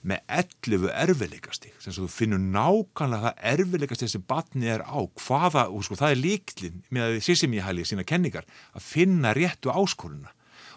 [0.06, 5.84] með 11 erfileikasti sem þú finnur nákvæmlega það erfileikasti sem batni er á hvaða, og
[5.84, 9.72] sko það er líklinn með að því sem ég hæli sína kenningar að finna réttu
[9.74, 10.34] áskoruna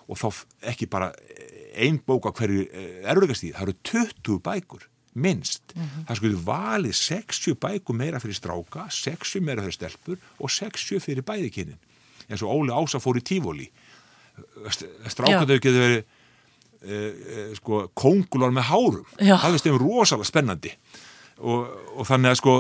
[0.10, 0.28] og þá
[0.74, 1.12] ekki bara
[1.78, 2.66] ein bóka hverju
[3.06, 5.74] erfileikasti það eru 20 bækur minnst.
[5.76, 6.06] Mm -hmm.
[6.08, 11.22] Það skulle valið 60 bækur meira fyrir stráka, 60 meira fyrir stelpur og 60 fyrir
[11.22, 11.78] bæðikinin.
[12.30, 13.70] En svo Óli Ása fór í tífóli.
[15.08, 16.04] Strákaðu getur verið
[16.82, 19.06] e, sko, kongular með hárum.
[19.20, 19.36] Já.
[19.38, 20.74] Það veist um rosalega spennandi.
[21.42, 22.58] Og, og þannig að sko,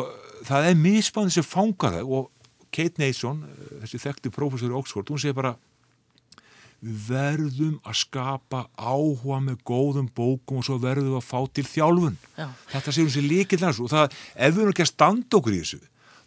[0.47, 2.29] það er misbæðið sem fangar það og
[2.71, 3.43] Kate Nason,
[3.81, 5.57] þessi þekkti prófessor í Oxford, hún segir bara
[6.81, 11.65] við verðum að skapa áhuga með góðum bókum og svo verðum við að fá til
[11.69, 12.47] þjálfun Já.
[12.71, 15.81] þetta séum þessi líkill og það, ef við erum ekki að standa okkur í þessu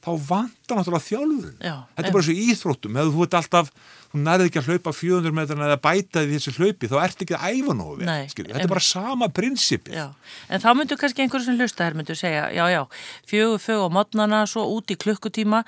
[0.04, 1.56] þá vantar náttúrulega þjálfun.
[1.64, 2.98] Já, þetta er bara svo íþróttum.
[3.00, 3.70] Ef þú ert alltaf,
[4.12, 7.36] þú nærði ekki að hlaupa 400 metrana eða bæta því þessi hlaupi þá ert ekki
[7.38, 9.98] að æfa nógu vel, þetta er bara sama prinsipið.
[9.98, 10.06] Já,
[10.48, 12.82] en þá myndu kannski einhverjum sem hlusta hér myndu segja, já, já,
[13.30, 15.64] fjögur, fjögur á modnana, svo út í klukkutíma.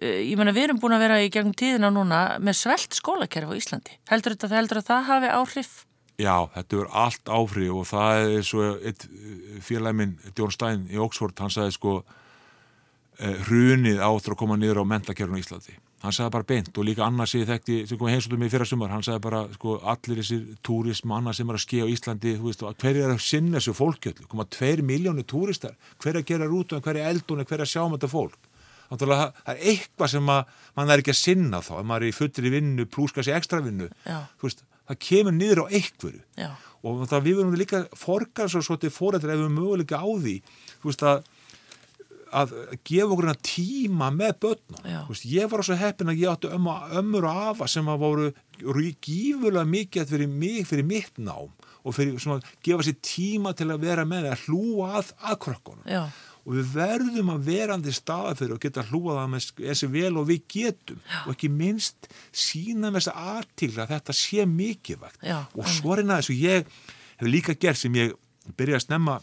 [0.00, 3.52] Eh, ég menna við erum búin að vera í gegnum tíðina núna með svelt skólakerfi
[3.52, 3.96] á Íslandi.
[4.12, 5.72] Heldur þetta, heldur að það hafi áhrif?
[6.20, 9.04] Já, þetta er allt áhrif og það er svo eitt
[9.64, 11.94] félagi minn, Djón Stein í Oxford, hann sagði sko
[13.20, 15.74] hrunið áttur að koma niður á mentakerfinu í Íslandi.
[16.00, 18.92] Hann sagði bara beint og líka annars ég þekkti, sem kom heimsóttum í fyrra sumar,
[18.94, 22.64] hann sagði bara sko allir þessir túrismanna sem er að skilja á Íslandi, þú veist,
[22.80, 26.80] hver er að sinna þessu fólkjöldu, koma tveir miljónu túristar, hver er að gera rútum,
[26.80, 28.48] hver er eldun, hver er að sjá um þetta fólk.
[28.90, 32.06] Þannig að það er eitthvað sem að mann er ekki að sinna þá, ef maður
[32.06, 33.90] er í fullri vinnu, pluss kannski ekstra vinnu,
[34.40, 36.48] veist, það kemur niður á einhverju Já.
[36.82, 40.34] og það við verðum líka forgar svo svolítið fórættir ef við möguleika á því,
[40.80, 41.22] þú veist að
[42.30, 42.54] að
[42.86, 47.26] gefa okkur tíma með börnum veist, ég var svo heppin að ég átti ömmu, ömmur
[47.28, 48.30] og afa sem að voru,
[49.02, 51.50] gífurlega mikið fyrir mig, fyrir mitt nám
[51.80, 55.86] og fyrir að gefa sér tíma til að vera með að hlúa að, að krökkunum.
[56.40, 60.28] Og við verðum að verandi staða fyrir og geta hlúa það með þessi vel og
[60.28, 61.02] við getum.
[61.04, 61.18] Já.
[61.24, 65.20] og ekki minnst sína með þessa artíkla að þetta sé mikilvægt.
[65.24, 66.72] Já, og svo það eins og ég
[67.20, 68.16] hef líka gert sem ég
[68.56, 69.18] byrja að snemma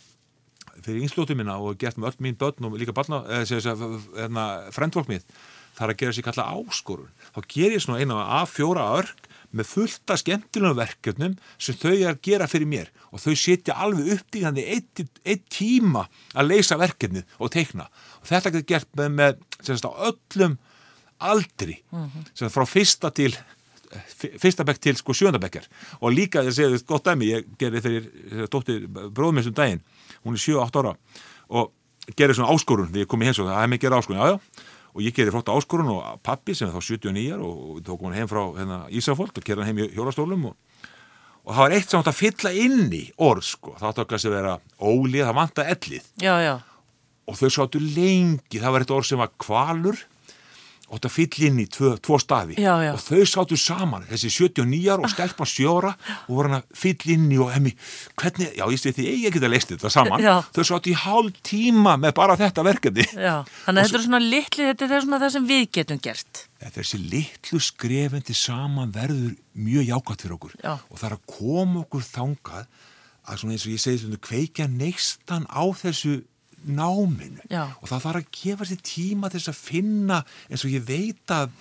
[0.86, 5.26] fyrir yngslóttu minna og gert með öll mín börn og líka barna, eða frendvokk mitt,
[5.78, 7.10] það er að gera sér kalla áskorun.
[7.36, 12.10] Þá ger ég svona eina af fjóra örk með fullta skemmtilegum verkefnum sem þau er
[12.12, 17.38] að gera fyrir mér og þau setja alveg uppdíðandi eitt, eitt tíma að leysa verkefnið
[17.40, 17.88] og teikna.
[18.22, 20.58] Og þetta getur gert með, með sagt, öllum
[21.18, 22.50] aldri, mm -hmm.
[22.54, 23.34] frá fyrsta til
[24.42, 25.68] fyrsta bekk til sko sjöndabekjar
[26.02, 29.84] og líka ég segi þetta gott dæmi ég gerði þegar dóttir bróðmessum daginn
[30.28, 30.94] hún er 7-8 ára.
[31.48, 31.72] Og
[32.16, 34.66] gerði svona áskorun þegar ég kom í og það er mikið áskorun, já já.
[34.98, 38.18] Og ég gerði flotta áskorun og pappi sem er þá 79 og við tókum hann
[38.18, 40.56] heim frá hérna, Ísafóld og kerði hann heim í hjólastólum og,
[41.44, 44.10] og það var eitt sem átt að fylla inn í orð sko, það átt að
[44.14, 46.10] kannski vera ólið, það vant að ellið.
[46.24, 46.54] Já, já.
[47.28, 50.02] og þau sáttu lengi, það var eitt orð sem var kvalur
[50.88, 52.56] og þetta fyll inn í tvo, tvo staði.
[52.62, 52.92] Já, já.
[52.96, 55.94] og þau sáttu saman þessi 79 og stelpa sjóra
[56.28, 57.74] og voru hann að fyll inn í og hemmi
[58.20, 60.24] hvernig, já ég sé því ég geta leist þetta saman.
[60.24, 60.36] Já.
[60.56, 63.08] þau sáttu í hálf tíma með bara þetta verkefni.
[63.12, 66.44] Þannig að þetta er svona litli þetta er svona það sem við getum gert.
[66.78, 70.56] Þessi litlu skrefendi saman verður mjög jákvæmt fyrir okkur.
[70.64, 72.72] Og það er að koma okkur þangað
[73.28, 76.22] að svona eins og ég segi svona kveikja neistan á þessu
[76.68, 77.42] náminu.
[77.52, 77.64] Já.
[77.82, 81.34] og það þarf að gefa sér tíma til þess að finna eins og ég veit
[81.34, 81.52] að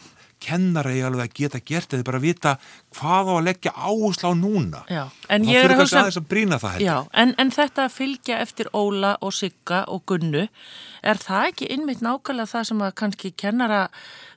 [0.42, 2.52] kennara ég alveg að geta gert eða bara vita
[2.96, 4.82] hvað á að leggja áherslu á núna.
[4.92, 5.02] Já,
[5.32, 9.34] en ég er að hugsa að Já, en, en þetta að fylgja eftir Óla og
[9.36, 13.86] Sigga og Gunnu er það ekki innmitt nákvæmlega það sem að kannski kennara,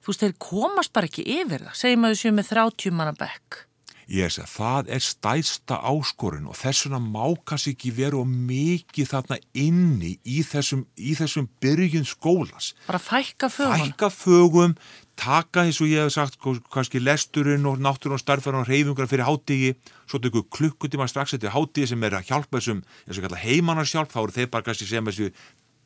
[0.03, 3.17] þú veist, þeir komast bara ekki yfir það, segjum að þau séu með 30 manna
[3.19, 3.65] bekk
[4.09, 8.31] Ég segi að það er stæðsta áskorun og þess vegna má kannski ekki vera og
[8.31, 12.71] mikið þarna inni í þessum, í þessum byrjun skólas.
[12.87, 14.73] bara fækka fögun Fækka fögum,
[15.13, 19.05] taka eins og ég hef sagt sko, kannski lesturinn og náttúrun og starfæran og reyfingar
[19.05, 19.75] fyrir hátigi,
[20.09, 24.09] svo tekur klukkutíma strax eftir hátigi sem er að hjálpa þessum, eins og kalla heimanarsjálf,
[24.09, 25.29] þá eru þeir bara kannski sem þessu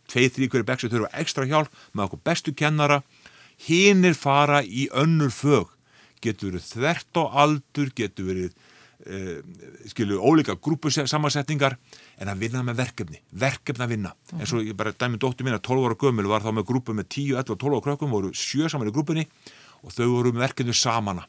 [0.08, 3.04] tveið, þrý hverju bekk sem þurfa ekstra hjálp með okkur bestu kennara,
[3.68, 5.73] hinnir fara í önnur fög
[6.24, 9.42] getur verið þvert á aldur, getur verið uh,
[9.92, 11.78] skilu ólíka grúpusammansetningar
[12.22, 14.16] en að vinna með verkefni, verkefni að vinna.
[14.40, 16.96] Eins og ég bara dæmi dóttur mín að 12 ára gömul var þá með grúpu
[16.98, 19.28] með 10, 11 og 12 ára krökkum voru sjö saman í grúpunni
[19.84, 21.28] og þau voru með verkefni samana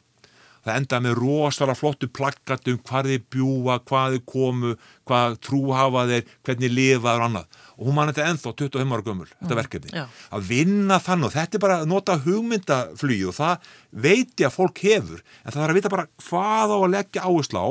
[0.65, 4.73] það endaði með rosalega flottu plakkatum hvað þið bjúa, hvað þið komu
[5.05, 9.05] hvað trú hafa þeir, hvernig lifa og annað og hún man þetta ennþá 25 ára
[9.05, 10.05] gömul, þetta verkefni Já.
[10.31, 13.73] að vinna þannig og þetta er bara að nota hugmyndaflýð og það
[14.05, 17.27] veit ég að fólk hefur en það þarf að vita bara hvað á að leggja
[17.27, 17.67] áherslu á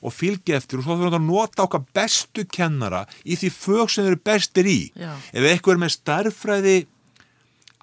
[0.00, 3.90] og fylgja eftir og svo þurfum við að nota okkar bestu kennara í því fög
[3.92, 5.12] sem þeir eru bestir í Já.
[5.12, 6.76] ef eitthvað er með starffræði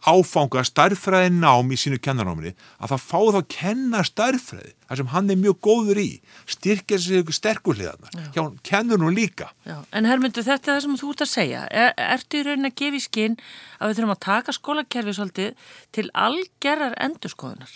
[0.06, 5.10] áfanga starffræði nám í sínu kennaráminni að það fá þá að kenna starffræði þar sem
[5.14, 6.10] hann er mjög góður í
[6.54, 11.12] styrkja sig sterkurliðarnar hjá kennur nú líka Já, en Hermundur, þetta er það sem þú
[11.14, 11.66] ert að segja.
[11.72, 13.42] Er, ertu í raunin að gefa í skinn
[13.80, 17.76] að við þurfum að taka skólakerfi svolítið til algerrar endurskoðunar?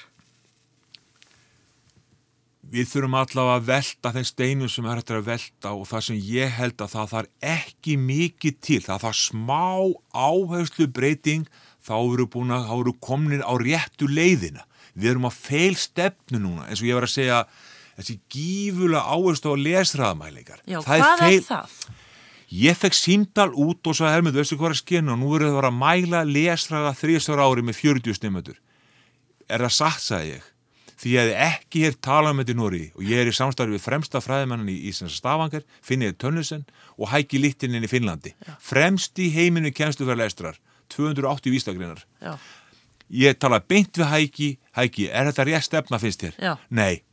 [2.71, 6.21] við þurfum allavega að velta þeim steinum sem er hægt að velta og það sem
[6.23, 9.65] ég held að það þarf ekki mikið til, það þarf smá
[10.15, 11.49] áherslu breyting
[11.85, 14.65] þá eru búin að, þá eru komnir á réttu leiðina.
[14.93, 17.41] Við erum að feil stefnu núna, eins og ég var að segja
[17.97, 20.63] þessi gífulega áherslu á lesraðamælingar.
[20.67, 21.75] Já, hvað er það?
[22.51, 25.67] Ég fekk símdal út og sagði, Hermund, veistu hvað er skena og nú verður það
[25.69, 28.57] að mæla lesraða þrísar ári með 40 stimmatur.
[29.47, 30.49] Er það satt, sagði ég
[31.01, 33.73] því ég hef ekki hér talað um þetta í Nóri og ég er í samstarfi
[33.73, 36.65] við fremsta fræðimannan í Íslands Stafangar, Finnið Tönnusen
[36.97, 38.35] og Hæki Littininn í Finnlandi.
[38.37, 38.53] Já.
[38.61, 40.59] Fremst í heiminu kemstuverleistrar,
[40.93, 42.03] 280 vístakrinnar.
[42.21, 42.35] Já.
[43.11, 46.37] Ég talaði beint við Hæki, Hæki, er þetta rétt stefna finnst þér?
[46.39, 46.53] Já.
[46.71, 47.03] Nei,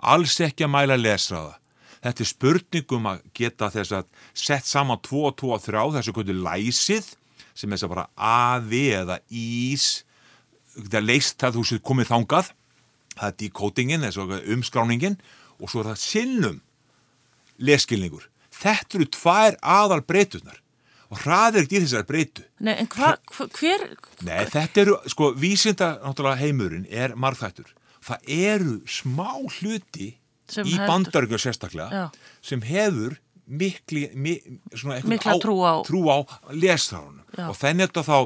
[0.00, 1.58] alls ekki að mæla lesraða.
[2.06, 6.14] Þetta er spurningum að geta þess að sett saman 2 og 2 og 3 þessu
[6.16, 7.10] kvöldu læsið
[7.56, 10.04] sem er þess að bara aði eða ís,
[10.76, 12.52] þetta er leist að þú séð komið þangað
[13.16, 14.06] það er decodingin,
[14.54, 15.18] umskráningin
[15.56, 16.60] og svo er það sinnum
[17.56, 18.28] leskilningur.
[18.52, 20.60] Þetta eru tvær aðal breytunar
[21.10, 22.44] og hraðir ekki í þessar breytu.
[22.66, 23.84] Nei, en hva, hva, hver...
[24.26, 27.70] Nei, þetta eru, sko, vísinda náttúrulega heimurinn er margþættur.
[28.06, 30.12] Það eru smá hluti
[30.50, 32.04] Sem í bandaríkjum sérstaklega Já.
[32.44, 34.36] sem hefur mikli, mi,
[35.06, 36.18] Mikla á- trú á
[36.54, 37.48] lesþránum Já.
[37.50, 38.18] og þenni þetta þá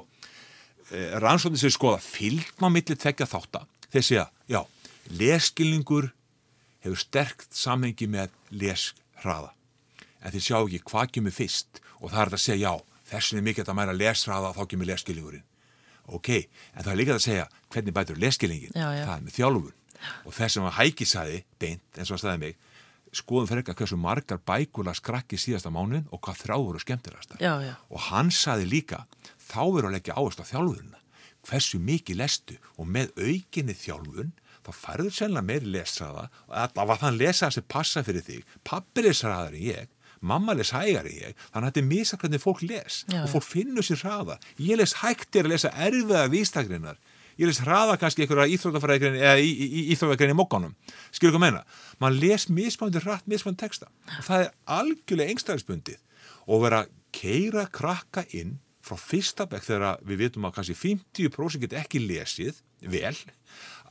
[0.92, 4.60] eh, rannsóknir sem skoða fylgma milli tvekja þáttar þeir segja, já,
[5.16, 6.10] leskilningur
[6.84, 9.52] hefur sterkt samhengi með leshraða
[10.20, 11.82] en þeir sjá ekki hvað kemur fyrst.
[12.00, 15.46] Og það er að segja, já, þessin er mikið að mæra leshraða þá kemur leskilningurinn
[16.10, 16.30] ok,
[16.74, 18.18] en það er líka að segja hvernig bætur
[18.96, 19.04] já.
[19.04, 19.76] það er með þjálfun.
[20.24, 22.58] Og þess sem að hæki saði, beint, eins og að staði mig
[23.10, 26.80] skoðum fyrir eitthvað hversu margar bækula skrakki síðasta mánuðin og hvað þrá voru
[27.66, 27.72] já.
[27.90, 29.00] og hann saði líka
[29.42, 31.00] þá verður að leggja áherslu á þjálfunina.
[31.48, 32.58] Hversu mikið lestu?
[32.78, 34.30] Og með aukinni þjálfun
[34.62, 38.46] þá færður sennilega meiri lesraða og allavega þann lesa sem passa fyrir þig.
[38.62, 39.90] Pappi lesraðar en ég
[40.20, 43.04] mamma les hægar en ég þannig að þetta er misa hvernig fólk les.
[43.08, 44.36] Já, og fólk finnur sér hraða.
[44.60, 46.98] Ég les hægt er að lesa erfiða vístakrinnar
[47.40, 50.74] ég les hraða kannski einhverja íþrótafræðigrein eða í- í- í- í mokkanum.
[51.10, 51.62] Skilur hvað meina,
[51.98, 53.86] mann les mismandi hratt mismandi texta.
[54.18, 55.96] Og það er algjörlega engstæðisbundið
[56.46, 61.60] og vera að keira krakka inn frá fyrsta bekk þegar við vitum að kannski 50%
[61.64, 63.16] get ekki lesið vel.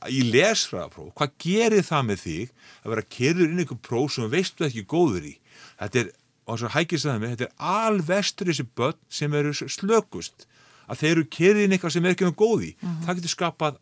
[0.08, 2.50] Í lesfræðapróf, hvað gerir það með þig
[2.84, 5.34] að vera að kerður inn einhver próf sem veistu ekki góður í?
[5.80, 6.12] Þetta er,
[6.50, 10.46] og að hækist það með, þetta er alvestur þessi börn sem eru slökust
[10.90, 12.70] að þeir eru kerður inn eitthvað sem er ekki um góð í.
[13.04, 13.78] Það getur skapað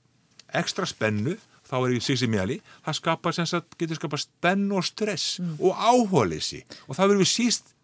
[0.61, 1.39] ekstra spennu
[1.69, 5.39] þá er ég sig sem mjali, það skapar sem sagt, getur skapað spennu og stress
[5.59, 7.75] og áhólisi og það verður við síst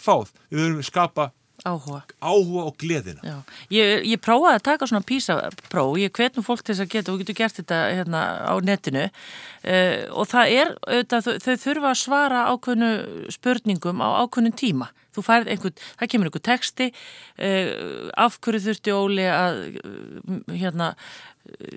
[0.00, 1.30] fáð, við verðum skapa
[1.62, 3.22] áhuga, áhuga og gleðina.
[3.22, 3.36] Já.
[3.72, 7.22] Ég, ég prófaði að taka svona písapróf, ég hvetnum fólk til þess að geta og
[7.22, 12.02] getur gert þetta hérna á netinu uh, og það er, auðvitað, þau, þau þurfa að
[12.02, 12.90] svara ákveðnu
[13.38, 14.90] spurningum á ákveðnum tíma.
[15.14, 16.90] Þú færð einhvern, það kemur einhver texti,
[17.38, 20.94] uh, af hverju þurfti Óli að uh, hérna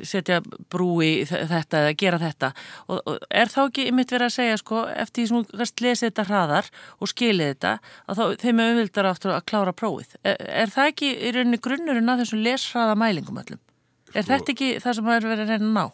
[0.08, 0.40] setja
[0.72, 2.52] brú í þetta eða gera þetta
[2.88, 5.84] og, og er þá ekki ymitt verið að segja sko eftir því sem þú kannst
[5.84, 7.74] lesið þetta hraðar og skilið þetta
[8.08, 11.62] að þá þeim er umvildar áttur að klára prófið er, er það ekki í rauninni
[11.68, 13.62] grunnurinn að þessum lesraða mælingum öllum?
[14.14, 15.86] Er sko, þetta ekki það sem er verið að reyna að ná?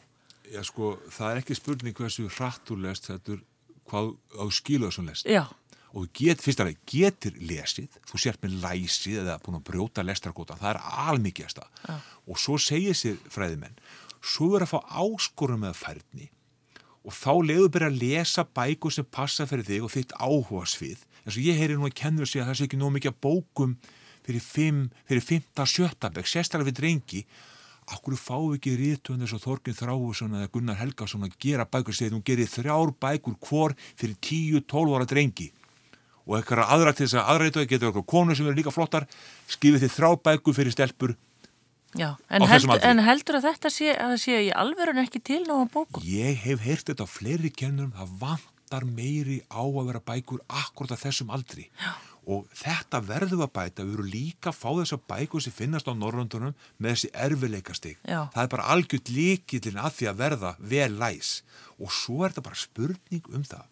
[0.53, 3.43] Já sko það er ekki spurning hversu hrattur lest þetta er
[3.89, 5.47] hvað á skiluðu sem lest Já
[5.93, 10.05] og get, fyrst að það getur lesið þú sért með læsið eða búin að brjóta
[10.05, 11.97] lestrarkóta, það er almikið ja.
[12.25, 13.77] og svo segir sér fræðimenn
[14.23, 16.29] svo verður að fá áskorum með færni
[17.03, 21.03] og þá leiður byrja að lesa bækur sem passa fyrir þig og þitt áhuga svið
[21.23, 23.75] eins og ég heyri nú að kennur sig að það sé ekki nóg mikið bókum
[24.23, 27.23] fyrir 5, fyrir 5-7 bekk, sérstaklega við drengi.
[27.91, 31.95] Akkur fáu ekki rítunir svo Þorgin Þráhusson eða Gunnar Helgason að gera bækur?
[31.97, 35.49] Segið, hún gerir þrjár bækur hvor fyrir 10-12 ára drengi
[36.27, 39.07] og eitthvað aðra til þess að aðrætu getur eitthvað konu sem eru líka flottar
[39.51, 41.15] skifið þið þrábæku fyrir stelpur
[41.93, 45.43] Já, en, held, en heldur að þetta sé að það sé í alverðun ekki til
[45.45, 46.01] náma bókum?
[46.01, 50.95] Ég hef heyrt þetta á fleiri kennurum það vantar meiri á að vera bækur akkurat
[50.95, 51.67] að þessum aldri.
[51.77, 51.93] Já.
[52.23, 55.93] og þetta verður að bæta við erum líka að fá þessa bækur sem finnast á
[55.93, 61.33] Norröndunum með þessi erfileikastig það er bara algjört líkillin að því að verða vel læs.
[61.83, 63.67] Og svo er þetta bara spurning um það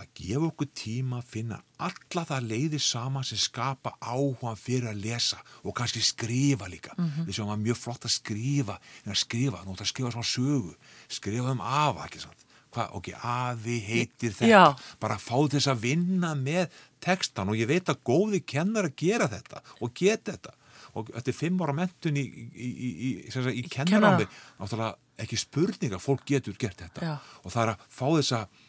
[0.00, 5.02] að gefa okkur tíma að finna alla það leiðir sama sem skapa áhuga fyrir að
[5.04, 7.26] lesa og kannski skrifa líka mm -hmm.
[7.26, 9.92] við séum að það er mjög flott að skrifa en að skrifa, nú ætla að
[9.92, 10.74] skrifa svona sögu
[11.08, 14.76] skrifa um afa, ekki sant hvað, ok, afi heitir þetta Já.
[15.00, 16.70] bara fá þess að vinna með
[17.02, 20.54] tekstan og ég veit að góði kennar að gera þetta og geta þetta
[20.94, 22.24] og þetta er fimm ára mentun í,
[22.54, 23.10] í, í,
[23.54, 24.26] í kennarámi
[24.58, 27.14] náttúrulega ekki spurninga, fólk getur gert þetta Já.
[27.44, 28.60] og það er að fá þess að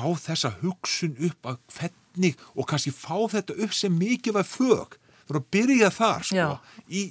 [0.00, 4.96] fá þessa hugsun upp að hvernig og kannski fá þetta upp sem mikið var fög.
[5.26, 6.46] Þú verður að byrja þar sko,
[6.90, 7.02] í,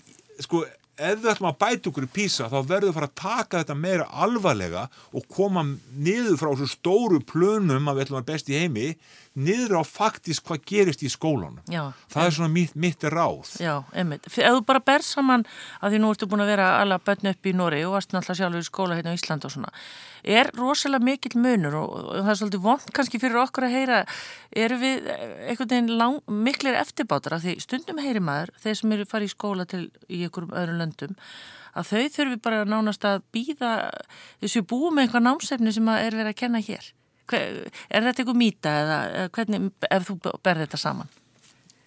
[0.44, 0.66] sko
[1.00, 3.62] ef við ætlum að bæta okkur í písa þá verður við að fara að taka
[3.62, 4.86] þetta meira alvarlega
[5.16, 5.64] og koma
[5.96, 8.90] niður frá svo stóru plönum að við ætlum að vera best í heimi
[9.40, 11.62] niður á faktisk hvað gerist í skólanum.
[11.72, 13.56] Já, það er svona mitt, mitt ráð.
[13.64, 15.46] Já, einmitt, ef þú bara ber saman
[15.80, 18.42] að því nú ertu búin að vera alla bönn upp í Nóri og varst náttúrulega
[18.42, 19.74] sjálfur í skóla hérna á Ísland og svona
[20.24, 24.02] er rosalega mikill munur og, og það er svolítið vond kannski fyrir okkur að heyra
[24.66, 29.08] eru við einhvern veginn lang, miklir eftirbátar af því stundum heyri maður þeir sem eru
[29.10, 31.18] farið í skóla til í einhverjum öðrum löndum
[31.78, 33.74] að þau þurfi bara nánast að býða
[34.42, 36.94] þessu með einhver námsefni sem er verið að kenna hér
[37.38, 41.12] er þetta einhver mýta eða hvernig ef þú berð þetta saman?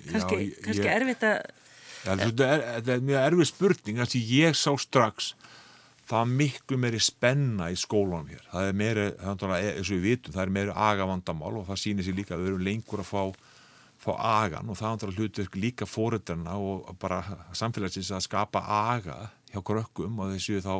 [0.02, 1.36] Kannski, Já, ég, kannski erfitt að
[2.02, 5.32] ja, þetta, er, þetta er mjög erfið spurning að ég sá strax
[6.12, 8.42] það er miklu meiri spenna í skólanum hér.
[8.50, 12.18] Það er meiri, eins og við vitum það er meiri agavandamál og það sýnir sér
[12.18, 13.22] líka að við erum lengur að fá,
[14.02, 17.22] fá agan og það er hlutverk líka fóruðarna og bara
[17.56, 19.18] samfélagsins að skapa aga
[19.52, 20.74] hjá grökkum og þessu þá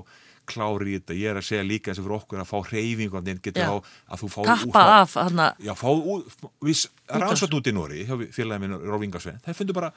[0.48, 4.22] klári í þetta, ég er að segja líka og fyrir okkur að fá hreyfingu að
[4.22, 5.14] þú fáðu kappa af
[7.12, 9.92] rannsvært út í Nóri félagin minn Róvingarsvein, það finnur bara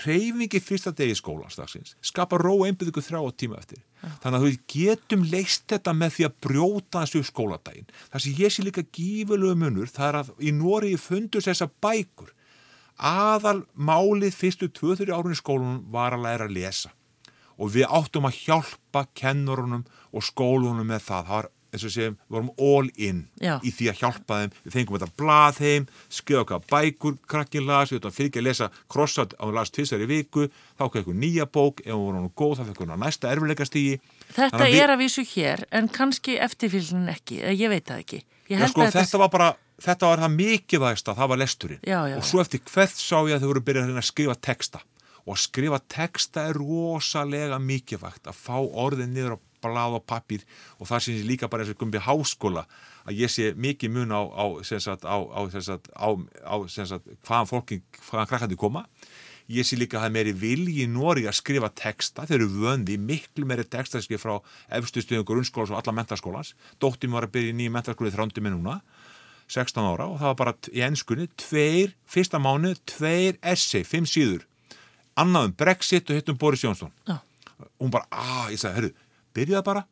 [0.00, 3.80] hreyfingi fyrsta degi skólanstagsins skapa ró einbyrðu þrjá tíma eftir.
[4.00, 4.10] Ja.
[4.22, 7.90] þannig að við getum leist þetta með því að brjóta þessu skóladaginn.
[8.12, 12.30] Það sem ég sé líka gífurlegu munur það er að í Nóri fundus þessa bækur.
[12.96, 16.94] Aðal málið fyrstu 2-3 árun í skólanum var að læra að lesa
[17.60, 19.86] og við áttum að hjálpa kennurunum
[20.16, 21.26] og skólunum með það.
[21.28, 23.52] Það var, eins og séum, við vorum all in Já.
[23.62, 24.54] í því að hjálpa þeim.
[24.64, 28.46] Við fengum þetta blað heim, skilja okkar bækur, krakkin las, við ætlum að ekki að
[28.48, 30.48] lesa krossat á las tvisar í viku,
[30.78, 34.02] þá okkur eitthvað nýja bók, ef hún voru nú góð, þá fyrir næsta erfilegastígi.
[34.34, 34.80] Þetta við...
[34.82, 38.22] er að vísu hér, en kannski eftirfylgnin ekki, ég veit það ekki.
[38.50, 41.82] Já, sko, þetta, þetta var bara, þetta var það mikilvægsta, það var lesturinn.
[41.86, 44.82] Já, og svo eftir hvert sá ég að þau voru byrjað að skrifa texta
[45.26, 50.44] og að skrifa texta er rosalega mikilvægt að fá orðin niður á blad og pappir
[50.78, 52.66] og það syns ég líka bara eins og gumbið háskóla
[53.04, 55.42] að ég sé mikið mun á, á, sagt, á, á
[56.68, 58.86] sagt, hvaðan fólkin, hvaðan krakkandi koma.
[59.50, 62.50] Ég sé líka að það er meiri vilji í Nóri að skrifa texta, þeir eru
[62.62, 64.36] vöndi miklu meiri texta skrif frá
[64.78, 68.54] efstu stuðum grunnskólas og alla mentarskólans dóttim var að byrja í nýju mentarskóli þrándi með
[68.58, 68.76] núna
[69.50, 74.46] 16 ára og það var bara í ennskunni tveir, fyrsta mánu, tveir essay, fimm síður
[75.20, 78.92] annað um Brexit og hittum Boris Jónsson og hún bara, aaa, ég sagði, herru
[79.36, 79.86] byrjaði bara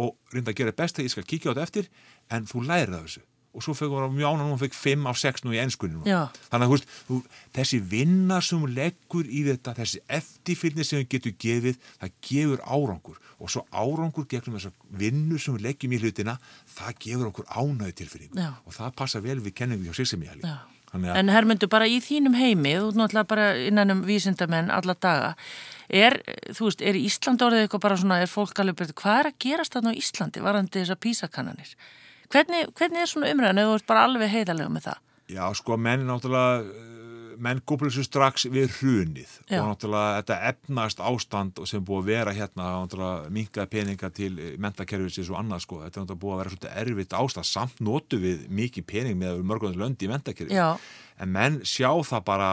[0.00, 1.92] og reynda að gera best að ég skal kíkja á þetta eftir
[2.32, 3.22] en þú lærið af þessu.
[3.52, 6.30] Og svo fekk hún mjána nú og fekk 5 af 6 nú í ennskunni Já.
[6.48, 7.18] þannig að þú veist, þú,
[7.58, 12.62] þessi vinna sem hún leggur í þetta, þessi eftirfylgni sem hún getur gefið, það gefur
[12.64, 13.18] árangur.
[13.36, 16.38] Og svo árangur gegnum þessa vinnu sem við leggjum í hlutina
[16.78, 18.54] það gefur okkur ánæðu tilfinningu Já.
[18.64, 20.56] og það passa vel við kenningu hjá sig sem ég Já.
[20.92, 25.30] En Hermundur, bara í þínum heimi, þú náttúrulega bara innan um vísindamenn alla daga,
[25.88, 26.18] er,
[26.52, 29.38] þú veist, er Ísland orðið eitthvað bara svona, er fólk alveg byrjuð, hvað er að
[29.46, 31.72] gerast þarna á Íslandi, varandi þessar písakannanir?
[32.32, 35.00] Hvernig, hvernig er svona umræðan, ef þú ert bara alveg heiðalega með það?
[35.32, 37.00] Já, sko, menn náttúrulega
[37.42, 39.60] menn gúpluðu svo strax við hrunið Já.
[39.62, 45.32] og náttúrulega þetta efnast ástand sem búið að vera hérna náttúrulega minkaði peninga til mentakerfisins
[45.32, 48.46] og annað sko, þetta er náttúrulega búið að vera svolítið erfitt ástand, samt notu við
[48.52, 50.70] mikið pening með mörgum löndi í mentakerfi Já.
[51.18, 52.50] en menn sjá það bara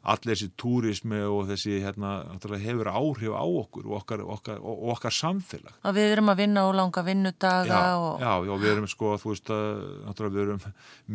[0.00, 5.12] allir þessi túrismi og þessi hérna, hefur áhrif á okkur og okkar, okkar, og, okkar
[5.12, 5.74] samfélag.
[5.84, 8.22] Að við erum að vinna og langa vinnudaga Já, og...
[8.22, 9.68] já, já, við erum sko, þú veist að,
[10.06, 10.64] náttúrulega við erum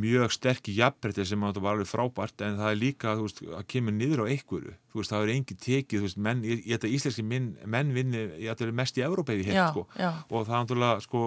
[0.05, 3.97] mjög sterk í jafnbreytti sem var alveg frábært en það er líka, veist, að kemur
[3.97, 6.93] niður á einhverju, þú veist, það er engi tekið, þú veist, menn, ég, ég þetta
[6.99, 10.11] íslenski menn vinni, ég þetta er mest í Európeiði hér, Já, sko, já.
[10.29, 11.25] og það náttúrulega, sko,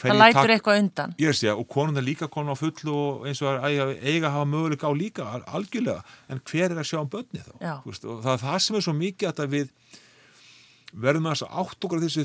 [0.00, 1.14] Það lætur eitthvað undan.
[1.20, 4.88] Ég sé, og konundar líka konun á fullu og eins og að eiga, hafa möguleika
[4.88, 7.52] á líka, al- algjörlega, en hver er að sjá um börni þá?
[7.60, 7.74] Já.
[7.84, 9.68] Veist, og það er það sem er svo mikið að við
[10.90, 12.24] verðum að átt okkur á þessu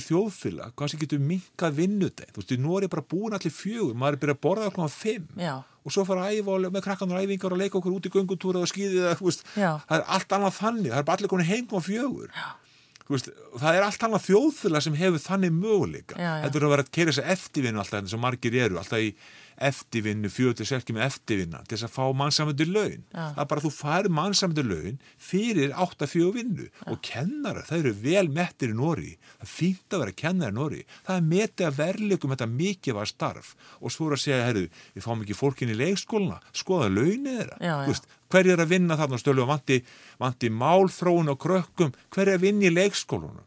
[0.73, 4.15] hvað sem getur minkað vinnudeg, þú veist, nú er ég bara búin allir fjögur, maður
[4.17, 5.53] er byrjað að borða okkur á fimm Já,
[5.85, 8.63] og svo fara að æfa og með krakkanar æfingar og leika okkur út í göngutúra
[8.65, 9.69] og skýði það, Já.
[9.85, 12.33] er allt annað þannig, það er bara allir konin heim á fjögur.
[12.33, 12.64] Þú
[13.05, 13.27] Veist,
[13.61, 16.15] það er allt annað þjóðfélag sem hefur þannig möguleika.
[16.17, 16.43] Já, já.
[16.45, 19.11] þetta er að vera að kera þess eftirvinnu alltaf eins og margir eru, alltaf í
[19.55, 23.05] eftirvinnu, til selki með eftirvinna til þess að fá mannsamöndu laun.
[23.13, 23.29] Já.
[23.35, 26.67] það er bara að þú fær mannsamöndu laun fyrir 8-4 vinnu.
[26.91, 30.57] Og kennara, það eru vel mettir í Nóri það er fínt að vera kennara í
[30.57, 33.55] Nóri það er metið að verðleikum þetta mikið var starf.
[33.79, 37.93] Og svo er að segja, herru, við fáum ekki fólkin í leikskóluna, skoða launið þeirra
[38.35, 39.79] Hver er að vinna þarna stölu og vanti,
[40.19, 43.45] vanti málþróun og krökkum, hver er að vinna í leikskólunum?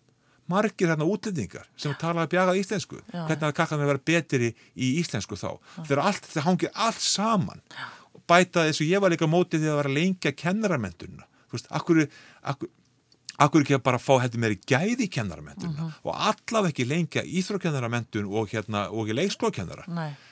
[0.49, 3.03] Margir þarna útlendingar sem tala að bjaga íslensku.
[3.13, 3.27] Já.
[3.29, 5.51] hvernig að kakkan er að vera betri í íslensku þá?
[5.83, 7.61] Þegar allt, það hangir allt saman.
[8.17, 11.57] Og bæta þess að ég var líka á móti því að vera lengja kennaramendunna þú
[11.57, 12.03] veist, akkur,
[12.53, 12.71] akkur
[13.39, 18.27] Akkur ekki að bara fá heldur meiri gæði í kennaramentuna og allaveg ekki lengja íþrókennaramentun
[18.27, 19.85] og, hérna, og leikskólakennara.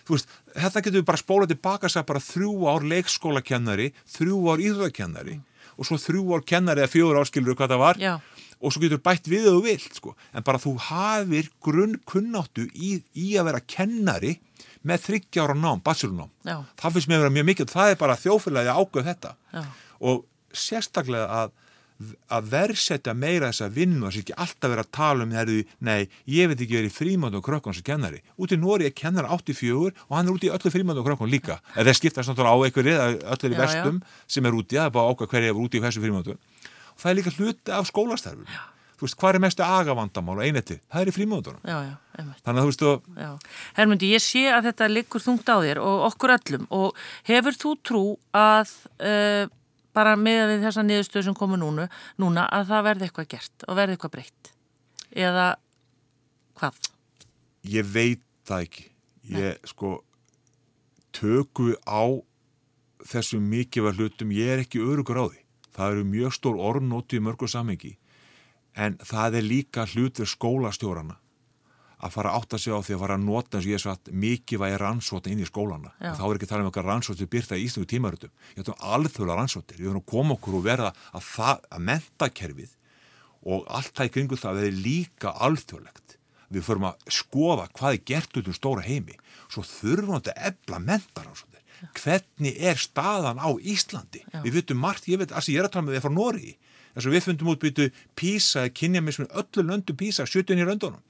[0.09, 5.38] Veist, þetta getur við bara spólað tilbaka sér bara þrjú ár leikskólakennari, þrjú ár íþrókennari
[5.76, 8.00] og svo þrjú ár kennari eða fjögur áskilur hvað það var?
[8.00, 8.14] Já.
[8.57, 10.14] og svo getur bætt við þau vilt sko.
[10.32, 14.38] en bara þú hafir grunnkunnáttu í, í að vera kennari
[14.86, 16.30] með þryggjára nám, bachelornám.
[16.78, 17.70] Það finnst mér að vera mjög mikið.
[17.74, 19.32] Það er bara þjófélagi ágöð þetta.
[19.52, 19.64] Já.
[20.00, 20.24] og
[20.57, 21.54] sérstaklega að
[22.28, 26.09] að verðsetja meira þessa vinnu og þess ekki alltaf vera að tala um herri, nei,
[26.28, 28.20] ég veit ekki verið í frímöndu og krökkun sem kennari.
[28.36, 31.32] Út í Nóri er kennar 84 og hann er út í öllu frímöndu og krökkun
[31.32, 31.61] líka.
[31.74, 32.97] Eða það skiptast náttúrulega á einhverju,
[33.34, 35.84] öllu í Já, vestum sem er úti, það er bara ákvað hverja er úti í
[35.86, 36.38] þessu frímöndu.
[36.97, 38.49] Og það er líka hluti af skólastarfum.
[38.97, 40.78] Þú veist, hvað er mestu agavandamál og einettir?
[40.88, 41.64] Það er í frímöndunum.
[41.68, 42.38] Já, já, einmitt.
[42.47, 43.28] Þannig að þú veist, og, Já.
[43.76, 47.72] Hermundi, ég sé að þetta liggur þungt á þér og okkur öllum og hefur þú
[47.84, 48.72] trú að
[49.05, 49.53] uh,
[49.97, 51.88] bara með við þessa niðurstöðu sem komu núna,
[52.20, 54.53] núna að það verði eitthvað gert og verði eitthvað breytt?
[55.16, 55.47] Eða
[56.61, 56.84] hvað?
[57.70, 58.86] ég veit það ekki.
[59.26, 59.97] Ég, sko,
[61.14, 62.05] töku á
[63.07, 65.40] þessum mikilvæg hlutum, ég er ekki örugur á því.
[65.76, 67.97] Það eru mjög stór orðnóti í mörgu samengi,
[68.74, 71.18] en það er líka hlutur skólastjórana
[72.07, 74.11] að fara að átta sig á því að fara að nota eins og ég satt
[74.24, 75.92] mikilvægi rannsóta inn í skólana.
[76.00, 78.32] Þá er ekki að tala um okkar rannsóti byrta í íslengu tímarutum.
[78.54, 79.80] Ég ætlum alþjóðlega rannsóttir.
[79.80, 81.30] Við erum að koma okkur og verða að,
[81.70, 82.76] að mentakerfið
[83.46, 86.16] og allt það í kringu það verði líka alþjóðlegt.
[86.50, 89.16] Við förum að skoða hvað er gert út um stóra heimi.
[89.50, 91.62] Svo þurfum við að ebla mentarannsóttir.
[91.96, 94.22] Hvernig er staðan á Íslandi?
[94.24, 94.40] Já.
[94.44, 96.54] Við vitum margt, ég veit, að ég er að tala með frá Nóri.
[96.96, 97.86] Þess að við fundum útbyttu
[98.16, 101.02] PISA, kynja með svona öllu löndu PISA, 17 í löndunum.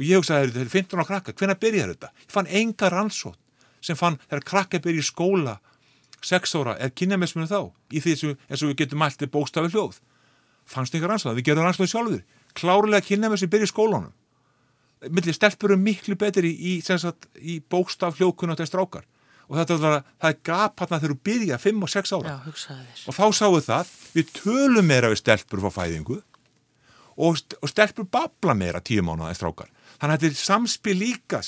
[0.00, 2.08] Og ég hugsaði, þetta er 15 á krakka, hvenær byrjar þetta?
[2.24, 3.36] Ég fann enga rannsótt
[3.84, 5.58] sem fann, þegar krakka byrja í skóla,
[6.24, 7.60] 6 ára, er kynja með þá,
[7.92, 9.98] í því eins og við getum mælt bókstafi hljóð.
[10.68, 12.24] Fannst enga rannsótt, við gerum rannsótt sjálfur.
[12.56, 14.12] Klárlega kynja með sem byrja í skólanum.
[15.08, 19.06] Milli stelpur eru miklu betri í, sagt, í bókstaf hljókunat en strákar.
[19.48, 22.34] Og þetta var, það er gap hann þegar þú byrja 5 og 6 ára.
[22.36, 22.74] Já,
[23.08, 26.20] og þá sáu það, við tölum meira við stelpur frá fæðingu.
[27.20, 30.96] Og, st og stelpur babla meira tíu mánuða en strákar þannig að þetta er samspil
[30.98, 31.42] líka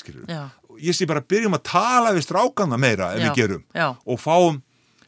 [0.81, 3.87] ég sé bara byrjum að tala við strákana meira en Já, við gerum já.
[4.05, 4.61] og fáum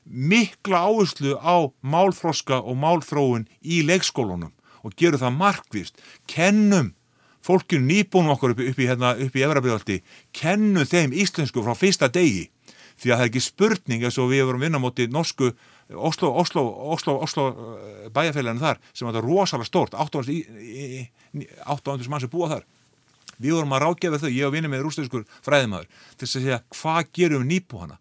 [0.05, 4.53] mikla áherslu á málþroska og málþróun í leikskólunum
[4.85, 6.93] og gerum það markvist kennum
[7.45, 9.97] fólkinu nýbúnum okkur upp, upp í, hérna, upp í Efrabriðaldi
[10.33, 12.49] kennum þeim íslensku frá fyrsta degi.
[12.95, 15.47] Því að það er ekki spurning eins og við vorum inn á móti norsku
[15.93, 16.63] Oslo, Oslo,
[16.95, 17.55] Oslo, Oslo uh,
[18.13, 22.63] bæjarfélaginu þar sem var rosalega stórt 800 mann sem búa þar
[23.41, 27.13] við vorum að rákjafa þau, ég og vinni með rústöðskur fræðimæður til að segja hvað
[27.19, 27.99] gerum við nýpu hana?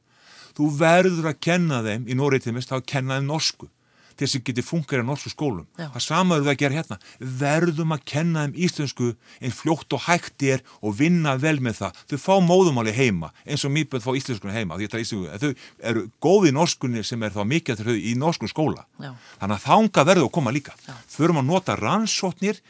[0.54, 3.70] Þú verður að kenna þeim í Norið til mest þá að kenna þeim norsku
[4.14, 5.66] til þess að geti funkar í norsku skólum.
[5.78, 5.88] Já.
[5.94, 6.98] það samaður við að gera hérna.
[7.40, 9.10] Verðum að kenna þeim íslensku
[9.40, 12.00] einn fljótt og hægt er og vinna vel með það.
[12.12, 14.78] Þau fá móðumáli heima eins og mýpöld fá íslenskunni heima.
[14.78, 15.50] Þau
[15.82, 18.86] eru góði norskunni sem er þá mikið til þau í norskun skóla.
[19.02, 19.12] Já.
[19.42, 20.76] þannig að þánga verður að koma líka.
[21.10, 22.62] Þurfum að nota rannsóknir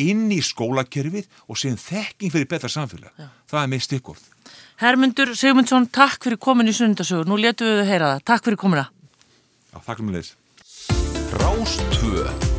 [0.00, 3.12] inn í skólakerfið og séum þekking fyrir betra samfélag.
[3.18, 3.28] Já.
[3.50, 4.28] það er með stikkorð
[4.82, 8.62] Hermundur Sigmundsson, takk fyrir komin í sundarsögur nú letum við þau heyra það, takk fyrir
[8.64, 8.88] komina
[9.72, 10.32] Já, takk fyrir mig
[11.32, 12.51] Rástvö,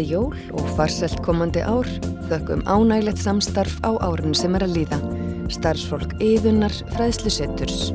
[0.00, 1.88] Gleðileg jól og farselt komandi ár
[2.30, 4.98] þökkum ánægilegt samstarf á árun sem er að líða.
[5.52, 7.90] Starfsfólk yðunar fræðslusetturs.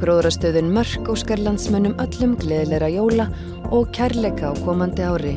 [0.00, 3.26] Gróðrastöðun Mörk óskar landsmönnum öllum gleðilegra jóla
[3.68, 5.34] og kærleika á komandi ári.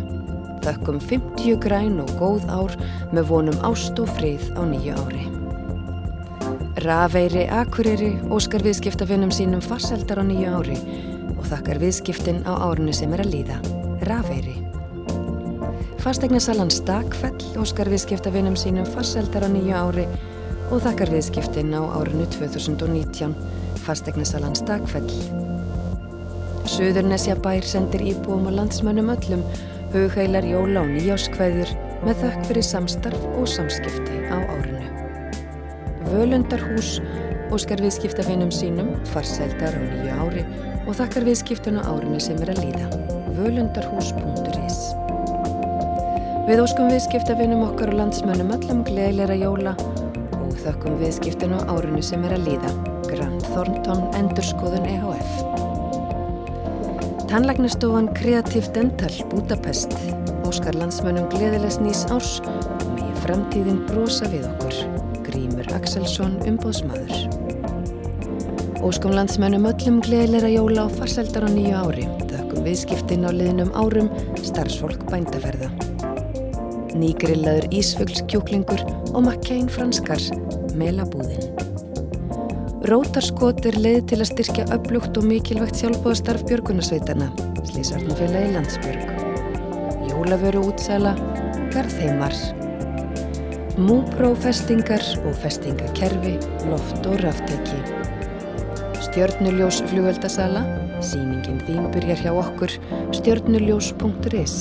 [0.63, 2.79] Þökkum 50 græn og góð ár
[3.11, 5.25] með vonum ást og frið á nýju ári.
[6.87, 10.79] Rafeiri Akureyri óskar viðskiptafinnum sínum farseldar á nýju ári
[11.35, 13.59] og þakkar viðskiptin á árunni sem er að líða.
[14.07, 14.58] Rafeiri.
[15.99, 20.05] Fastegnasalan Stakfell óskar viðskiptafinnum sínum farseldar á nýju ári
[20.71, 23.33] og þakkar viðskiptin á árunni 2019.
[23.83, 25.09] Fastegnasalan Stakfell.
[26.71, 29.43] Suðurnesja bær sendir íbúum og landsmönnum öllum
[29.91, 31.75] hugheilar jóla og nýjáskveðjur
[32.07, 34.87] með þökk fyrir samstarf og samskipti á árinu.
[36.13, 37.01] Völundarhús
[37.51, 40.47] óskar viðskiptafinnum sínum farseldar á nýju ári
[40.85, 42.87] og þakkar viðskiptun á árinu sem er að líða.
[43.35, 44.88] völundarhús.is
[46.49, 49.73] Við óskum viðskiptafinnum okkar og landsmönnum öllum gleðilegra jóla
[50.33, 52.71] og þökkum viðskiptun á árinu sem er að líða.
[53.05, 55.29] Grand Thornton Endurskoðun EHF
[57.29, 59.93] Tannlagnastofan Creative Dental Budapest
[60.49, 62.39] Óskar landsmönnum gleðilegs nýs árs
[62.95, 64.79] með framtíðin brosa við okkur.
[65.27, 67.13] Grímur Axelsson, umbóðsmaður.
[68.81, 72.09] Óskum landsmönnum öllum gleðilegra jóla og farseldar á nýju ári.
[72.25, 74.09] Þökkum viðskiptin á liðnum árum,
[74.41, 75.69] starfsfólk bændaferða.
[76.99, 78.81] Nýgrillaður Ísfuglskjúklingur
[79.13, 80.19] og McCain franskar,
[80.75, 81.45] melabúðin.
[82.89, 87.29] Rótarskot er leið til að styrkja upplugt og mikilvægt sjálfbóðastarf björgunasveitana,
[87.69, 89.13] Slísarnafélagi Landsbjörg.
[90.09, 91.13] Jólavöru útsæla,
[91.71, 92.35] Garðheimar.
[93.79, 96.35] Múpró festingar og festingakerfi,
[96.67, 97.79] loft og rafteki.
[99.05, 100.65] Stjörnuljós flugveldasala,
[100.99, 102.75] síningin þín byrjar hjá okkur,
[103.21, 104.57] stjörnuljós.is.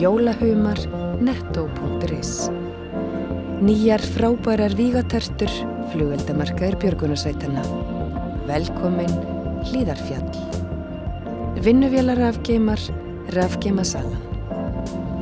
[0.00, 0.80] Jólahumar,
[1.22, 2.50] netto.is.
[3.62, 5.50] Nýjar frábærar vígatertur,
[5.92, 7.62] flugveldamarkaðir björgunasveitana.
[8.48, 9.12] Velkomin,
[9.70, 10.32] hlýðarfjall.
[11.62, 12.82] Vinnuvélar rafgeimar,
[13.36, 14.18] rafgeimasalan.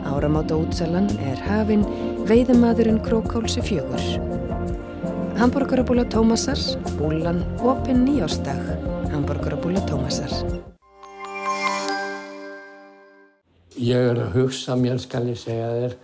[0.09, 1.85] Áramáta útsalan er hafinn
[2.29, 4.01] veiðumadurinn Krókálsi fjögur.
[5.41, 6.59] Hamburgerabúla Tómasar,
[6.97, 8.65] búlan opinn nýjástag.
[9.13, 10.60] Hamburgerabúla Tómasar.
[13.81, 15.95] Ég er að hugsa mér, skal ég segja þér,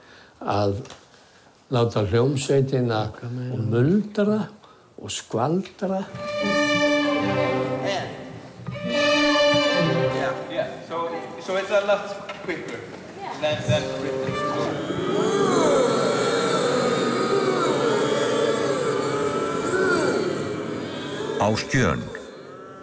[0.41, 0.79] að
[1.77, 3.01] láta hljómsveitina
[3.53, 4.39] og muldra
[4.97, 6.01] og skvaldra.
[10.17, 10.73] Yeah, yeah.
[10.89, 11.05] So,
[11.45, 12.09] so it's a lot
[12.47, 12.81] quicker
[13.43, 14.33] than, than written.
[21.45, 22.01] Áskjön.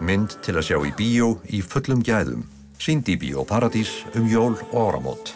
[0.06, 2.53] Mynd til að sjá í bíó í fullum gæðum.
[2.82, 5.34] Sýnd í Bíó Paradís um jól og áramót.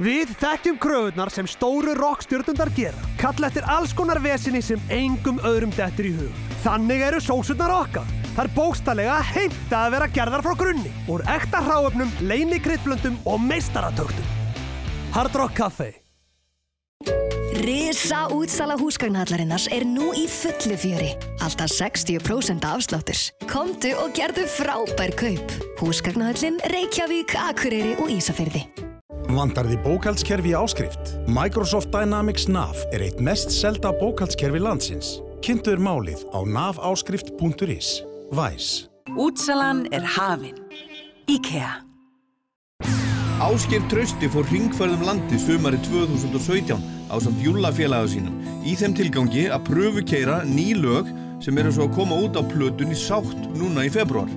[0.00, 3.08] Við þekkjum kröfunar sem stóru rockstjórnundar gera.
[3.20, 6.38] Kalla eftir alls konar vesinni sem engum öðrum dettur í hug.
[6.64, 8.08] Þannig eru sósurnar okkar.
[8.30, 10.92] Það er bókstallega heimta að vera gerðar frá grunni.
[11.10, 14.38] Úr ekta hráöfnum, leini kryddblöndum og meistaratöktum.
[15.12, 15.90] Hard Rock Café.
[17.60, 21.10] Risa útsala húsgagnhallarinnars er nú í fullu fjöri.
[21.44, 23.18] Alltaf 60% afsláttur.
[23.50, 25.52] Komdu og gerðu frábær kaup.
[25.76, 28.62] Húsgagnahallin, Reykjavík, Akureyri og Ísafyrði.
[29.28, 31.12] Vandar því bókaldskerfi áskrift?
[31.28, 35.18] Microsoft Dynamics NAV er eitt mest selda bókaldskerfi landsins.
[35.44, 37.90] Kynntuður málið á navaáskrift.is.
[38.32, 38.70] Væs.
[39.20, 40.56] Útsalan er hafin.
[41.28, 41.74] IKEA.
[43.40, 49.64] Ásker Trausti fór ringferðum landi sumari 2017 á samt júlafélaga sínum í þeim tilgangi að
[49.66, 51.10] pröfu keira ný lög
[51.42, 54.30] sem eru svo að koma út á plötun í sátt núna í februar.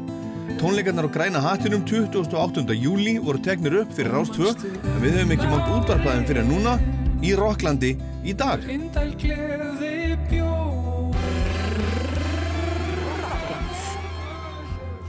[0.59, 2.63] Tónleikarnar á græna hattinum 28.
[2.79, 6.77] júli voru teknir upp fyrir Rástvö en við höfum ekki mátt útvarpaðum fyrir núna
[7.23, 7.93] í Rokklandi
[8.23, 8.63] í dag.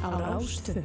[0.04, 0.82] Á Rástu.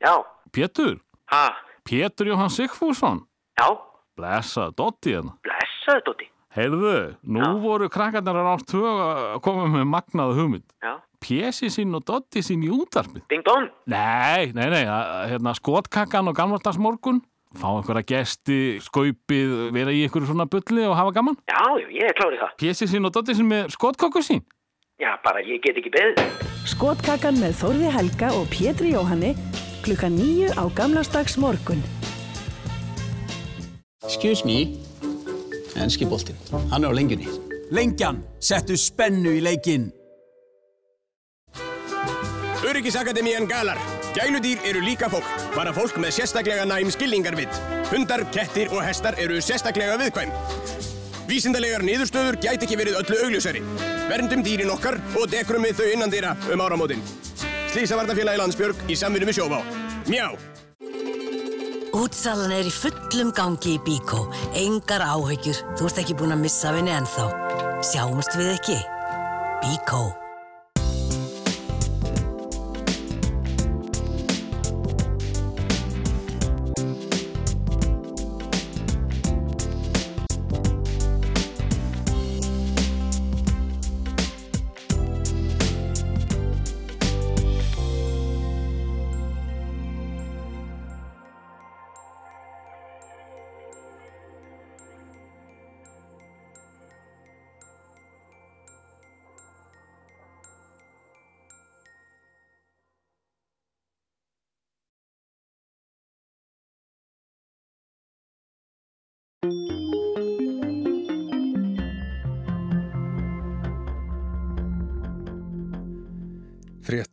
[0.00, 0.33] Já.
[0.54, 0.98] Pétur?
[1.32, 1.48] Ha?
[1.84, 3.24] Pétur Jóhann Sigfússon?
[3.58, 3.68] Já.
[4.14, 5.34] Blessaði Dotti hérna.
[5.42, 6.28] Blessaði Dotti.
[6.54, 7.50] Heyrðu, nú Já.
[7.58, 10.66] voru krakkarnar á rátt tvö að koma með magnaða hugmynd.
[10.84, 10.92] Já.
[11.24, 13.24] Pési sín og Dotti sín í útarpið.
[13.32, 13.66] Ding dong.
[13.90, 17.18] Nei, nei, nei, að- hérna skotkakkan og gammaldagsmorgun,
[17.58, 21.36] fá einhverja gesti, skaupið, vera í einhverju svona bulli og hafa gaman.
[21.50, 22.54] Já, já, ég er klárið það.
[22.62, 24.44] Pési sín og Dotti sín með skotkakku sín.
[25.00, 26.22] Já, bara ég get ekki beðið.
[26.70, 29.34] Skotkakan með Þórði Helga og Pétri Jóhanni
[29.84, 31.82] klukkan nýju á gamlastags morgun.
[34.04, 34.76] Excuse me,
[35.76, 36.38] enski boltinn,
[36.70, 37.28] hann er á lengjunni.
[37.74, 39.90] Lengjan, settu spennu í leikinn.
[42.64, 43.78] Öryggisakademían Galar.
[44.14, 47.56] Gæludýr eru líka fólk, bara fólk með sérstaklega næm skilningarvitt.
[47.90, 50.30] Hundar, kettir og hestar eru sérstaklega viðkvæm.
[51.28, 53.62] Vísindalegar niðurstöður gæti ekki verið öllu augljósari.
[54.08, 57.02] Verndum dýrin okkar og dekrum við þau innan dýra um áramótin.
[57.74, 59.58] Slísavartafélagi Landsbjörg í samvinni með sjófá.
[60.06, 60.28] Mjá!
[61.94, 64.28] Útsalan er í fullum gangi í Bíkó.
[64.58, 65.58] Engar áhyggjur.
[65.78, 67.30] Þú ert ekki búin að missa af henni ennþá.
[67.90, 68.78] Sjáumst við ekki?
[69.64, 70.23] Bíkó.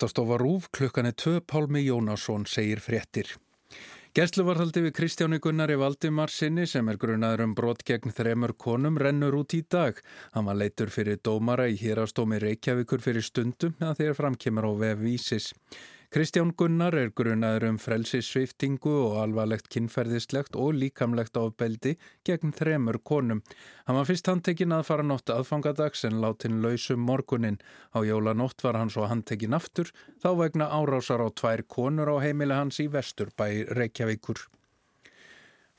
[0.01, 3.27] Fréttastofa Rúf klukkan er 2 Pálmi Jónasson segir fréttir.
[4.17, 9.37] Gæsluvarhaldi við Kristjáni Gunnari Valdimar sinni sem er grunaður um brot gegn þremur konum rennur
[9.37, 10.01] út í dag.
[10.33, 15.05] Hann var leitur fyrir dómara í hérastómi Reykjavíkur fyrir stundum að þeir framkemur á vef
[15.05, 15.51] vísis.
[16.11, 21.93] Kristján Gunnar er grunaður um frelsissviftingu og alvarlegt kynferðislegt og líkamlegt ábeldi
[22.27, 23.39] gegn þremur konum.
[23.88, 27.61] Hann var fyrst handtekinn að fara nótt aðfangadags en látin lausum morgunin.
[27.95, 32.59] Á jólanótt var hann svo handtekinn aftur, þá vegna árásar á tvær konur á heimili
[32.59, 34.49] hans í Vesturbæ Reykjavíkur.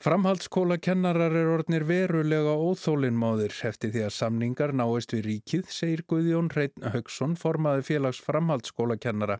[0.03, 6.89] Framhaldsskólakennarar er orðnir verulega óþólinnmáðir eftir því að samningar náist við ríkið, segir Guðjón Reitn
[6.91, 9.37] Haugsson, formaði félags framhaldsskólakennara.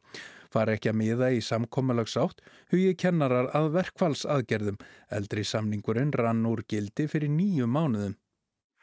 [0.54, 4.78] Far ekki að miða í samkommalags-átt, hugi kennarar að verkfallsaðgerðum.
[5.18, 8.14] Eldri samningurinn rann úr gildi fyrir nýju mánuðum.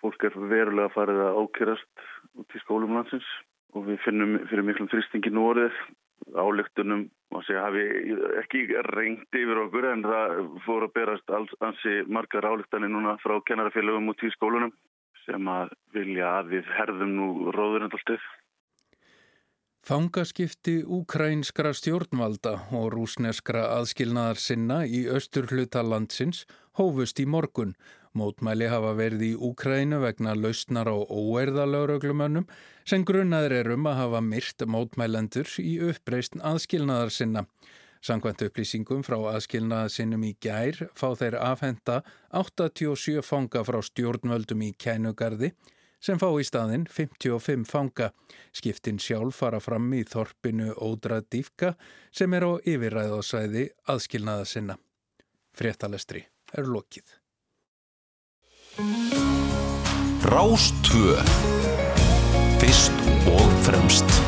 [0.02, 2.04] Fólk er verulega farið að ákjörast
[2.40, 3.26] út í skólum landsins
[3.76, 5.76] og við finnum fyrir miklum þrýstingi nú orðið
[6.34, 7.84] álöktunum og segja hafi
[8.40, 10.36] ekki reynd yfir okkur en það
[10.66, 14.74] fór að berast alls ansi margar álöktanir núna frá kennarafélagum út í skólunum
[15.26, 18.22] sem að vilja að við herðum nú róðurendalstuð.
[19.80, 26.42] Fangaskipti úkrænskra stjórnvalda og rúsneskra aðskilnaðar sinna í östur hluta landsins
[26.76, 27.72] hófust í morgun.
[28.12, 32.44] Mótmæli hafa verið í Úkrænu vegna lausnar á óerðalögröglumönnum
[32.84, 37.46] sem grunnaður er um að hafa myrt mótmælendur í uppreist aðskilnaðar sinna.
[38.04, 42.02] Sankvæmt upplýsingum frá aðskilnaðasinnum í gær fá þeir afhenda
[42.36, 45.54] 87 fanga frá stjórnvöldum í kænugarði
[46.00, 48.10] sem fá í staðinn 55 fanga.
[48.56, 51.74] Skiptin sjálf fara fram í þorpinu Ódra Dýfka
[52.10, 54.78] sem er á yfirræðasæði aðskilnaða sinna.
[55.56, 56.24] Fréttalestri
[56.56, 57.16] er lokið.
[60.30, 61.16] Rástvö
[62.60, 64.18] Fyrst og fremst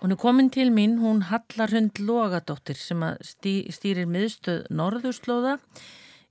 [0.00, 5.58] Hún er komin til mín, hún Hallarhund Logadóttir sem stý, stýrir miðstöð Norðurslóða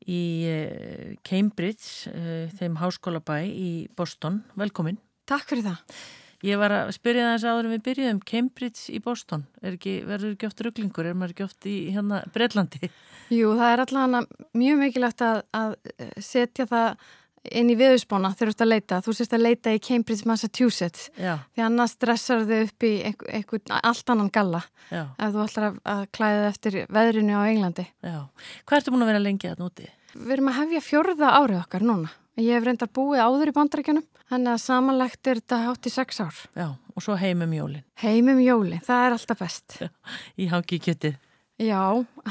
[0.08, 4.44] í uh, Cambridge, uh, þeim háskólabæ í Boston.
[4.60, 5.00] Velkomin.
[5.30, 6.02] Takk fyrir það.
[6.48, 9.42] Ég var að spyrja það þess aður en við byrjuðum Cambridge í Boston.
[9.60, 11.10] Ekki, verður ekki oft rugglingur?
[11.10, 12.92] Er maður ekki oft í hérna Breitlandi?
[13.36, 15.76] Jú, það er alltaf mjög mikilvægt að, að
[16.24, 17.04] setja það
[17.48, 19.02] inn í viðusbóna þegar þú ert að leita.
[19.06, 21.10] Þú sést að leita í Cambridge, Massachusetts.
[21.20, 21.34] Já.
[21.56, 24.64] Því annars stressar þau upp í einhvern allt annan galla.
[24.90, 25.04] Já.
[25.18, 27.88] Ef þú ætlar að, að klæða eftir veðrinu á Englandi.
[28.06, 28.20] Já.
[28.66, 29.92] Hvað ertu búin að vera lengi að núti?
[30.16, 32.12] Við erum að hefja fjörða árið okkar núna.
[32.40, 36.22] Ég hef reyndar búið áður í bandarækjunum, þannig að samanlegt er þetta hátt í sex
[36.24, 36.38] ár.
[36.56, 37.84] Já, og svo heimum jólin.
[38.00, 39.76] Heimum jólin, það er alltaf best.
[40.42, 41.18] Í hangi kjötið.
[41.60, 41.82] Já,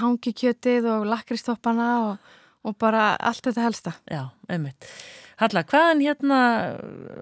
[0.01, 2.31] hangi kjötið og lakristoppana og,
[2.69, 3.95] og bara allt þetta helsta.
[4.11, 4.87] Já, einmitt.
[5.39, 6.39] Halla, hvaðan hérna,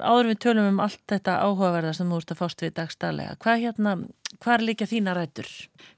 [0.01, 3.65] áður við tölum um allt þetta áhugaverða sem þú ert að fást við dagstælega, hvað
[3.67, 3.93] hérna,
[4.41, 5.51] hvað er líka þína rætur?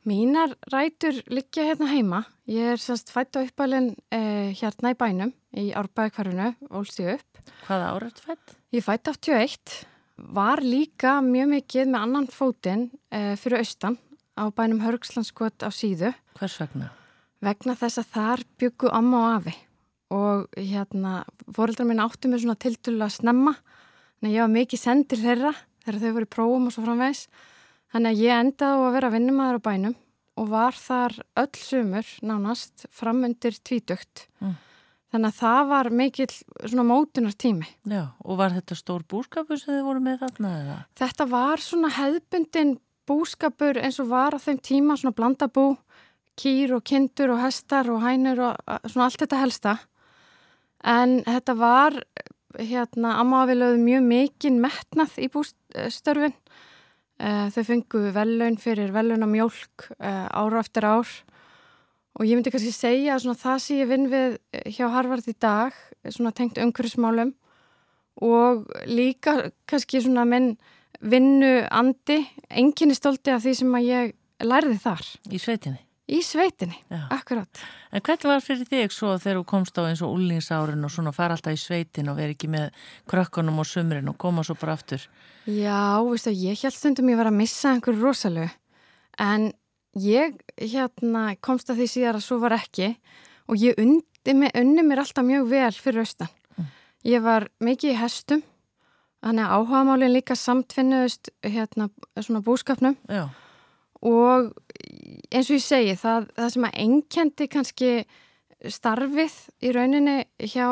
[0.08, 2.24] Mínar rætur líka hérna heima.
[2.50, 7.54] Ég er sérst fætt á uppalinn eh, hérna í bænum í Árbæðikvarfinu, ólst ég upp.
[7.68, 8.58] Hvaða ára ertu fætt?
[8.74, 9.78] Ég fætt 81,
[10.34, 14.00] var líka mjög mikið með annan fótinn eh, fyrir austan
[14.34, 16.10] á bænum Hörgslandskot á síðu.
[16.34, 16.90] Hvers vegna?
[17.44, 19.54] Vegna þess að þar byggu amma og afi
[20.08, 21.12] og hérna
[21.52, 23.54] fóreldrar mín áttu mér svona tildulega að snemma
[24.22, 25.52] en ég var mikið sendir þeirra
[25.84, 27.26] þegar þau voru í prófum og svo framvegs
[27.92, 29.98] þannig að ég endaði á að vera vinnumæður á bænum
[30.38, 34.56] og var þar öll sumur nánast framundir tvítugt Mm.
[35.08, 36.32] Þannig að það var mikill
[36.68, 37.68] svona mótunar tími.
[37.88, 40.76] Já, og var þetta stór búskapur sem þið voru með þarna eða?
[41.00, 42.74] Þetta var svona hefðbundin
[43.08, 45.70] búskapur eins og var á þeim tíma svona blandabú,
[46.38, 49.76] kýr og kindur og hestar og hænur og svona allt þetta helsta.
[50.86, 51.96] En þetta var,
[52.58, 56.36] hérna, ammaafilöðu mjög mikinn metnað í bústörfin.
[57.18, 61.10] Þau fengu vellaun fyrir vellaun á mjölk ára eftir ár
[62.18, 64.32] Og ég myndi kannski segja að það sem ég vinn við
[64.74, 65.74] hjá Harvard í dag,
[66.10, 67.30] svona tengt umhverfsmálum
[68.26, 70.56] og líka kannski svona minn
[70.98, 75.04] vinnu andi, enginni stolti af því sem að ég lærði þar.
[75.30, 75.87] Í sveitinni?
[76.08, 77.02] Í sveitinni, Já.
[77.12, 77.60] akkurat.
[77.92, 81.12] En hvernig var fyrir þig svo þegar þú komst á eins og úlningsárin og svona
[81.12, 82.70] fara alltaf í sveitin og veri ekki með
[83.10, 85.04] krökkunum og sumrin og koma svo bara aftur?
[85.44, 88.54] Já, veistu að ég held stundum ég var að missa einhverju rosalega
[89.20, 89.50] en
[89.98, 92.92] Ég hérna, komst að því síðar að svo var ekki
[93.48, 96.30] og ég undi, unni mér alltaf mjög vel fyrir austan.
[96.56, 96.68] Mm.
[97.08, 98.42] Ég var mikið í hestum,
[99.24, 101.88] þannig að áhagamálinn líka samtfinnuðust hérna,
[102.20, 103.26] svona búskapnum Já.
[104.06, 104.52] Og
[105.32, 107.92] eins og ég segi, það, það sem að enkendi kannski
[108.74, 110.20] starfið í rauninni
[110.50, 110.68] hjá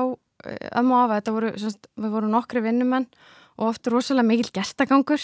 [0.76, 3.08] ömmu og afa, þetta voru, semst, við vorum nokkri vinnumenn
[3.56, 5.22] og oft rosalega mikil gestagangur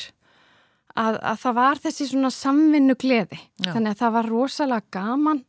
[0.97, 3.39] að, að það var þessi svona samvinnu gleði.
[3.63, 3.73] Já.
[3.73, 5.43] Þannig að það var rosalega gaman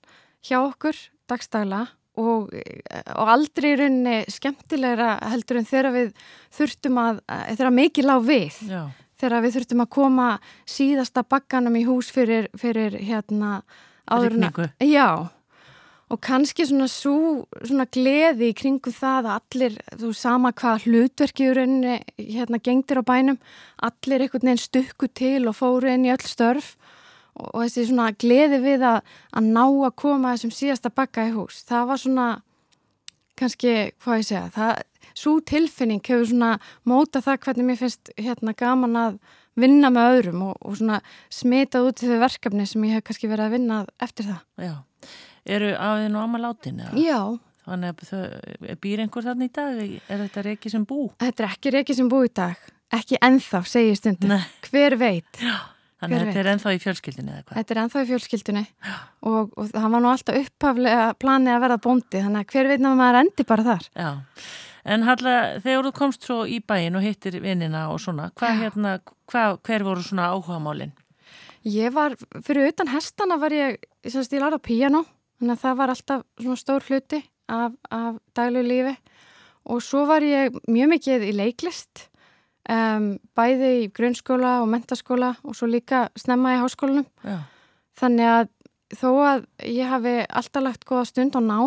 [0.44, 1.00] hjá okkur
[1.32, 1.84] dagstæla
[2.20, 6.12] og, og aldrei í rauninni skemmtilegra heldur en þegar við
[6.54, 7.24] þurftum að,
[7.56, 8.84] þegar mikið lág við, Já.
[9.20, 10.28] Þegar við þurftum að koma
[10.70, 13.62] síðasta bakkanum í hús fyrir, fyrir hérna
[14.10, 14.52] áðurna.
[14.84, 15.30] Já,
[16.14, 21.78] og kannski svona, svo, svona gleði í kringu það að allir, þú sama hvað hlutverkiðurinn
[22.20, 23.40] hérna gengtir á bænum,
[23.82, 26.76] allir einhvern veginn stukku til og fóru inn í öll störf
[27.34, 31.36] og, og þessi svona gleði við að, að ná að koma þessum síðasta bakka í
[31.36, 32.28] hús, það var svona
[33.40, 33.74] kannski,
[34.04, 34.74] hvað ég segja, það
[35.18, 36.56] svo tilfinning hefur svona
[36.90, 39.20] móta það hvernig mér finnst hérna gaman að
[39.60, 43.30] vinna með öðrum og, og svona smitað út í þau verkefni sem ég hef kannski
[43.30, 44.42] verið að vinna eftir það.
[44.58, 44.76] Já
[45.46, 46.80] eru aðeins og amma látin?
[46.84, 47.02] Eða?
[47.02, 47.20] Já.
[47.64, 48.24] Þannig að þau,
[48.84, 49.84] býr einhver þarna í dag?
[50.12, 51.06] Er þetta reiki sem bú?
[51.22, 52.66] Þetta er ekki reiki sem bú í dag.
[52.94, 54.34] Ekki enþá, segir stundum.
[54.36, 54.50] Nei.
[54.68, 55.40] Hver veit?
[55.40, 55.56] Já.
[56.04, 57.58] Þannig að þetta er enþá í fjölskyldinni eða hvað?
[57.58, 58.64] Þetta er enþá í fjölskyldinni
[59.24, 62.84] og, og það var nú alltaf upphaflega planið að verða bóndi þannig að hver veit
[62.84, 63.86] náma maður endi bara þar.
[63.96, 64.10] Já,
[64.84, 69.00] en Halla, þegar þú komst svo í bæin og hittir vinnina og svona, hvað hérna,
[69.32, 70.94] hvað, hver voru svona áhuga málinn?
[71.64, 75.06] Ég var, fyrir utan hestana var ég, ég, ég lára piano
[75.44, 77.18] Þannig að það var alltaf svona stór hluti
[77.52, 78.94] af, af daglegu lífi
[79.68, 82.06] og svo var ég mjög mikið í leiklist,
[82.72, 87.10] um, bæði í grunnskóla og mentaskóla og svo líka snemma í háskólanum.
[87.28, 87.42] Já.
[88.00, 88.48] Þannig að
[88.96, 91.60] þó að ég hafi alltaf lagt góða stund á ná,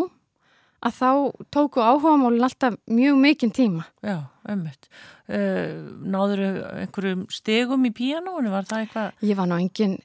[0.85, 1.11] að þá
[1.55, 3.87] tóku áhugamólin alltaf mjög mikinn tíma.
[4.05, 4.89] Já, ömmut.
[5.27, 6.43] Uh, náður
[6.83, 9.23] einhverjum stegum í píanónu, var það eitthvað?
[9.27, 9.97] Ég var ná engin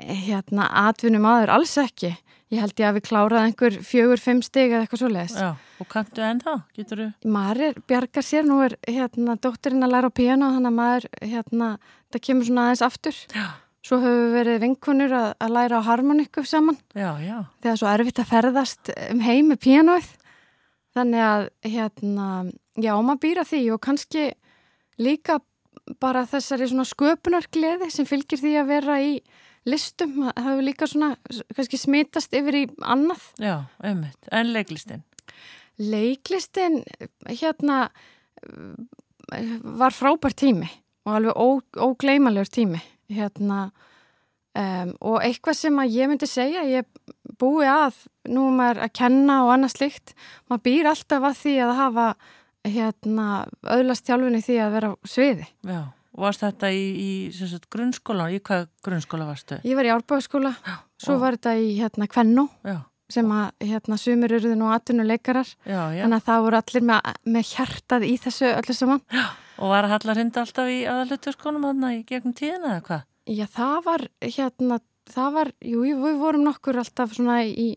[0.00, 2.14] hérna, atvinnum aður, alls ekki.
[2.52, 5.36] Ég held ég að við kláraði einhver fjögur, fimm stig eða eitthvað svo leiðis.
[5.40, 7.06] Já, og kanntu ennþá, getur þú?
[7.32, 11.68] Maður bjargar sér, nú er hérna dóttirinn að læra á piano, þannig að maður, hérna,
[12.12, 13.20] það kemur svona aðeins aftur.
[13.32, 13.46] Já.
[13.82, 16.78] Svo höfum við verið vinkunur að, að læra á harmonikku saman.
[16.94, 17.38] Já, já.
[17.64, 20.10] Þegar svo erfitt að ferðast um heim með pianoið.
[20.92, 22.26] Þannig að, hérna,
[22.76, 24.26] já, maður býra því og kannski
[25.02, 25.40] líka
[26.02, 29.14] bara þessari svona sköpunargleði sem fylgir því að vera í
[29.68, 31.10] listum, það hefur líka svona
[31.56, 33.54] kannski smitast yfir í annað Já,
[33.84, 35.04] einmitt, en leiklistin?
[35.82, 36.80] Leiklistin
[37.30, 37.84] hérna
[39.62, 40.68] var frábær tími
[41.06, 42.82] og alveg ógleimalegur tími
[43.16, 43.62] hérna
[44.58, 46.88] um, og eitthvað sem að ég myndi segja ég
[47.40, 50.14] búi að, nú maður að kenna og annað slikt,
[50.50, 52.06] maður býr alltaf að því að hafa
[52.62, 53.26] hérna
[53.74, 55.82] öðlast hjálfinni því að vera á sviði Já
[56.12, 58.28] Og varst þetta í, í sagt, grunnskóla?
[58.34, 59.58] Í hvað grunnskóla varstu?
[59.64, 60.52] Ég var í árbæðaskóla,
[61.00, 62.82] svo var þetta í hérna Kvennu já.
[63.12, 68.06] sem að hérna sumir eruðu nú atvinnuleikarar þannig að það voru allir með, með hjartað
[68.08, 69.24] í þessu öllu saman já.
[69.62, 73.04] Og var að Hallar hindi alltaf í aðaluturskónum aðna í gegnum tíðina eða hvað?
[73.30, 74.78] Já, það var hérna,
[75.12, 77.68] það var, jú, við vorum nokkur alltaf svona í,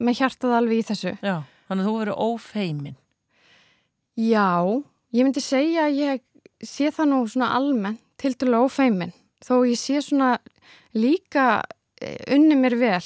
[0.00, 1.12] með hjartað alveg í þessu.
[1.20, 1.34] Já,
[1.68, 2.96] þannig að þú verið ófeimin.
[4.18, 4.48] Já,
[5.14, 6.24] ég myndi segja að ég
[6.64, 9.12] sé það nú svona almenn til dælu ófeimin.
[9.44, 10.38] Þó ég sé svona
[10.96, 11.60] líka
[12.00, 13.04] eh, unni mér vel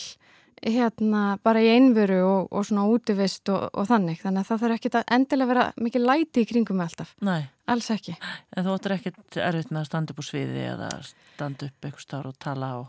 [0.63, 4.77] hérna bara í einveru og, og svona útivist og, og þannig þannig að það þarf
[4.77, 7.43] ekki að endilega vera mikið læti í kringum með alltaf, Nei.
[7.75, 8.17] alls ekki
[8.57, 12.07] En þú ættir ekkert erfitt með að standa upp úr sviði eða standa upp eitthvað
[12.07, 12.81] stáður og tala á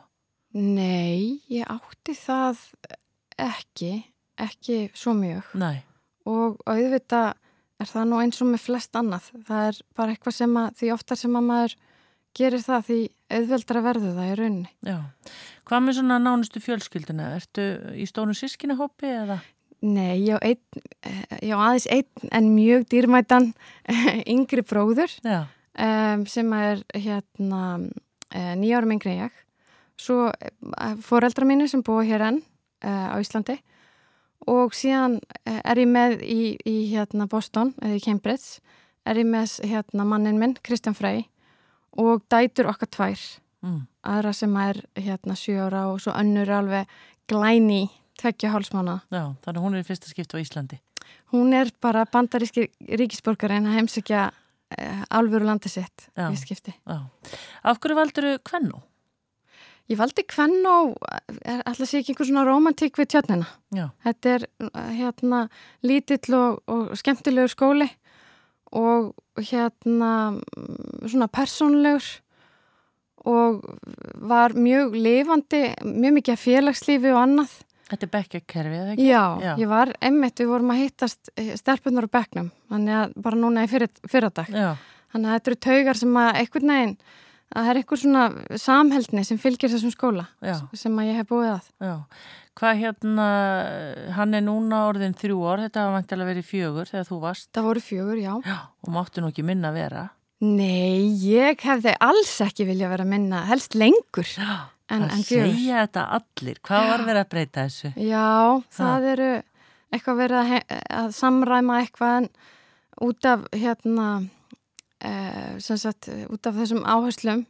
[0.54, 2.62] Nei, ég átti það
[3.41, 3.94] ekki
[4.44, 5.82] ekki svo mjög Nei.
[6.30, 7.34] og auðvitað
[7.82, 9.26] er það nú eins og með flest annað.
[9.48, 11.76] Það er bara eitthvað sem að því oftar sem að maður
[12.38, 12.99] gerir það því
[13.34, 14.72] auðveldra verðu það í rauninni.
[14.85, 14.97] Já.
[15.69, 17.34] Hvað með svona nánustu fjölskyldina?
[17.38, 17.65] Ertu
[17.97, 19.39] í stónu sískinahópi eða?
[19.84, 20.60] Nei, ég á, ein,
[21.43, 23.49] ég á aðeins einn en mjög dýrmætan
[24.34, 29.43] yngri bróður um, sem er hérna uh, nýjárum yngri ég.
[29.99, 33.60] Svo uh, foreldra mínu sem búa hér enn uh, á Íslandi
[34.47, 38.60] og síðan er ég með í, í hérna Boston, eða í Cambridge,
[39.07, 41.23] er ég með hérna mannin minn, Kristján Frey
[41.99, 43.26] og dætur okkar tvær
[43.64, 43.82] mm.
[44.14, 46.90] aðra sem er hérna 7 ára og svo önnur alveg
[47.30, 47.88] glæni
[48.20, 50.80] tveggja hálsmána Já, þannig hún er í fyrsta skipt á Íslandi
[51.34, 52.68] Hún er bara bandaríski
[52.99, 54.24] ríkisborgarinn að heimsækja
[54.78, 56.30] eh, alvöru landi sitt Já.
[56.30, 56.99] í skipti Já.
[57.64, 58.84] Af hverju valdur þú Kvennó?
[59.91, 60.78] Ég valdi Kvennó
[61.44, 63.90] alltaf sé ekki einhver svona romantík við tjörnina Já.
[64.06, 64.48] Þetta er
[64.99, 65.44] hérna
[65.84, 67.90] lítill og, og skemmtilegur skóli
[68.74, 70.12] og hérna
[71.06, 72.08] svona persónlegur
[73.30, 73.62] og
[74.20, 77.54] var mjög lifandi, mjög mikið félagslífi og annað.
[77.94, 79.06] Þetta er bekkjakerfið, eða ekki?
[79.08, 83.40] Já, Já, ég var emmitt, við vorum að hittast stelpunar á bekknum, þannig að bara
[83.40, 84.50] núna í fyrir, fyrradag.
[84.50, 84.74] Já.
[85.14, 86.95] Þannig að þetta eru taugar sem að einhvern veginn,
[87.52, 88.24] að það er einhver svona
[88.61, 90.56] samheldni sem fylgir þessum skóla Já.
[90.78, 91.70] sem að ég hef búið að.
[91.84, 91.95] Já.
[92.53, 93.28] Hvað hérna,
[94.14, 97.48] hann er núna orðin þrjú ár, þetta var vantilega verið fjögur þegar þú varst.
[97.57, 98.34] Það voru fjögur, já.
[98.45, 100.03] Já, og máttu nú ekki minna að vera.
[100.44, 105.49] Nei, ég hefði alls ekki vilja vera minna, helst lengur en, en fjögur.
[105.49, 107.94] Það segja þetta allir, hvað var verið að breyta þessu?
[108.03, 108.28] Já,
[108.78, 109.30] það eru
[109.94, 112.30] eitthvað verið að, að samræma eitthvað en
[113.07, 114.07] út af hérna,
[115.03, 117.43] sem sagt, út af þessum áherslum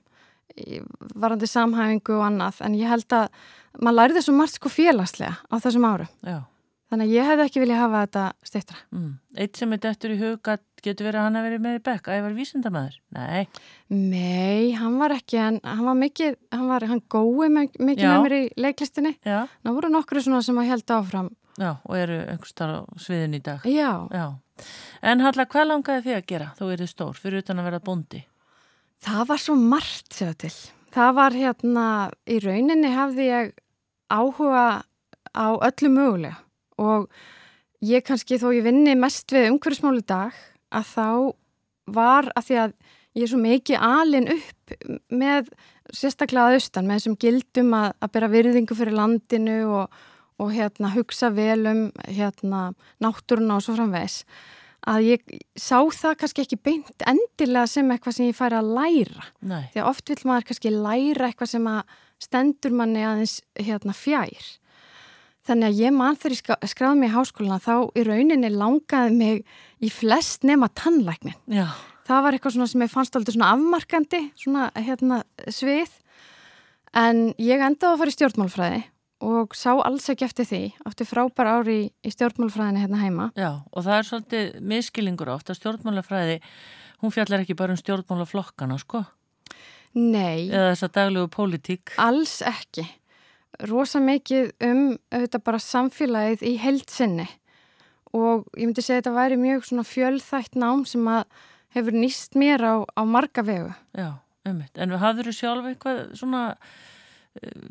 [1.15, 3.30] varandi samhæfingu og annað en ég held að
[3.81, 6.43] maður lærði svo margt sko félagslega á þessum áru Já.
[6.91, 9.11] þannig að ég hefði ekki viljað hafa þetta stittra mm.
[9.41, 11.84] Eitt sem er dettur í hug að getur verið að hann að verið með í
[11.88, 12.99] bekk að ég var vísindamæður?
[13.17, 13.47] Nei
[13.93, 18.11] Nei, hann var ekki en hann var mikið, hann var, hann gói mikið Já.
[18.11, 19.39] með mér í leiklistinni Já.
[19.63, 23.38] það voru nokkru svona sem að held áfram Já, og eru einhvers þar á sviðin
[23.38, 24.25] í dag Já, Já.
[25.03, 26.51] En Halla, hvað langaði þið að gera?
[26.59, 28.21] Þú erið stór, fyrir utan að vera bondi
[29.03, 30.53] Það var svo margt sér til.
[30.93, 31.85] Það var hérna,
[32.30, 33.53] í rauninni hafði ég
[34.13, 34.65] áhuga
[35.34, 36.38] á öllu mögulega
[36.80, 37.09] og
[37.84, 40.38] ég kannski þó ég vinni mest við umhverfsmáli dag
[40.73, 41.07] að þá
[41.97, 42.75] var að því að
[43.17, 44.75] ég er svo mikið alin upp
[45.11, 45.51] með
[45.93, 50.01] sérstaklega aðaustan með þessum gildum að, að bera virðingu fyrir landinu og,
[50.41, 52.73] og hérna hugsa vel um hérna
[53.03, 54.23] náttúruna og svo framvegs
[54.89, 59.30] að ég sá það kannski ekki beint endilega sem eitthvað sem ég færi að læra.
[59.39, 59.61] Nei.
[59.72, 64.51] Því að oft vil maður kannski læra eitthvað sem að stendur manni aðeins hérna fjær.
[65.43, 69.41] Þannig að ég mann þegar ég skráði mig í háskóluna þá í rauninni langaði mig
[69.84, 71.35] í flest nema tannlæknin.
[71.51, 71.68] Já.
[72.07, 75.91] Það var eitthvað sem ég fannst alltaf svona afmarkandi, svona hérna svið.
[76.95, 78.81] En ég endaði að fara í stjórnmálfræði
[79.24, 83.28] og sá alls ekki eftir því, átti frábær ári í, í stjórnmálafræðinu hérna heima.
[83.40, 86.40] Já, og það er svolítið miskilingur átt að stjórnmálafræði,
[87.04, 89.06] hún fjallar ekki bara um stjórnmálaflokkana, sko?
[89.94, 90.50] Nei.
[90.50, 91.95] Eða þess að daglegu pólitík?
[92.02, 92.86] Alls ekki.
[93.70, 94.84] Rosa mikið um
[95.14, 97.28] auðvitað bara samfélagið í heldsinni
[98.14, 101.24] og ég myndi segja að þetta væri mjög svona fjölþætt nám sem að
[101.74, 103.70] hefur nýst mér á, á marga vegu.
[103.98, 104.10] Já,
[104.50, 104.74] ummitt.
[104.78, 106.44] En hafður þú sjálf eitthvað svona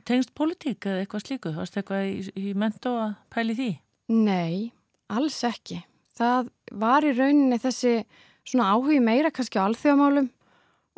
[0.08, 1.54] tengst politík eða eitthvað slíku?
[1.56, 3.70] Varst eitthvað í, í mentó að pæli því?
[4.12, 4.72] Nei,
[5.12, 5.82] alls ekki.
[6.18, 6.50] Það
[6.82, 8.02] var í rauninni þessi
[8.48, 10.28] svona áhugi meira kannski á alþjóðamálum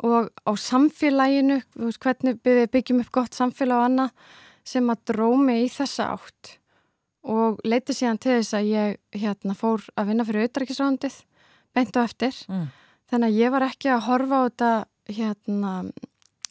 [0.05, 4.31] og á samfélaginu, veist, hvernig við byggjum upp gott samfélag og annað
[4.67, 6.55] sem að drómi í þessa átt
[7.25, 11.21] og leiti síðan til þess að ég hérna, fór að vinna fyrir auðrækisrándið
[11.75, 12.35] beint og eftir.
[12.49, 12.67] Mm.
[13.09, 14.71] Þannig að ég var ekki að horfa á þetta
[15.15, 15.71] hérna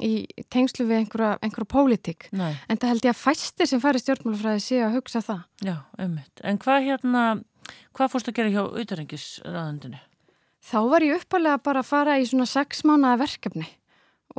[0.03, 2.29] í tengslu við einhverja, einhverja pólitík.
[2.35, 2.53] Nei.
[2.69, 5.45] En það held ég að fæstir sem færi stjórnmálafræði sé að hugsa það.
[5.67, 6.43] Já, ummitt.
[6.43, 7.23] En hvað hérna,
[7.95, 10.03] hvað fórst að gera hjá auðarengisraðandinu?
[10.65, 13.67] Þá var ég uppalega bara að fara í svona sex mánuða verkefni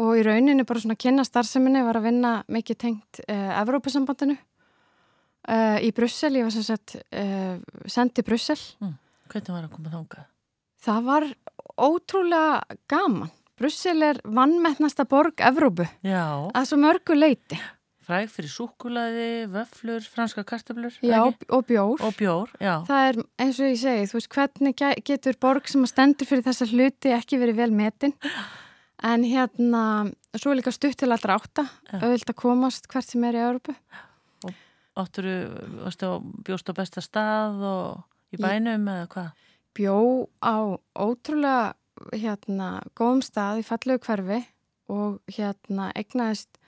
[0.02, 5.78] og í rauninni bara svona kynna starfseminni var að vinna mikið tengt eh, Evrópusambandinu eh,
[5.86, 8.58] í Brussel, ég var sem sagt eh, sendið Brussel.
[8.84, 8.98] Mm.
[9.32, 10.26] Hvernig var að koma þángað?
[10.86, 11.28] Það var
[11.86, 13.32] ótrúlega gaman.
[13.56, 15.86] Brussel er vannmettnasta borg Evrópu.
[16.04, 16.52] Já.
[16.52, 17.56] Að svo mörgu leiti.
[18.06, 20.94] Fræg fyrir súkulaði, vöflur, franska kartablur.
[21.02, 22.04] Já, og bjór.
[22.04, 22.74] Og bjór, já.
[22.86, 26.46] Það er eins og ég segi, þú veist, hvernig getur borg sem að stendur fyrir
[26.46, 28.14] þessa hluti ekki verið vel metin.
[29.08, 29.86] En hérna,
[30.36, 31.66] svo er líka stutt til allra átta,
[31.96, 33.78] auðvilt að komast hvert sem er í Evrópu.
[34.46, 34.54] Og
[35.00, 35.38] átturu,
[35.88, 36.16] varstu á
[36.46, 39.50] bjóst á besta stað og í bænum eða hvað?
[39.76, 39.98] Bjó
[40.44, 40.56] á
[40.94, 41.74] ótrúlega
[42.14, 44.42] hérna góðum stað í fallegu hverfi
[44.92, 46.60] og hérna egnaðist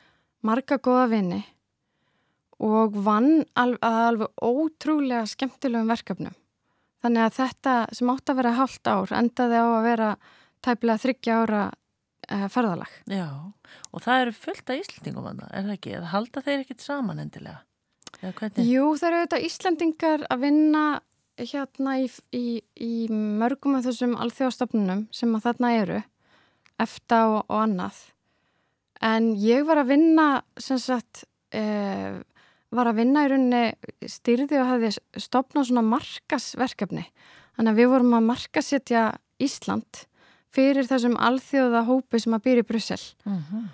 [0.45, 1.43] marga góða vini
[2.63, 6.35] og vann alveg, alveg ótrúlega skemmtilegum verkefnum.
[7.05, 10.09] Þannig að þetta sem átt að vera halvt ár endaði á að vera
[10.65, 12.95] tæpilega þryggja ára uh, ferðalag.
[13.05, 13.27] Já,
[13.91, 15.95] og það eru fullt af Íslandingum að það, er það ekki?
[15.99, 17.59] Eða halda þeir ekkit saman endilega?
[18.17, 20.83] Jú, það eru auðvitað Íslandingar að vinna
[21.37, 25.99] hérna í, í, í mörgum af þessum alþjóðastofnunum sem að þarna eru,
[26.81, 27.99] eftir og, og annað.
[29.05, 30.27] En ég var að vinna,
[30.57, 32.17] sem sagt, eh,
[32.73, 37.05] var að vinna í rauninni styrði og hafði stopnað svona markasverkefni.
[37.57, 39.03] Þannig að við vorum að markasetja
[39.41, 40.05] Ísland
[40.53, 43.03] fyrir þessum alþjóða hópi sem að byrja í Brussel.
[43.25, 43.67] Uh -huh.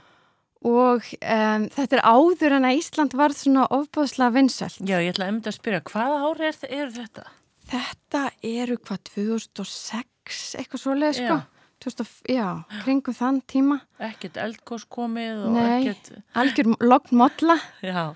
[0.64, 4.80] Og um, þetta er áður en að Ísland var svona ofbáðslega vinsælt.
[4.80, 7.24] Já, ég ætla að umta að spyrja, hvaða ári er, er þetta?
[7.72, 11.38] Þetta eru hvað, 2006, eitthvað svoleið, sko.
[11.42, 11.50] Já.
[11.84, 12.48] 2000, já,
[12.84, 13.80] kringum þann tíma.
[14.00, 16.12] Ekkert eldkós komið Nei, ekkert...
[16.40, 17.58] Algjör lognmodla.
[17.84, 18.14] Já.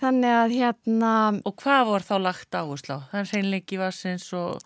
[0.00, 1.10] Þannig að hérna...
[1.46, 3.00] Og hvað voru þá lagt áherslu á?
[3.10, 4.64] Það er seinleiki vassins og.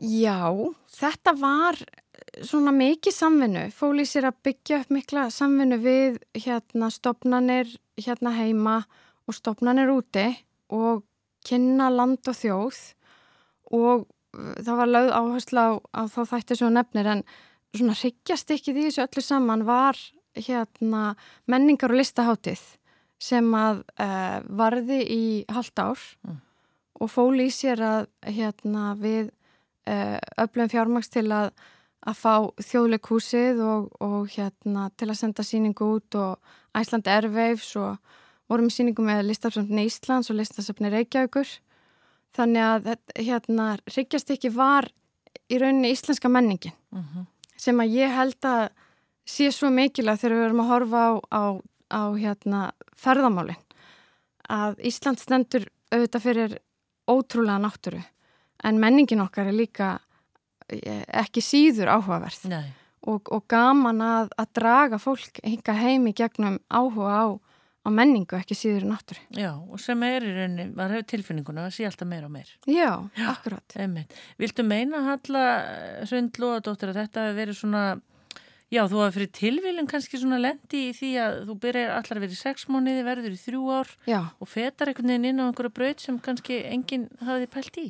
[0.00, 0.54] Já,
[0.94, 1.80] þetta var
[2.46, 3.66] svona mikið samvinnu.
[3.74, 8.78] Fóli sér að byggja upp mikla samvinnu við hérna stopnanir hérna heima
[9.28, 10.30] og stopnanir úti
[10.72, 11.04] og
[11.48, 12.80] kynna land og þjóð
[13.78, 14.06] og
[14.36, 17.24] það var lögð áherslu á, á þá þætti svo nefnir en
[17.74, 19.98] svona hryggjast ekki því þessu öllu saman var
[20.38, 21.14] hérna
[21.50, 22.60] menningar og listaháttið
[23.18, 26.38] sem að uh, varði í halvt ár mm.
[27.02, 29.32] og fóli í sér að hérna, við
[29.90, 31.50] uh, öflum fjármaks til að,
[32.06, 32.34] að fá
[32.70, 37.98] þjóðleikúsið og, og hérna, til að senda síningu út og Æsland Airwaves og
[38.48, 41.48] vorum í síningu með listafsöfni Íslands og listafsöfni Reykjavíkur.
[42.36, 44.90] Þannig að hérna, Ríkjast ekki var
[45.48, 46.76] í rauninni íslenska menningin.
[46.92, 47.26] Mm -hmm.
[47.56, 48.68] sem að ég held að
[49.26, 51.42] sé svo mikilvægt þegar við erum að horfa á, á
[51.88, 53.60] á hérna, ferðamálinn
[54.48, 56.56] að Ísland stendur auðvitað fyrir
[57.08, 58.02] ótrúlega náttúru
[58.64, 59.90] en menningin okkar er líka
[60.68, 62.52] eh, ekki síður áhugaverð.
[63.08, 67.26] Og, og gaman að, að draga fólk hinga heimi gegnum áhuga á,
[67.84, 69.22] á menningu ekki síður náttúru.
[69.36, 72.50] Já, og sem er í rauninni, maður hefur tilfinninguna að sé alltaf meira og meir.
[72.66, 73.78] Já, Já akkurat.
[73.78, 74.14] Einmitt.
[74.40, 75.44] Viltu meina Halla
[76.08, 77.84] Svindlóðadóttir að þetta hefur verið svona
[78.68, 82.24] Já, þú hafa fyrir tilvílum kannski svona lendi í því að þú byrjar allar að
[82.26, 84.18] vera í sex móniði, verður í þrjú ár Já.
[84.36, 87.86] og fetar einhvern veginn inn á einhverju braut sem kannski enginn hafiði pælt í.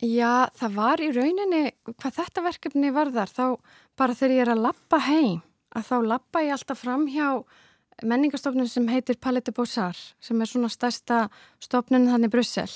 [0.00, 1.60] Já, það var í rauninni,
[1.92, 3.44] hvað þetta verkefni var þar, þá
[4.00, 5.36] bara þegar ég er að lappa heim,
[5.76, 7.28] að þá lappa ég alltaf fram hjá
[8.02, 11.26] menningarstofnun sem heitir Palette Bosar, sem er svona stærsta
[11.62, 12.70] stofnun þannig Brussel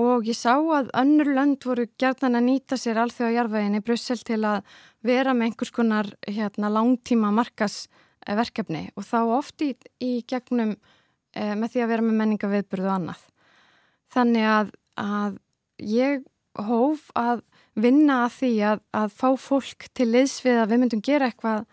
[0.00, 4.18] og ég sá að önnur lönd voru gerðan að nýta sér alþjóða jarfægin í Brussel
[4.24, 4.64] til að
[5.04, 10.76] vera með einhvers konar hérna, langtíma markasverkefni og þá oft í, í gegnum
[11.34, 13.26] e, með því að vera með menningaviðburðu og annað.
[14.12, 15.38] Þannig að, að
[15.92, 16.24] ég
[16.56, 17.44] hóf að
[17.76, 21.66] vinna að því að, að fá fólk til liðsvið að við myndum gera eitthvað,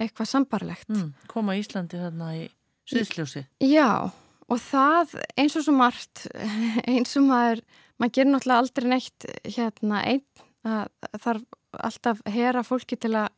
[0.00, 0.90] eitthvað sambarlegt.
[0.92, 2.42] Mm, koma Íslandi þarna í
[2.88, 3.44] Suðsljósi?
[3.62, 4.10] Já,
[4.48, 6.26] og það eins og svo margt,
[6.90, 7.62] eins og maður,
[8.00, 10.26] maður gerir náttúrulega aldrei neitt hérna einn,
[10.62, 13.30] þarf alltaf hera fólki til að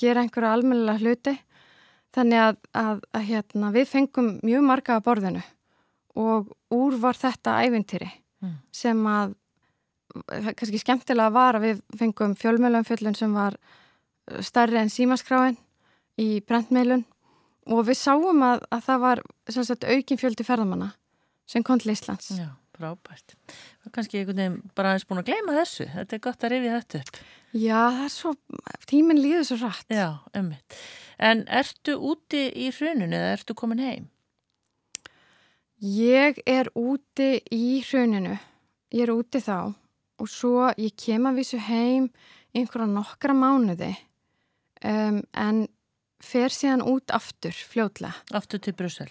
[0.00, 1.34] gera einhverja almennilega hluti
[2.16, 5.42] þannig að, að, að hérna, við fengum mjög marga að borðinu
[6.18, 8.56] og úr var þetta ævintýri mm.
[8.74, 9.36] sem að
[10.56, 13.58] kannski skemmtilega var að við fengum fjölmjölumfjöllun sem var
[14.44, 15.58] starri en símaskráin
[16.18, 17.04] í brentmeilun
[17.68, 19.22] og við sáum að, að það var
[19.52, 20.92] sagt, aukin fjöldi ferðamanna
[21.48, 22.30] sem kom til Íslands.
[22.36, 23.36] Já, frábært.
[23.48, 25.88] Það er kannski einhvern veginn bara aðeins búin að gleyma þessu.
[25.94, 27.20] Þetta er gott að rifja þetta upp.
[27.56, 28.34] Já, það er svo,
[28.90, 29.94] tíminn líður svo rætt.
[29.94, 30.78] Já, ummitt.
[31.18, 34.08] En ertu úti í hruninu eða ertu komin heim?
[35.78, 38.36] Ég er úti í hruninu.
[38.92, 39.72] Ég er úti þá
[40.18, 42.08] og svo ég kem að vísu heim
[42.56, 43.92] einhverja nokkra mánuði
[44.82, 45.66] um, en
[46.24, 48.14] fer síðan út aftur fljóðlega.
[48.34, 49.10] Aftur til Brussel?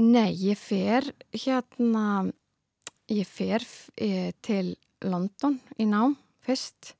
[0.00, 2.30] Nei, ég fer hérna,
[3.10, 3.64] ég fer
[3.96, 4.74] e, til
[5.04, 6.94] London í nám fyrst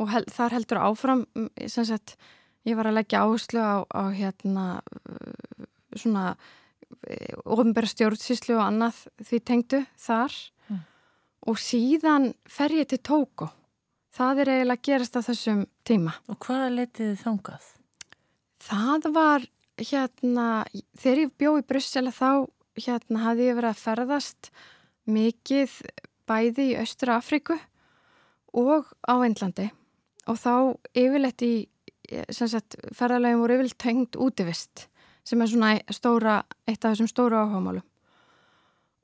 [0.00, 1.24] og hel, þar heldur áfram,
[1.70, 2.16] sem sagt,
[2.66, 4.66] ég var að leggja áherslu á, á hérna
[5.96, 6.34] svona
[7.46, 10.34] ofinbæra stjórnsýslu og annað því tengdu þar
[10.68, 10.82] mm.
[11.50, 13.50] og síðan fer ég til Tóko.
[14.16, 16.14] Það er eiginlega gerast á þessum tíma.
[16.32, 17.72] Og hvaða letið þið þangað?
[18.66, 19.46] Það var
[19.78, 20.64] hérna,
[20.98, 22.30] þegar ég bjóð í Brussela þá
[22.80, 24.50] hérna hafði ég verið að ferðast
[25.06, 25.76] mikið
[26.26, 27.58] bæði í Östra Afriku
[28.56, 29.68] og á Indlandi.
[30.26, 30.54] Og þá
[30.98, 31.54] yfirleitt í
[32.06, 34.88] ferðarlegin voru yfirleitt tengt útivist
[35.26, 37.86] sem er svona stóra, eitt af þessum stóra áhámálum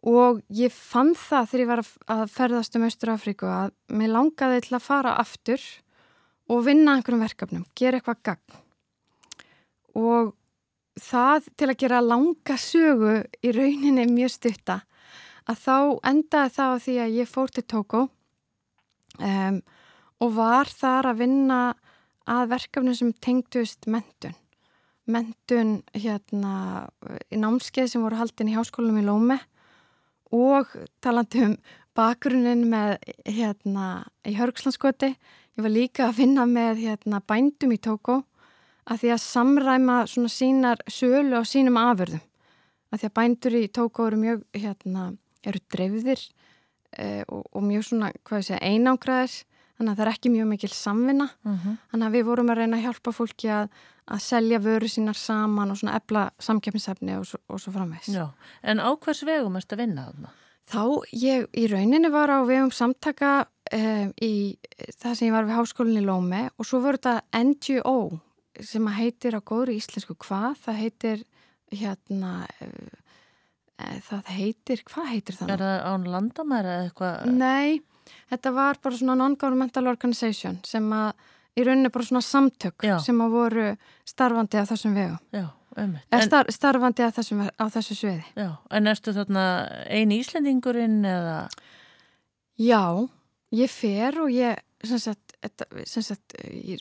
[0.02, 4.64] og ég fann það þegar ég var að ferðast um Östur Afríku að mér langaði
[4.66, 5.62] til að fara aftur
[6.50, 8.61] og vinna einhverjum verkefnum, gera eitthvað gagn
[9.98, 10.32] og
[11.00, 14.80] það til að gera langa sögu í rauninni mjög stutta
[15.48, 15.76] að þá
[16.12, 18.02] endaði það á því að ég fór til Tókó
[19.18, 19.62] um,
[20.22, 21.60] og var þar að vinna
[22.30, 24.36] að verkefnum sem tengdust mentun
[25.10, 26.88] mentun hérna
[27.32, 29.38] í námskeið sem voru haldin í háskólum í Lómi
[30.32, 30.70] og
[31.02, 31.56] talandi um
[31.98, 38.22] bakgrunin með hérna í Hörgslandskoti ég var líka að finna með hérna bændum í Tókó
[38.90, 42.22] að því að samræma svona sínar sölu á sínum afurðum
[42.92, 45.06] að því að bændur í Tókó eru mjög hérna,
[45.46, 46.20] eru dreifðir
[46.98, 49.38] eh, og, og mjög svona, hvað ég segja, einangraðir
[49.78, 51.78] þannig að það er ekki mjög mikil samvinna uh -huh.
[51.92, 53.70] þannig að við vorum að reyna að hjálpa fólki að,
[54.06, 58.08] að selja vöru sínar saman og svona ebla samkjöfnisefni og, og svo framvegs.
[58.08, 58.28] Já,
[58.62, 60.28] en á hvers vegum erst að vinna þarna?
[60.72, 60.82] Þá
[61.12, 64.56] ég í rauninni var á vegum samtaka um, í
[65.00, 68.20] það sem ég var við háskólinni Lómi og svo voru þetta NGO
[68.66, 71.24] sem að heitir á góðri íslensku hvað, það heitir
[71.72, 72.68] hérna e,
[74.08, 75.54] það heitir, hvað heitir það?
[75.54, 77.32] Er það án landamæra eða eitthvað?
[77.32, 77.80] Nei
[78.32, 81.12] þetta var bara svona non-governmental organization sem að
[81.58, 82.96] í rauninni bara svona samtök Já.
[83.04, 83.66] sem að voru
[84.08, 85.18] starfandi á þessum vegu.
[85.36, 85.46] Já,
[86.24, 88.24] star starfandi á, þessum, á þessu sviði.
[88.38, 89.44] Já, en erstu þarna
[89.88, 91.38] eini íslendingurinn eða?
[92.60, 92.84] Já,
[93.52, 95.36] ég fer og ég sem sagt,
[95.86, 96.78] sem sagt bý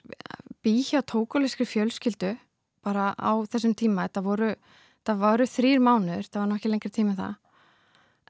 [0.69, 2.35] hjá tókuliskri fjölskyldu
[2.85, 4.07] bara á þessum tíma.
[4.07, 4.51] Þetta voru,
[5.05, 7.35] voru þrýr mánuður, það var nokkið lengri tíma það.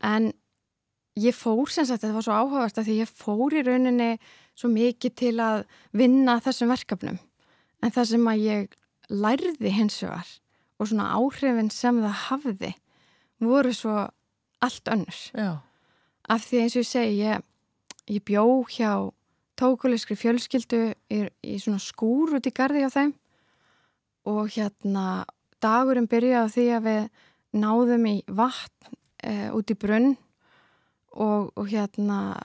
[0.01, 0.31] En
[1.19, 4.11] ég fór sem sagt, þetta var svo áhugavert að því ég fór í rauninni
[4.55, 5.65] svo mikið til að
[5.97, 7.19] vinna þessum verkefnum
[7.81, 8.77] en það sem að ég
[9.11, 10.31] lærði hins vegar
[10.79, 12.73] og svona áhrifin sem það hafði
[13.41, 13.95] voru svo
[14.61, 15.61] allt önnur Já.
[16.29, 17.43] af því eins og ég segi ég,
[18.07, 18.91] ég bjó hjá
[19.61, 20.81] tókuliskri fjölskyldu
[21.13, 23.13] í, í svona skúr út í gardi á þeim.
[24.29, 25.23] Og hérna
[25.61, 27.03] dagurinn byrjaði því að við
[27.61, 30.15] náðum í vatn e, út í brunn.
[31.11, 32.39] Og, og hérna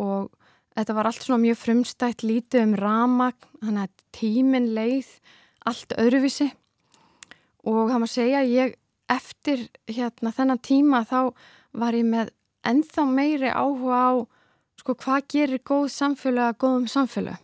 [0.00, 0.30] og
[0.76, 5.10] þetta var allt svona mjög frumstætt lítið um ramagn, þannig að tímin leið
[5.68, 6.48] allt öðruvísi.
[7.68, 8.76] Og það maður segja ég
[9.12, 11.32] eftir hérna þennan tíma þá
[11.78, 12.32] var ég með
[12.66, 14.12] enþá meiri áhuga á
[14.82, 17.38] sko hvað gerir góð samfélag að góðum samfélag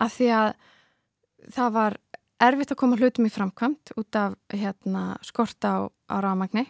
[0.00, 0.52] af því að
[1.54, 1.98] það var
[2.44, 6.66] erfitt að koma hlutum í framkvæmt út af hérna skorta á, á ramagni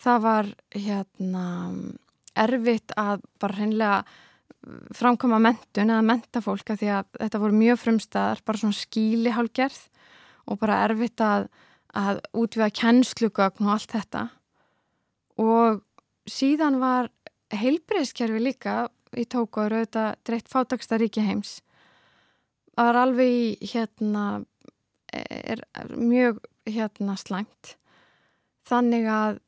[0.00, 1.46] það var hérna
[2.34, 3.98] erfitt að bara hreinlega
[4.96, 9.32] framkoma mentun eða menta fólk að því að þetta voru mjög frumstæðar, bara svona skíli
[9.34, 9.80] hálgerð
[10.50, 11.48] og bara erfitt að,
[11.96, 14.22] að útviða kennslugögn og allt þetta.
[15.40, 15.82] Og
[16.30, 17.10] síðan var
[17.60, 18.76] heilbreyðskerfi líka
[19.14, 21.58] í tókuður auðvitað dreitt fátaksta ríki heims
[22.74, 24.26] það var alveg í hérna
[25.14, 25.62] er
[25.94, 27.76] mjög hérna slæmt
[28.66, 29.42] þannig að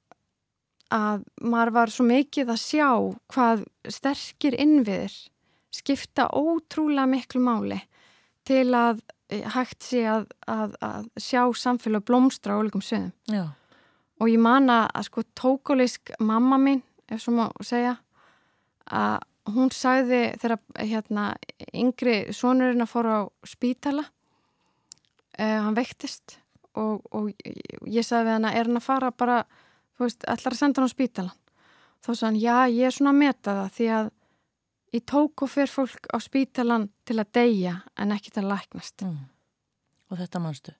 [0.94, 2.90] að maður var svo mikið að sjá
[3.34, 5.14] hvað sterkir innviðir
[5.74, 7.80] skipta ótrúlega miklu máli
[8.46, 9.02] til að
[9.32, 13.10] eh, hægt sé að, að, að sjá samfélag blómstra á líkum sögum.
[13.26, 13.50] Já.
[14.22, 17.96] Og ég man að sko tókulisk mamma mín, ef svo má segja,
[18.86, 19.20] að
[19.54, 21.26] hún sagði þegar hérna,
[21.70, 24.04] yngri sonurinn að fóra á spítala,
[25.38, 26.38] eh, hann veiktist
[26.74, 27.30] og, og
[27.86, 29.40] ég sagði við hann að er hann að fara bara
[29.96, 31.36] þú veist, ætlar að senda hann á spítalan
[32.04, 34.10] þá sagði hann, já, ég er svona að meta það því að
[34.96, 39.22] í tóku fyrir fólk á spítalan til að deyja en ekki til að læknast mm.
[40.10, 40.76] og þetta mannstu?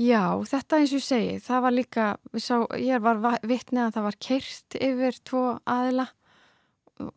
[0.00, 2.06] Já, þetta eins og ég segi það var líka,
[2.40, 6.06] sá, ég var vittnið að það var keirt yfir tvo aðila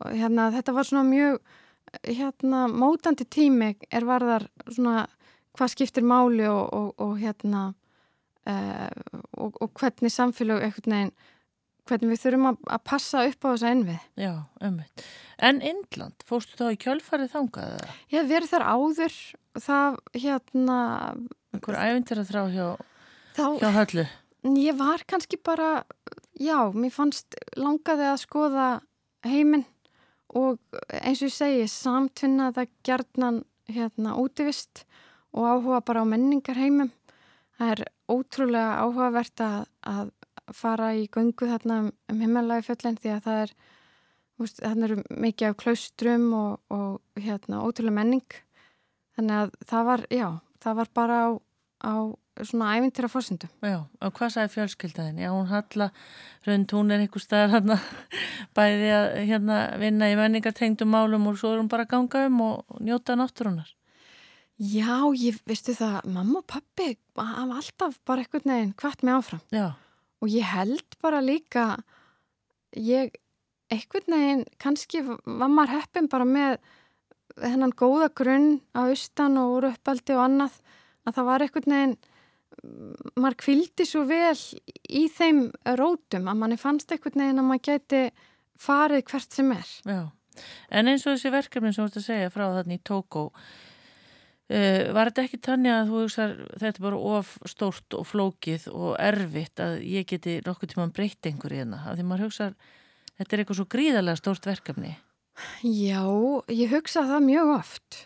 [0.03, 1.39] hérna, þetta var svona mjög
[2.03, 5.06] hérna, mótandi tími er varðar svona
[5.56, 7.69] hvað skiptir máli og, og, og hérna
[8.49, 8.89] uh,
[9.38, 11.14] og, og hvernig samfélag eitthvað neginn,
[11.88, 14.10] hvernig við þurfum að, að passa upp á þessa ennvið.
[14.19, 14.34] Já,
[14.68, 15.06] umvitt.
[15.45, 17.73] En Indland, fórstu þá í kjölfarið þangað?
[18.11, 19.18] Ég hef verið þar áður
[19.64, 20.80] það hérna...
[21.56, 22.68] Einhver ævindir að þrá hjá,
[23.38, 24.06] þá, hjá höllu?
[24.61, 25.69] Ég var kannski bara,
[26.38, 28.68] já, mér fannst langaði að skoða
[29.26, 29.65] heiminn
[30.36, 30.60] og
[30.91, 34.84] eins og ég segi, samtvinnaða gerðnan hérna útivist
[35.36, 36.91] og áhuga bara á menningar heimum.
[37.56, 40.11] Það er ótrúlega áhugavert að, að
[40.53, 43.56] fara í gungu þarna um, um himmelagi fjöllin því að það er
[44.36, 48.40] þannig eru mikið af klaustrum og, og hérna ótrúlega menning
[49.15, 50.27] þannig að það var, já,
[50.66, 51.30] það var bara á,
[51.86, 51.94] á
[52.44, 53.52] svona ævintýra fórsendum.
[53.64, 55.22] Já, og hvað sagði fjölskyldaðin?
[55.24, 55.90] Já, hún Halla
[56.46, 57.78] Rönd, hún er einhver staðar hérna
[58.58, 62.42] bæði að hérna vinna í menningartengdum málum og svo er hún bara að ganga um
[62.50, 63.72] og njóta náttúrunar.
[64.56, 69.44] Já, ég veistu það, mamma og pappi hafa alltaf bara eitthvað neginn hvart með áfram.
[69.52, 69.68] Já.
[70.24, 71.66] Og ég held bara líka,
[72.80, 73.16] ég,
[73.72, 76.60] eitthvað neginn, kannski var maður heppin bara með
[77.44, 80.60] hennan góða grunn á austan og úr uppaldi og annað,
[81.06, 81.95] að það var eitthvað neginn,
[83.20, 84.38] maður kvildi svo vel
[84.88, 85.41] í þeim
[85.80, 88.03] rótum að manni fannst eitthvað neginn að maður geti
[88.62, 89.72] farið hvert sem er.
[89.84, 90.02] Já,
[90.72, 93.30] en eins og þessi verkefni sem þú ert að segja frá þarna í Tókó,
[94.45, 96.26] Uh, var þetta ekki tannig að þú hugsa
[96.62, 101.26] þetta er bara of stórt og flókið og erfitt að ég geti nokkuð tíma breytt
[101.26, 101.80] einhverju hérna?
[101.90, 102.52] Af því maður hugsa
[103.16, 104.91] þetta er eitthvað svo gríðarlega stórt verkefni
[105.66, 106.03] Já,
[106.52, 108.02] ég hugsa það mjög oft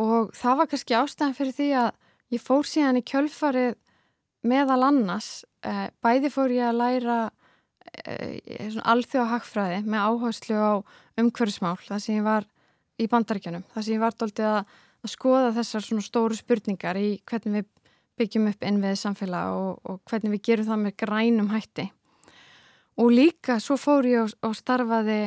[0.00, 1.90] og það var kannski ástæðan fyrir því að
[2.34, 3.76] ég fór síðan í kjölfarið
[4.44, 5.30] meðal annars
[5.64, 10.74] uh, bæði fór ég að læra uh, alþjóða hagfræði með áherslu á
[11.20, 12.48] umhverfsmál þar sem ég var
[13.00, 14.74] í bandaríkjanum þar sem ég var doldið að
[15.04, 17.70] að skoða þessar svona stóru spurningar í hvernig við
[18.20, 21.86] byggjum upp innviðið samfélag og, og hvernig við gerum það með grænum hætti.
[23.02, 25.18] Og líka svo fór ég og, starfaði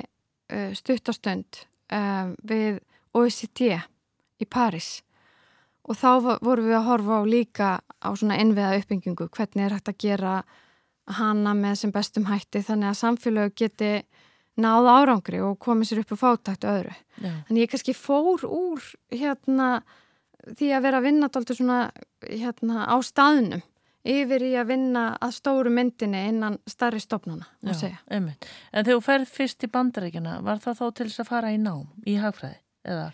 [0.78, 2.80] stuttastönd uh, við
[3.18, 3.78] OECD
[4.38, 5.02] í Paris
[5.88, 7.68] og þá vorum við að horfa á líka
[8.04, 10.34] á svona innviða uppbyggingu, hvernig er hægt að gera
[11.18, 13.92] hana með sem bestum hætti þannig að samfélög geti
[14.60, 16.96] náða árangri og komið sér upp og fátækt öðru.
[17.22, 17.32] Já.
[17.48, 18.84] Þannig ég kannski fór úr
[19.14, 19.70] hérna
[20.48, 21.80] því að vera að vinna alltaf svona
[22.26, 23.64] hérna á staðnum
[24.08, 27.48] yfir í að vinna að stóru myndinni innan starri stopnuna.
[27.64, 28.48] Einmitt.
[28.72, 31.62] En þegar þú ferð fyrst í bandarækjuna, var það þá til þess að fara í
[31.62, 33.08] nám, í hagfræði, eða?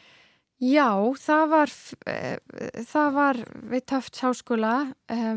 [0.64, 0.90] Já,
[1.20, 1.76] það var,
[2.94, 3.41] það var
[3.74, 4.76] við Töfts háskóla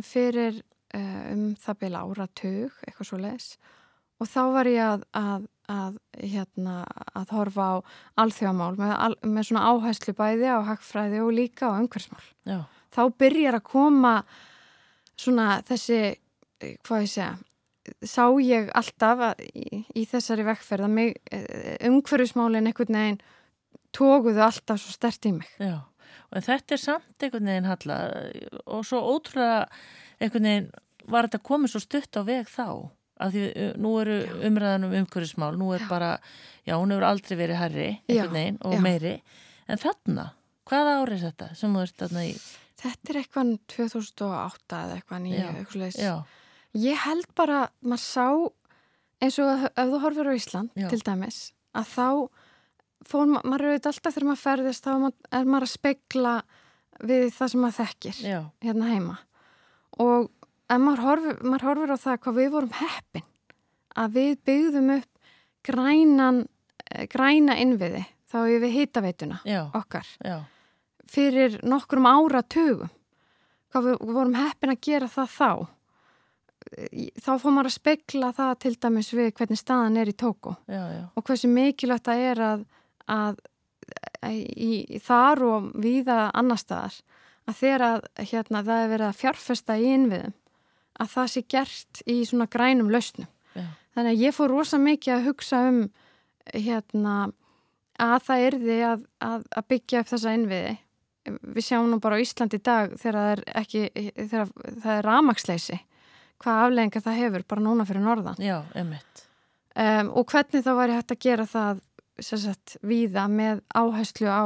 [0.07, 0.61] fyrir
[0.95, 3.49] um það beila áratug, eitthvað svo leiðis
[4.17, 6.81] og þá var ég að, að að, hérna,
[7.17, 7.75] að horfa á
[8.23, 12.23] alþjóðamál með, al, með svona áhæslu bæði á hagfræði og líka á umhversmál.
[12.47, 12.61] Já.
[12.95, 14.15] Þá byrjar að koma
[15.21, 16.01] svona þessi,
[16.87, 17.33] hvað ég segja,
[18.03, 21.19] sá ég alltaf í, í þessari vekkferð að mig,
[21.87, 23.21] umhverfismálinn einhvern veginn
[23.97, 25.49] tókuðu alltaf svo stert í mig.
[25.63, 25.81] Já,
[26.31, 28.01] og þetta er samt einhvern veginn halla
[28.67, 29.65] og svo ótrúlega
[30.21, 30.71] einhvern veginn
[31.07, 32.69] var þetta komið svo stutt á veg þá
[33.17, 33.45] af því
[33.81, 35.89] nú eru umræðan um umhverfismál, nú er já.
[35.89, 36.11] bara,
[36.67, 38.83] já, hún hefur aldrei verið herri, einhvern veginn og já.
[38.85, 39.15] meiri,
[39.73, 40.27] en þarna,
[40.69, 42.35] hvaða árið þetta sem þú ert þarna í?
[42.77, 45.77] Þetta er eitthvað 2008 eða eitthvað nýja, eitthvað.
[46.77, 48.27] Ég held bara, maður sá,
[49.25, 51.39] eins og ef þú horfir á Ísland til dæmis,
[51.73, 52.09] að þá
[53.07, 56.35] fór maður auðvitað alltaf þegar maður ferðist, þá er maður að spegla
[57.07, 58.19] við það sem maður þekkir
[58.67, 59.17] hérna heima.
[60.05, 60.29] Og
[60.69, 63.27] maður horfir, maður horfir á það hvað við vorum heppin
[63.97, 65.13] að við byggðum upp
[65.67, 66.43] grænan,
[66.91, 69.41] eh, græna innviði þá við hitaveituna
[69.75, 70.07] okkar.
[70.25, 70.43] Já.
[71.11, 72.93] Fyrir nokkrum áratugum
[73.73, 75.51] hvað við vorum heppin að gera það þá
[77.23, 80.83] þá fór maður að spekla það til dæmis við hvernig staðan er í tóku já,
[80.97, 81.05] já.
[81.15, 82.65] og hversu mikilvægt það er að,
[83.13, 83.39] að,
[84.33, 86.97] í, í þar og viða annar staðar
[87.47, 90.35] að þegar að hérna, það er verið að fjárfesta í innviðum
[90.97, 93.29] að það sé gert í svona grænum lausnum.
[93.53, 93.67] Já.
[93.97, 95.81] Þannig að ég fór rosa mikið að hugsa um
[96.55, 97.17] hérna
[98.01, 100.75] að það erði að, að, að byggja upp þessa innviði.
[101.27, 103.83] Við sjáum nú bara á Íslandi í dag þegar það er ekki,
[104.17, 104.55] þegar
[104.85, 105.81] það er ramagsleysi.
[106.43, 108.41] Hvað aflegginga það hefur bara núna fyrir norðan.
[108.43, 108.59] Já.
[109.77, 111.85] Um, og hvernig þá væri hægt að gera það
[112.25, 114.45] sagt, víða með áherslu á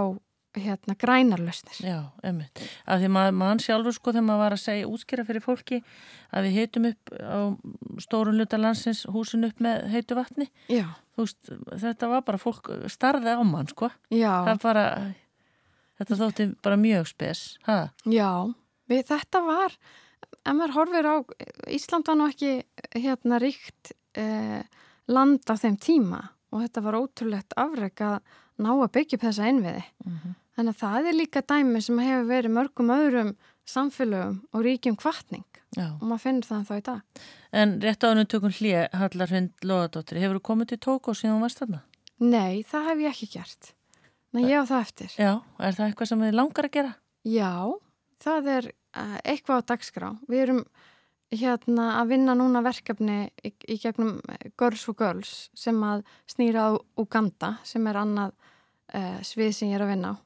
[0.59, 1.79] hérna grænarlausnir.
[1.87, 2.63] Já, einmitt.
[2.87, 5.79] Af því maður man sjálfur sko þegar maður var að segja útskýra fyrir fólki
[6.35, 7.39] að við heitum upp á
[8.03, 10.49] stórun luta landsins húsin upp með heitu vatni.
[10.73, 10.89] Já.
[11.15, 11.53] Þú veist,
[11.85, 13.93] þetta var bara fólk starði á mann sko.
[14.11, 14.33] Já.
[14.49, 14.87] Það bara,
[16.01, 17.45] þetta þótti bara mjög spes.
[17.69, 17.79] Ha?
[18.09, 18.33] Já,
[18.91, 19.79] við, þetta var,
[20.45, 21.17] en maður horfir á,
[21.71, 22.53] Ísland var nú ekki
[22.97, 24.61] hérna ríkt eh,
[25.11, 28.21] land á þeim tíma og þetta var ótrúlegt afreg að
[28.61, 29.85] ná að byggja upp þessa einviði.
[30.05, 30.37] Mm -hmm.
[30.57, 33.37] Þannig að það er líka dæmi sem hefur verið mörgum öðrum
[33.71, 35.47] samfélögum og ríkjum kvartning
[35.77, 35.95] Já.
[36.01, 37.01] og maður finnir það þá í dag.
[37.53, 41.45] En rétt ánum tökum hlið Hallar Hund Lóðardóttir, hefur þú komið til Tókó síðan þú
[41.47, 41.83] varst þarna?
[42.19, 43.73] Nei, það hef ég ekki gert.
[44.37, 45.15] Nei, ég á það eftir.
[45.19, 46.93] Já, er það eitthvað sem þið langar að gera?
[47.27, 47.55] Já,
[48.23, 50.11] það er uh, eitthvað á dagskrá.
[50.31, 50.63] Við erum
[51.31, 54.19] hérna að vinna núna verkefni í, í gegnum
[54.59, 58.35] Girls for Girls sem að snýra á Uganda sem er annað
[58.95, 60.23] uh, svið sem ég er að vinna á.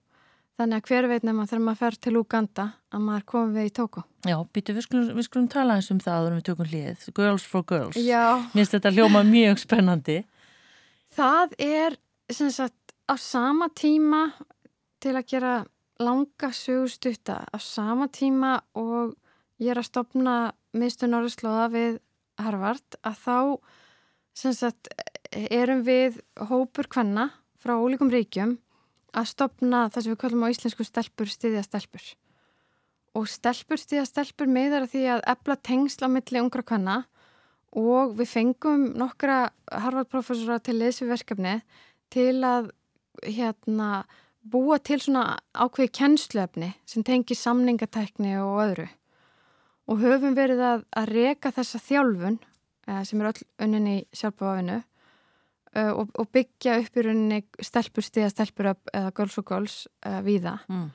[0.54, 2.64] Þannig að hver veit nefn að þegar maður fer til Uganda
[2.94, 4.04] að maður komi við í tóku.
[4.22, 7.08] Já, býtu, við skulum, við skulum tala eins um það að við tökum hlið.
[7.16, 7.98] Girls for Girls.
[7.98, 8.38] Já.
[8.52, 10.20] Mér finnst þetta hljóma mjög spennandi.
[11.16, 11.98] Það er
[12.30, 14.32] sem sagt á sama tíma
[15.02, 15.54] til að gera
[16.00, 19.14] langa sögustutta á sama tíma og
[19.60, 20.36] ég er að stopna
[20.74, 22.00] miðstu Norðurslóða við
[22.40, 23.38] Harvard að þá
[24.34, 24.90] sagt
[25.32, 26.18] erum við
[26.50, 28.56] hópur hvenna frá ólíkum ríkjum
[29.14, 32.04] að stopna það sem við kallum á íslensku stelpur stiðja stelpur.
[33.14, 36.96] Og stelpur stiðja stelpur meðar að því að ebla tengsla milli ungra hvenna
[37.78, 41.60] og við fengum nokkra Harvard-professora til leysverkefni
[42.10, 42.72] til að
[43.22, 44.04] hérna
[44.44, 48.88] búa til svona ákveði kennsluefni sem tengi samningatækni og öðru.
[49.88, 52.38] Og höfum verið að, að reka þessa þjálfun
[52.88, 58.04] eh, sem er öll önnin í sjálfbáfinu eh, og, og byggja upp í rauninni stelpur
[58.06, 60.86] stiða stelpur upp eða girls og girls eh, viða Mm.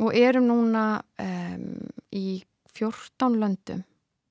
[0.00, 0.84] og erum núna
[1.20, 1.64] um,
[2.14, 2.40] í
[2.72, 3.82] 14 löndum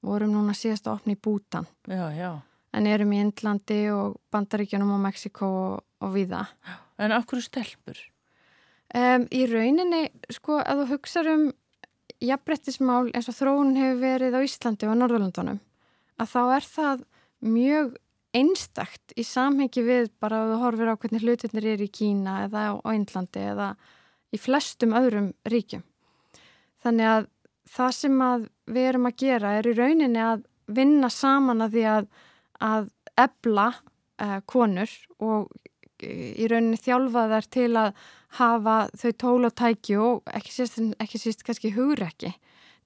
[0.02, 2.30] vorum núna síðast að opna í Bútan Já, já.
[2.74, 6.46] en erum í Indlandi og Bandaríkjunum og Mexiko og, og viða
[7.00, 8.00] En hverju stelpur?
[8.90, 11.50] Um, í rauninni, sko, að þú hugsa um
[12.20, 15.60] jafnbrettismál eins og þróun hefur verið á Íslandi og Norðurlandunum,
[16.20, 17.04] að þá er það
[17.46, 17.94] mjög
[18.36, 22.66] einstakt í samhengi við bara að þú horfir á hvernig hlutirnir er í Kína eða
[22.78, 23.70] á Índlandi eða
[24.30, 25.86] í flestum öðrum ríkjum.
[26.84, 27.30] Þannig að
[27.70, 31.86] það sem að við erum að gera er í rauninni að vinna saman að því
[31.94, 32.10] að,
[32.62, 35.69] að ebla uh, konur og eh,
[36.06, 38.02] í rauninni þjálfa þær til að
[38.40, 42.34] hafa þau tól og tæki og ekki síst, ekki síst kannski hugrekki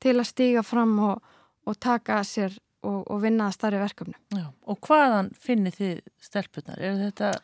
[0.04, 1.34] til að stíga fram og,
[1.68, 4.16] og taka sér og, og vinna að starri verkefnu.
[4.36, 4.48] Já.
[4.70, 6.80] Og hvaðan finnir þið stelpunar?
[6.80, 7.36] Er þetta...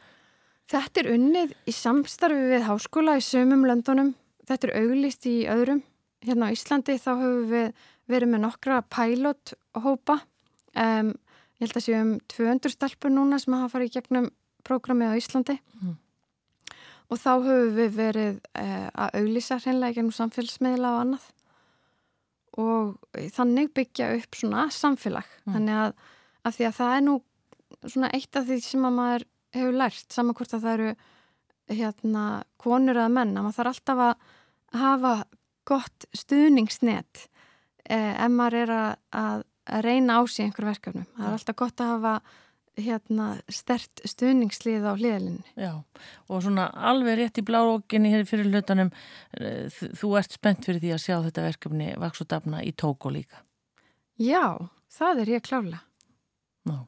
[0.69, 4.11] Þetta er unnið í samstarfi við háskóla í sömum löndunum.
[4.45, 5.79] Þetta er auglist í öðrum.
[6.21, 7.71] Hérna á Íslandi þá höfum við
[8.09, 10.19] verið með nokkra pilothópa.
[10.77, 11.15] Um,
[11.57, 14.29] ég held að séum 200 stelpur núna sem hafa farið í gegnum
[14.69, 15.57] prógramið á Íslandi.
[15.81, 15.97] Mm.
[17.09, 21.27] Og þá höfum við verið uh, að auglýsa hreinlega gegnum samfélagsmiðla og annað.
[22.59, 25.27] Og þannig byggja upp svona samfélag.
[25.45, 25.55] Mm.
[25.55, 25.93] Þannig að,
[26.45, 27.17] að því að það er nú
[27.85, 29.25] svona eitt af því sem að maður
[29.55, 30.91] hefur lært, saman hvort að það eru
[31.69, 32.25] hérna
[32.61, 35.13] konur eða menn, að maður þarf alltaf að hafa
[35.69, 37.25] gott stuðningsnet
[37.85, 38.91] eh, ef maður er að,
[39.21, 41.07] að, að reyna á sig einhver verkefnum.
[41.17, 42.13] Það er alltaf gott að hafa
[42.83, 45.43] hérna stert stuðningslið á hliðalinni.
[45.59, 45.73] Já,
[46.29, 48.93] og svona alveg rétt í blárókinni hér fyrir hlutanum,
[49.33, 53.43] þú ert spennt fyrir því að sjá þetta verkefni Vaks og Dafna í Tóko líka.
[54.19, 55.83] Já, það er ég klálega.
[56.69, 56.83] Ná.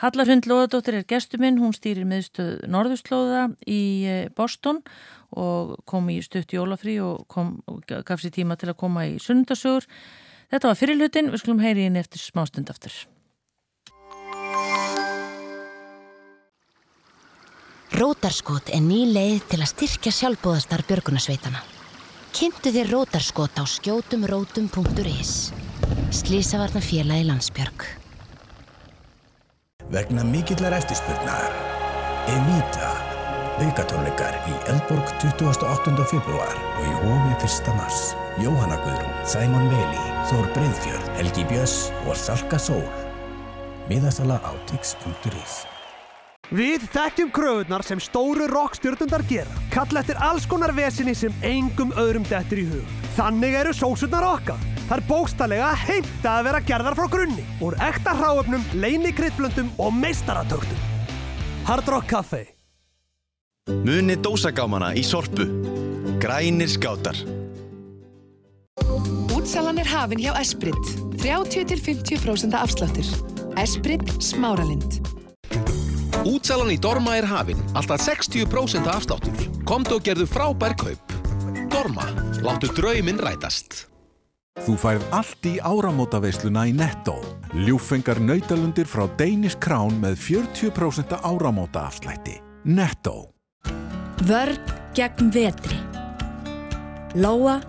[0.00, 3.82] Hallarhund Lóðadóttir er gestuminn, hún stýrir miðstöð Norðurslóða í
[4.36, 4.80] Boston
[5.36, 9.88] og kom í stutt jólafrí og, kom, gaf sér tíma til að koma í sunnundasögur.
[10.50, 12.94] Þetta var fyrirlutin, við skulum heyri inn eftir smástund aftur.
[17.90, 21.62] Rótarskot er ný leið til að styrkja sjálfbóðastar björgunarsveitana.
[22.30, 25.32] Kynntu þér rótarskot á skjótumrótum.is
[26.14, 27.86] Slísavarna félagi landsbjörg.
[29.90, 31.50] Vegna mikillar eftirspurnar
[32.30, 32.92] Evita
[33.60, 36.06] aukatónleikar í Eldborg 28.
[36.12, 37.74] februar og í Hófi 1.
[37.76, 41.76] mars Jóhanna Guðrún, Sæmon Veli Þór Breiðfjörð, Helgi Björns
[42.06, 42.86] og Salka Sól
[43.90, 45.60] Miðasala á tix.is
[46.50, 49.60] Við þekkjum kröðunar sem stóru rockstjörnundar gera.
[49.70, 52.94] Kall eftir alls konar vesinni sem engum öðrum dettur í hug.
[53.14, 54.64] Þannig eru sósurnar okkar.
[54.88, 57.44] Það er bókstallega heimta að vera gerðar frá grunni.
[57.62, 60.80] Úr ekta hráöfnum, leini kryddblöndum og meistaratöktum.
[61.70, 62.42] Hard Rock Café.
[63.86, 65.46] Muni dósagámana í sorpu.
[66.18, 67.22] Grænir skátar.
[69.30, 70.92] Útsalan er hafin hjá Esprit.
[71.22, 73.14] 30-50% afsláttur.
[73.54, 74.98] Esprit Smáralind.
[76.20, 79.38] Útsalan í Dorma er hafin, alltaf 60% afsláttur.
[79.64, 81.14] Komdu og gerðu frábær kaup.
[81.72, 82.04] Dorma,
[82.44, 83.86] láttu drauminn rætast.
[84.60, 87.16] Þú færð allt í áramótaveisluna í Netto.
[87.56, 92.36] Ljúfengar nautalundir frá Danish Crown með 40% áramóta afslætti.
[92.68, 93.30] Netto.
[94.28, 94.60] Vörn
[94.92, 95.78] gegn vetri.
[97.16, 97.62] Lóa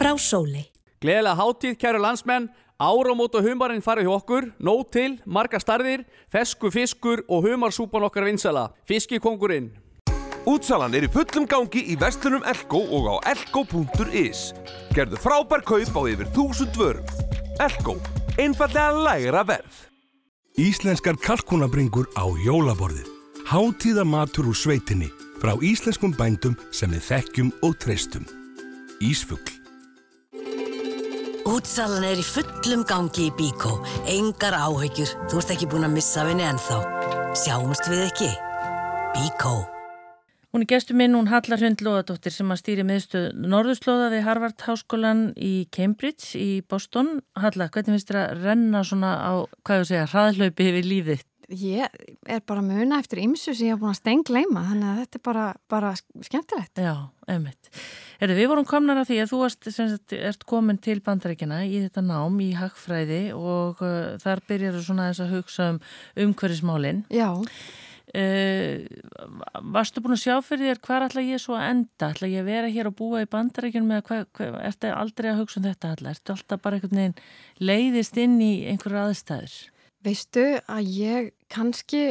[0.00, 0.64] frá sóli.
[1.04, 2.48] Gleðilega hátíð, kæru landsmenn.
[2.82, 6.02] Áramót og humarinn farið hjá okkur, nóg til, marga starðir,
[6.32, 8.72] fesku fiskur og humarsúpan okkar vinsala.
[8.90, 9.68] Fiskikongurinn.
[10.50, 14.50] Útsalan er í fullum gangi í vestlunum Elko og á elko.is.
[14.96, 17.06] Gerðu frábær kaup á yfir þúsund vörum.
[17.62, 17.94] Elko,
[18.42, 19.86] Einfallega lægra verð.
[20.58, 23.06] Íslenskar kalkunabringur á jólaborðið.
[23.46, 28.26] Hátíða matur úr sveitinni frá íslenskum bændum sem við þekkjum og treystum.
[28.98, 29.61] Ísfugl.
[31.42, 33.72] Útsalan er í fullum gangi í Bíkó.
[34.06, 35.10] Engar áhyggjur.
[35.26, 36.76] Þú ert ekki búin að missa vinni ennþá.
[37.34, 38.28] Sjáumst við ekki.
[39.16, 39.56] Bíkó.
[40.52, 44.62] Hún er gestur minn, hún Halla Hrund Lóðadóttir sem að stýri miðstöð Norðurslóða við Harvard
[44.68, 47.16] Háskólan í Cambridge í Boston.
[47.34, 49.32] Halla, hvernig finnst þér að renna svona á,
[49.66, 51.26] hvað ég segja, hraðlaupi yfir lífið?
[51.52, 51.84] Ég
[52.30, 55.22] er bara muna eftir ymsu sem ég hef búin að stengleima, þannig að þetta er
[55.26, 56.80] bara, bara skemmtilegt.
[56.80, 56.94] Já,
[57.28, 57.70] einmitt.
[58.22, 61.82] Erðu, við vorum komnar að því að þú ert, sagt, ert komin til bandarækina í
[61.84, 65.80] þetta nám í hagfræði og uh, þar byrjar þú svona þess að hugsa um
[66.24, 67.02] umhverfismálinn.
[67.12, 67.28] Já.
[68.12, 68.86] Uh,
[69.74, 72.50] varstu búin að sjá fyrir þér hvað ætla ég svo að enda ætla ég að
[72.50, 76.34] vera hér og búa í bandarækjunum eða ertu aldrei að hugsa um þetta ætla, ertu
[76.34, 77.20] alltaf bara einhvern veginn
[77.62, 79.56] leiðist inn í einhverju aðstæður
[80.02, 82.02] Veistu að ég kannski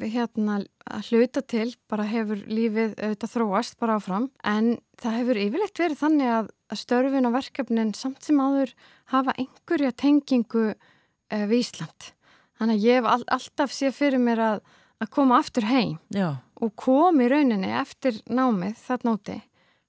[0.00, 5.82] hérna að hluta til bara hefur lífið auðvitað þróast bara áfram en það hefur yfirleitt
[5.82, 8.72] verið þannig að, að störfin og verkefnin samt sem áður
[9.12, 12.10] hafa einhverja tengingu uh, við Ísland
[12.58, 14.62] þannig að ég hef all, alltaf séð fyrir mér að
[15.02, 16.38] að koma aftur heim Já.
[16.58, 19.36] og kom í rauninni eftir námið þarna úti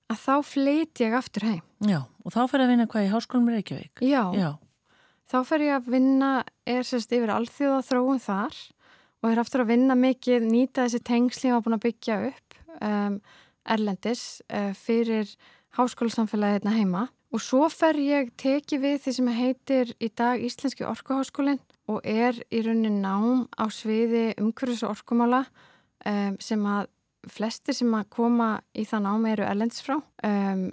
[0.09, 1.61] að þá fleiti ég aftur heim.
[1.85, 4.01] Já, og þá fer að vinna hvað í Háskólum Reykjavík?
[4.05, 4.49] Já, Já.
[5.29, 6.31] Þá fer ég að vinna,
[6.65, 8.57] er sérst yfir alþjóða þróun þar
[9.19, 13.17] og er aftur að vinna mikið, nýta þessi tengsli og búin að byggja upp um,
[13.69, 15.29] Erlendis uh, fyrir
[15.77, 17.07] háskólasamfélagi hérna heima.
[17.29, 21.59] Og svo fer ég teki við því sem heitir í dag Íslenski Orkuháskólinn
[21.91, 25.43] og er í raunin nám á sviði umhverfis og orkumála
[26.09, 26.89] um, sem að
[27.33, 29.95] flestir sem að koma í það námi eru erlendis frá.
[30.25, 30.65] Um,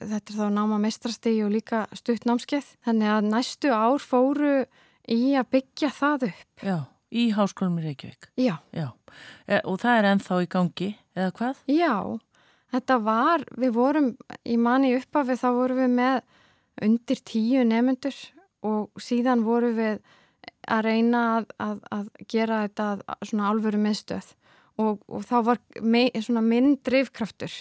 [0.00, 2.70] þetta er þá náma meistrastegi og líka stutt námskeið.
[2.86, 4.52] Þannig að næstu ár fóru
[5.08, 6.46] í að byggja það upp.
[6.62, 6.78] Já,
[7.10, 8.30] í Háskólum í Reykjavík.
[8.38, 8.56] Já.
[8.76, 8.88] Já.
[9.46, 11.62] E, og það er ennþá í gangi, eða hvað?
[11.72, 11.94] Já,
[12.74, 14.10] þetta var, við vorum
[14.44, 16.18] í manni uppafið, þá vorum við með
[16.88, 18.18] undir tíu nefnendur
[18.68, 20.02] og síðan vorum við
[20.68, 24.34] að reyna að, að, að gera þetta svona alvöru miðstöð
[24.78, 27.52] og, og þá var me, svona minn drifkraftur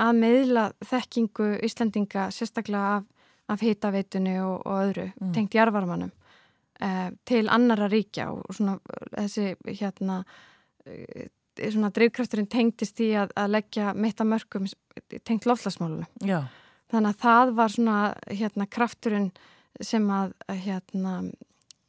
[0.00, 3.04] að meðla þekkingu Íslandinga sérstaklega af,
[3.52, 5.32] af hitaveitunni og, og öðru Mm.
[5.34, 6.12] tengt jarvarmannum
[6.80, 8.78] eh, til annara ríkja og svona
[9.12, 10.22] þessi hérna
[10.86, 11.28] eh,
[11.70, 14.68] svona drifkrafturinn tengtist í að, að leggja mitt að mörgum
[15.24, 16.08] tengt loflasmálunum.
[16.24, 16.46] Já.
[16.92, 17.98] Þannig að það var svona
[18.30, 19.30] hérna krafturinn
[19.80, 20.32] sem að
[20.64, 21.12] hérna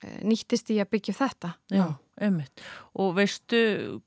[0.04, 1.54] eh, nýttist í að byggja þetta.
[1.72, 1.86] Já,
[2.22, 2.64] einmitt.
[3.00, 3.60] Og veistu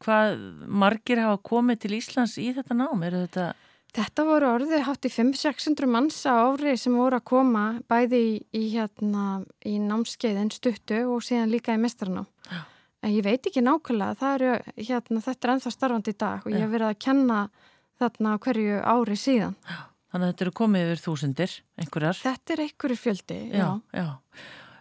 [0.05, 3.07] hvað margir hafa komið til Íslands í þetta nám?
[3.07, 3.53] Þetta...
[3.97, 8.33] Þetta voru orðið hátt í 500-600 manns á ári sem voru að koma bæði í,
[8.53, 12.27] í, hérna, í námskeiðin stuttu og síðan líka í mestrarná.
[13.01, 16.61] En ég veit ekki nákvæmlega, eru, hérna, þetta er ennþá starfandi í dag og ég
[16.61, 16.65] Já.
[16.67, 17.41] hef verið að kenna
[18.01, 19.57] þarna hverju ári síðan.
[20.13, 22.21] Þannig að þetta eru komið yfir þúsundir, einhverjar.
[22.21, 23.65] Þetta er einhverju fjöldi, já.
[23.65, 24.07] Já, já.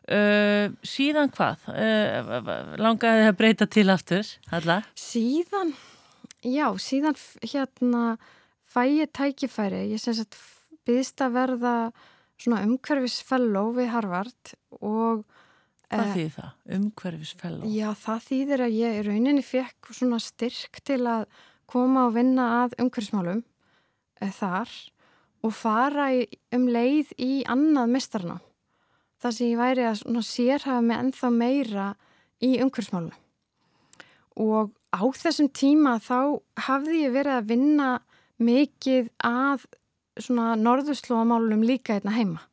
[0.05, 1.63] Uh, síðan hvað?
[1.71, 4.79] Uh, langaði þið að breyta til aftur, Halla?
[4.99, 5.71] Síðan,
[6.45, 8.03] já, síðan hérna
[8.69, 10.37] fæ ég tækifæri, ég sem sagt
[10.85, 11.73] byggðist að verða
[12.37, 15.25] svona umhverfisfellow við Harvard og
[15.85, 16.53] Hvað eh, þýð það?
[16.77, 17.67] Umhverfisfellow?
[17.69, 21.27] Já, það þýðir að ég í rauninni fekk svona styrk til að
[21.69, 23.43] koma og vinna að umhverfismálum
[24.35, 24.71] þar
[25.45, 26.09] og fara
[26.55, 28.37] um leið í annað mistarná.
[29.25, 31.85] Það sem ég væri að sérhafa mig ennþá meira
[32.45, 33.15] í umhverfismálum.
[34.37, 36.37] Og á þessum tíma þá
[36.67, 37.87] hafði ég verið að vinna
[38.37, 39.65] mikið að
[40.21, 42.43] svona norðurslóamálum líka einna heima.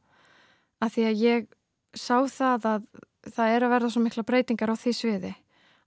[0.80, 1.52] Af því að ég
[1.92, 2.88] sá það að
[3.36, 5.36] það er að verða svo mikla breytingar á því sviði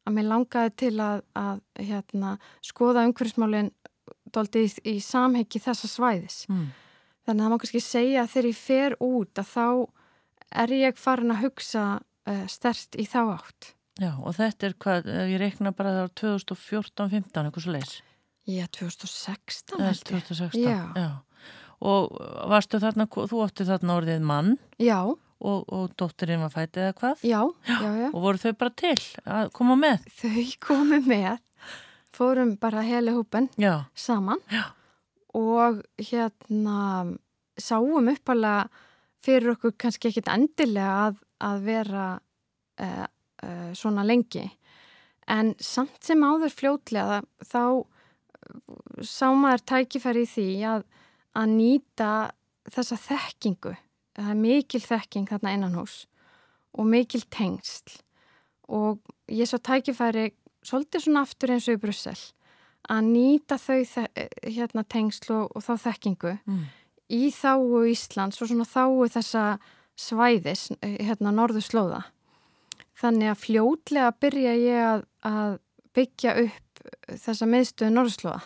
[0.05, 3.73] að mér langaði til að, að hérna, skoða umhverfismálinn
[4.29, 6.43] doldið í, í samhengi þessa svæðis.
[6.45, 6.67] Mm.
[7.25, 9.67] Þannig að það má kannski segja að þegar ég fer út að þá
[10.51, 13.71] er ég farin að hugsa uh, stert í þá átt.
[14.01, 17.93] Já, og þetta er hvað, ég reikna bara það á 2014-15, eitthvað svo leis?
[18.45, 20.25] Já, 2016 Eða held ég.
[20.27, 21.11] 2016, Já.
[21.85, 22.11] Og
[22.49, 24.51] varstu þarna, þú ótti þarna orðið mann?
[24.81, 24.99] Já.
[25.45, 27.23] Og, og dóttirinn var fætið eða hvað?
[27.27, 28.07] Já, já, já.
[28.11, 28.95] Og voru þau bara til
[29.27, 30.05] að koma með?
[30.21, 31.41] Þau komu með,
[32.15, 33.85] fórum bara heli húpen Já.
[33.99, 34.63] saman já.
[35.35, 36.77] og hérna
[37.59, 38.69] sáum uppalega
[39.25, 43.05] fyrir okkur kannski ekkit endilega að, að vera uh,
[43.43, 44.45] uh, svona lengi.
[45.31, 47.85] En samt sem áður fljótlega þá
[49.01, 50.83] sá maður tækifæri í því að,
[51.33, 52.11] að nýta
[52.69, 53.73] þessa þekkingu.
[54.15, 56.03] Það er mikil þekking þarna innan hús
[56.75, 57.97] og mikil tengsl.
[58.69, 60.29] Og ég svo tækifæri
[60.65, 62.17] svolítið svona aftur eins og í Brussel
[62.91, 63.79] að nýta þau
[64.45, 66.33] hérna, tengsl og, og þá þekkingu.
[66.45, 66.65] Mm.
[67.13, 69.45] Í þáu Íslands og svona þáu þessa
[69.95, 72.03] svæðis hérna norðu slóða
[72.99, 75.57] þannig að fljótlega byrja ég að, að
[75.95, 76.83] byggja upp
[77.21, 78.41] þessa miðstöðu norðu slóða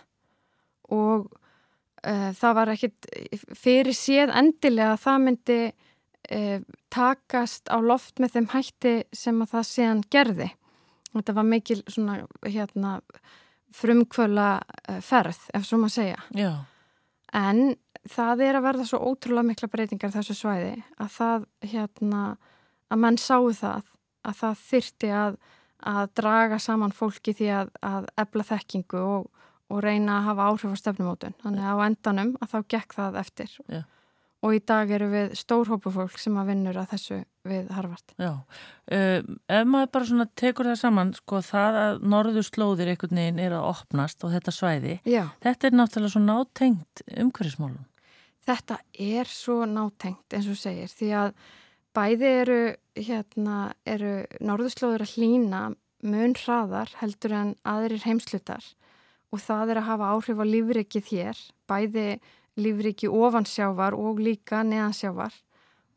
[0.90, 3.10] og uh, það var ekkit
[3.58, 6.58] fyrir séð endilega að það myndi uh,
[6.94, 10.50] takast á loft með þeim hætti sem að það séðan gerði.
[11.10, 13.00] Þetta var mikil svona hérna
[13.74, 14.50] frumkvöla
[15.06, 16.20] ferð ef svo maður segja.
[16.38, 16.52] Já.
[17.38, 17.76] en
[18.10, 22.24] það er að verða svo ótrúlega mikla breytingar þessu svæði að það hérna
[22.90, 23.90] að mann sáu það
[24.28, 25.36] að það þyrti að,
[25.90, 29.30] að draga saman fólki því að, að ebla þekkingu og
[29.70, 31.38] og reyna að hafa áhrif á stefnumótun.
[31.44, 33.56] Þannig að á endanum að þá gekk það eftir.
[33.70, 33.82] Já.
[34.40, 37.18] Og í dag eru við stórhópu fólk sem að vinnur að þessu
[37.50, 38.14] við Harvard.
[38.16, 39.18] Já, uh,
[39.52, 43.58] ef maður bara svona tekur það saman, sko það að norðu slóðir einhvern veginn er
[43.58, 45.26] að opnast og þetta svæði, Já.
[45.44, 47.84] þetta er náttúrulega svo nátengt umhverfismálum.
[48.50, 51.34] Þetta er svo nátengt eins og segir, því að
[51.94, 52.62] bæði eru,
[52.98, 55.62] hérna, eru norðu slóðir að hlýna
[56.02, 58.66] mun hraðar heldur en aðrir heimslutar
[59.30, 62.08] og það er að hafa áhrif á lífrikið hér, bæði
[62.60, 65.36] lífriki ofansjávar og líka neðansjávar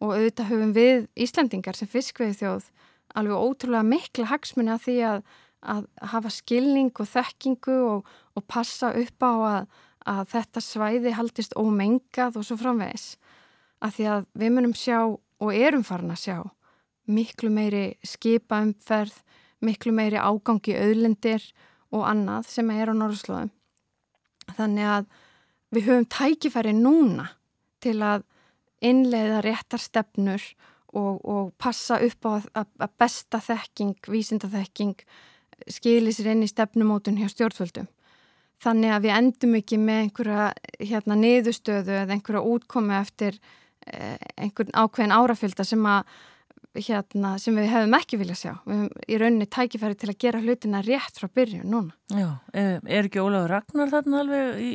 [0.03, 2.69] og auðvitað höfum við Íslandingar sem fiskveið þjóð
[3.17, 5.25] alveg ótrúlega mikla hagsmunni að því að,
[5.73, 9.67] að hafa skilning og þekkingu og, og passa upp á að,
[10.09, 13.17] að þetta svæði haldist ómengað og svo framvegis.
[13.83, 16.37] Að því að við munum sjá og erum farin að sjá
[17.11, 19.15] miklu meiri skipaumferð,
[19.63, 21.45] miklu meiri ágangi auðlendir
[21.93, 23.51] og annað sem er á Norðslóðum.
[24.57, 25.09] Þannig að
[25.73, 27.29] við höfum tækifæri núna
[27.83, 28.25] til að
[28.83, 30.43] innleiða réttar stefnur
[30.93, 34.97] og, og passa upp á að, að besta þekking, vísindathekking
[35.71, 37.89] skilir sér inn í stefnumótun hjá stjórnvöldum.
[38.63, 43.39] Þannig að við endum ekki með einhverja hérna, niðurstöðu eða einhverja útkomi eftir
[43.87, 46.13] eh, einhvern ákveðin árafylgda sem að
[46.79, 48.53] hérna, sem við hefum ekki viljað sjá.
[48.65, 51.97] Við hefum í rauninni tækifæri til að gera hlutina rétt frá byrjun núna.
[52.13, 54.73] Já, er ekki Ólafur Ragnar þarna alveg í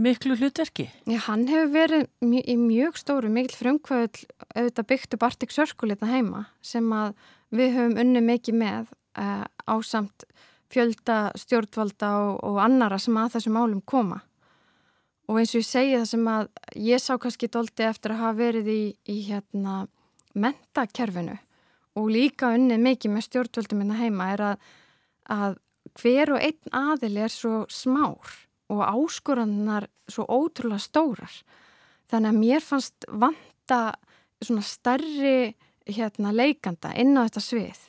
[0.00, 0.86] miklu hlutverki?
[1.10, 4.22] Já, hann hefur verið mjö, í mjög stóru, mikil frumkvöld
[4.54, 7.16] auðvitað byggt upp Arctic Circle hérna heima sem að
[7.50, 10.28] við höfum unni mikið með uh, á samt
[10.70, 14.20] fjölda stjórnvalda og, og annara sem að þessum málum koma.
[15.30, 16.48] Og eins og ég segi það sem að
[16.90, 19.84] ég sá kannski doldi eftir að hafa verið í, í hérna
[20.34, 21.36] mentakerfinu
[21.98, 24.68] og líka unni mikið með stjórnvöldum minna hérna heima er að,
[25.30, 25.58] að
[26.00, 28.34] hver og einn aðil er svo smár
[28.70, 31.32] og áskorannar svo ótrúlega stórar.
[32.10, 33.80] Þannig að mér fannst vanta
[34.42, 35.54] svona starri
[35.90, 37.86] hérna, leikanda inn á þetta svið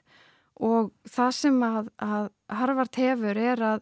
[0.61, 2.29] og það sem að, að
[2.61, 3.81] Harvard hefur er að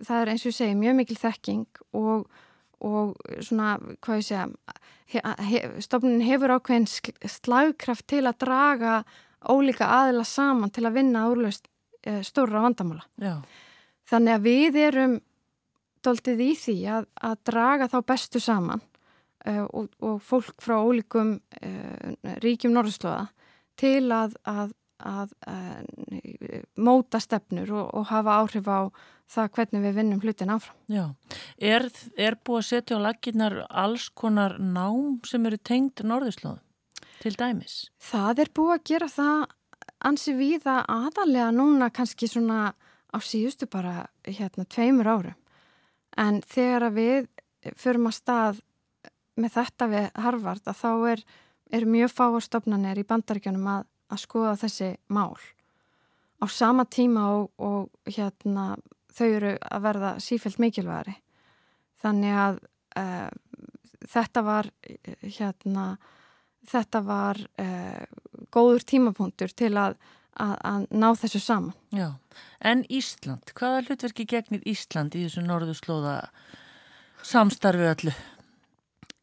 [0.00, 2.28] það er eins og ég segi mjög mikil þekking og,
[2.86, 4.44] og svona, hvað ég segja,
[5.84, 9.00] stofnunin hefur ákveðin slagkraft til að draga
[9.50, 11.66] ólíka aðila saman til að vinna úrlaust
[12.04, 13.04] e, stóra vandamála.
[13.20, 13.34] Já.
[14.10, 15.18] Þannig að við erum
[16.04, 18.82] doldið í því að, að draga þá bestu saman
[19.46, 22.12] uh, og, og fólk frá ólíkum uh,
[22.42, 23.28] ríkjum norðslóða
[23.80, 24.72] til að, að,
[25.06, 25.34] að
[26.80, 28.90] móta stefnur og, og hafa áhrif á
[29.30, 30.76] það hvernig við vinnum hlutin áfram.
[30.90, 31.04] Já,
[31.56, 31.86] er,
[32.18, 36.62] er búið að setja á laginnar alls konar nám sem eru tengd norðurslóðum
[37.20, 37.82] til dæmis?
[38.02, 39.44] Það er búið að gera það
[40.10, 42.72] ansi við að aðalega núna kannski svona
[43.10, 45.38] á síðustu bara hérna tveimur árum.
[46.18, 47.28] En þegar við
[47.78, 48.60] förum að stað
[49.40, 51.22] með þetta við Harvard að þá er,
[51.72, 55.38] er mjög fáarstofnanir í bandaríkjanum að, að skoða þessi mál
[56.40, 58.74] á sama tíma og, og hérna
[59.12, 61.16] þau eru að verða sífælt mikilvægari.
[62.00, 62.60] Þannig að
[63.00, 63.28] uh,
[64.08, 64.70] þetta var,
[65.20, 65.84] hérna,
[66.70, 68.00] þetta var uh,
[68.54, 69.98] góður tímapunktur til að,
[70.40, 71.76] að, að ná þessu saman.
[71.92, 72.08] Já,
[72.64, 76.16] en Ísland, hvaða hlutverki gegnir Ísland í þessu norðu slóða
[77.26, 78.16] samstarfi öllu?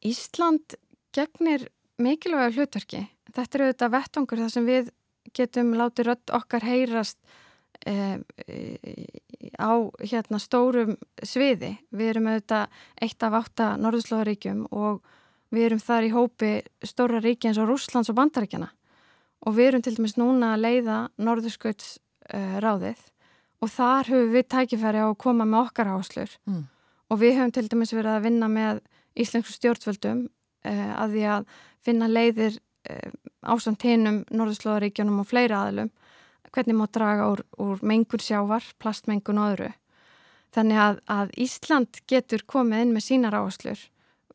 [0.05, 0.77] Ísland
[1.17, 1.65] gegnir
[1.97, 3.07] mikilvæga hlutverki.
[3.35, 4.89] Þetta eru auðvitað vettangur þar sem við
[5.35, 7.17] getum látið rödd okkar heyrast
[7.85, 8.19] e,
[9.59, 9.71] á
[10.01, 11.75] hérna stórum sviði.
[11.91, 15.01] Við erum auðvitað eitt af átta norðurslóðaríkjum og
[15.53, 16.51] við erum þar í hópi
[16.85, 18.71] stóra ríki eins og Rúslands og Bandaríkjana
[19.45, 21.97] og við erum til dæmis núna að leiða norðurskauts
[22.33, 23.03] e, ráðið
[23.63, 26.63] og þar höfum við tækifæri á að koma með okkar áslur mm.
[27.13, 28.81] og við höfum til dæmis verið að vinna með
[29.17, 30.25] íslensku stjórnvöldum
[30.65, 31.51] e, að því að
[31.87, 32.59] finna leiðir
[33.47, 35.91] ásamt hinnum Norðurslóðaríkjunum og fleiri aðlum
[36.53, 39.69] hvernig má draga úr, úr mengun sjávar, plastmengun og öðru.
[40.55, 43.81] Þannig að, að Ísland getur komið inn með sínar áherslur,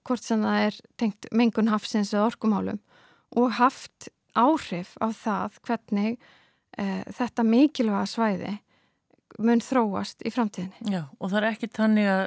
[0.07, 2.83] hvort sem það er tengt mengun hafsins eða orkumálum
[3.39, 6.19] og haft áhrif á það hvernig
[6.77, 6.85] e,
[7.17, 8.53] þetta mikilvæga svæði
[9.41, 10.93] mun þróast í framtíðinni.
[10.93, 12.25] Já, og það er ekki tannig að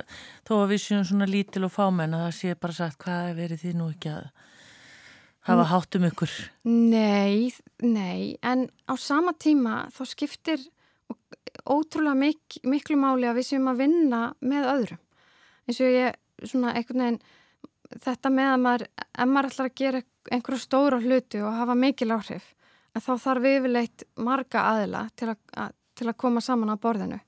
[0.48, 3.38] þó að við séum svona lítil og fámenn að það sé bara sagt hvað er
[3.38, 4.30] verið því nú ekki að
[5.46, 6.32] hafa hátt um ykkur?
[6.66, 7.54] Nei,
[7.84, 10.64] nei, en á sama tíma þá skiptir
[11.66, 15.02] ótrúlega mik miklu máli að við séum að vinna með öðrum.
[15.66, 17.22] Eins og ég, svona, einhvern veginn,
[18.06, 20.02] þetta með að maður, ef maður ætlar að gera
[20.34, 22.50] einhverju stóra hluti og hafa mikil áhrif,
[22.94, 27.22] að þá þarf yfirleitt marga aðila til að, að, til að koma saman á borðinu.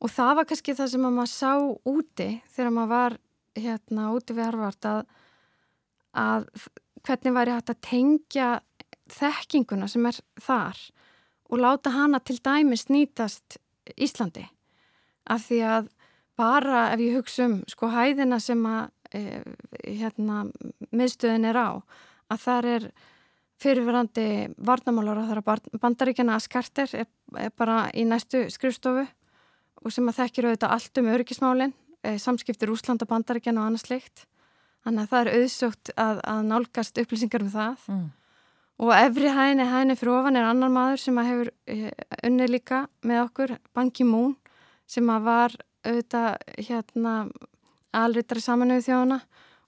[0.00, 1.52] Og það var kannski það sem maður sá
[1.88, 3.18] úti þegar maður var
[3.60, 5.02] hérna úti við Harvard að,
[6.16, 6.46] að
[7.06, 8.48] hvernig væri hægt að tengja
[9.10, 10.80] þekkinguna sem er þar
[11.50, 13.58] og láta hana til dæmis nýtast
[13.96, 14.46] Íslandi?
[15.30, 15.90] Af því að
[16.38, 19.40] bara ef ég hugsa um sko hæðina sem að e,
[19.84, 20.44] hérna
[20.94, 21.70] miðstöðin er á
[22.30, 22.90] að þar er
[23.60, 29.04] fyrirverandi varnamálar að það er bandaríkjana að skarter er, er bara í næstu skrifstofu
[29.80, 31.74] og sem að þekkir auðvitað allt um öryggismálinn
[32.04, 34.24] e, samskiptir Úslanda bandaríkjana og annað slikt
[34.84, 37.86] þannig að það er auðsótt að, að nálgast upplýsingar um það.
[37.90, 38.08] Mm.
[38.80, 41.90] Og efri hæðinni hæðinni fyrir ofan er annar maður sem hefur eh,
[42.24, 44.36] unni líka með okkur, Ban Ki-moon
[44.88, 45.54] sem var
[45.84, 47.14] auðvitað hérna
[47.96, 49.20] alriðari samanuðu þjóðuna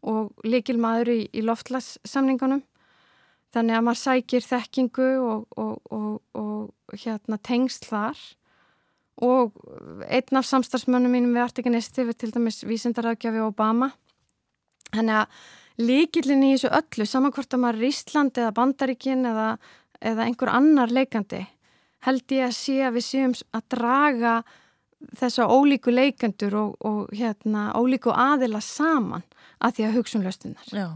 [0.09, 2.62] og líkil maður í, í loftlassamningunum
[3.52, 8.18] þannig að maður sækir þekkingu og, og, og, og hérna tengst þar.
[9.22, 9.52] Og
[10.09, 13.93] einn af samstarfsmönnum mínum við Artiganisti við til dæmis vísindarákjafi Obama
[14.93, 15.43] þannig að
[15.82, 19.48] líkillin í þessu öllu, saman hvort að maður er Ísland eða Bandaríkin eða,
[20.01, 21.47] eða einhver annar leikandi
[22.06, 24.35] held ég að sé að við séum að draga
[25.19, 29.24] þessa ólíku leikandur og, og hérna, ólíku aðila saman
[29.62, 30.56] að því að hugsa um.
[30.70, 30.89] Já,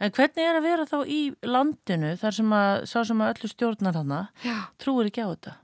[0.00, 3.52] en hvernig er að vera þá í landinu þar sem að sá sem að öllu
[3.52, 4.20] stjórnar hana
[4.80, 5.56] trúir ekki á þetta?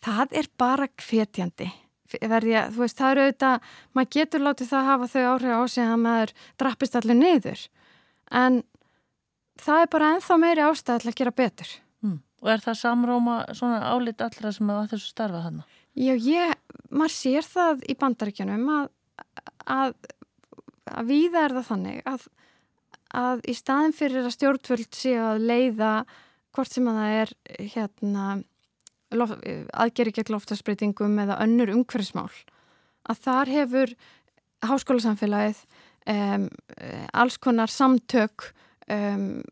[0.00, 1.70] Það er bara hvetjandi.
[2.10, 5.62] Verði, þú veist, það eru auðvitað, maður getur látið það að hafa þau áhrif á
[5.70, 6.32] sig að maður
[6.62, 7.62] drappist allir niður
[8.40, 8.62] en
[9.60, 11.74] það er bara enþá meiri ástæði til að gera betur.
[12.04, 12.16] Mm.
[12.40, 15.62] Og er það samróma svona álit allra sem að þessu starfa hann?
[15.98, 16.54] Já, ég,
[16.88, 18.90] maður sér það í bandaríkjanum að,
[19.66, 19.94] að,
[20.86, 22.28] að viða er það þannig að,
[23.20, 25.94] að í staðin fyrir að stjórnvöld sé að leiða
[26.54, 27.34] hvort sem að það er
[27.74, 28.28] hérna
[29.10, 32.30] aðgeri gegn loftasbreytingum eða önnur umhverfismál
[33.10, 33.94] að þar hefur
[34.66, 35.62] háskólasamfélagið
[36.12, 36.48] um,
[37.16, 38.50] alls konar samtök
[38.90, 39.42] um,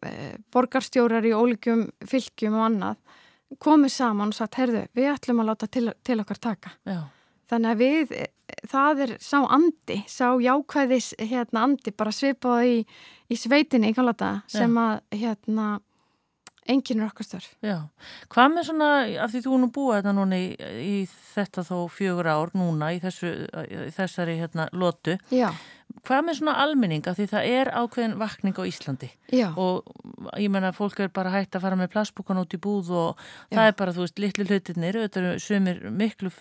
[0.55, 2.99] borgarstjórar í ólíkjum fylgjum og annað
[3.65, 7.01] komið saman og sagt, heyrðu, við ætlum að láta til, til okkar taka Já.
[7.49, 8.17] þannig að við,
[8.69, 12.83] það er sá andi, sá jákvæðis hérna andi, bara svipaði í,
[13.33, 15.79] í sveitinni í kannlata sem að hérna
[16.69, 17.49] enginn er okkar störf.
[17.65, 17.79] Já,
[18.33, 18.91] hvað með svona,
[19.25, 20.47] af því þú nú búið þetta núna í,
[20.85, 23.33] í þetta þó fjögur ár núna í, þessu,
[23.65, 25.49] í þessari hérna lotu, Já.
[26.05, 29.47] hvað með svona almenning af því það er ákveðin vakning á Íslandi Já.
[29.57, 29.89] og
[30.37, 33.57] ég menna fólk er bara hægt að fara með plassbúkan út í búð og Já.
[33.57, 36.35] það er bara, þú veist, litlu hlutirnir, þetta eru sömur miklu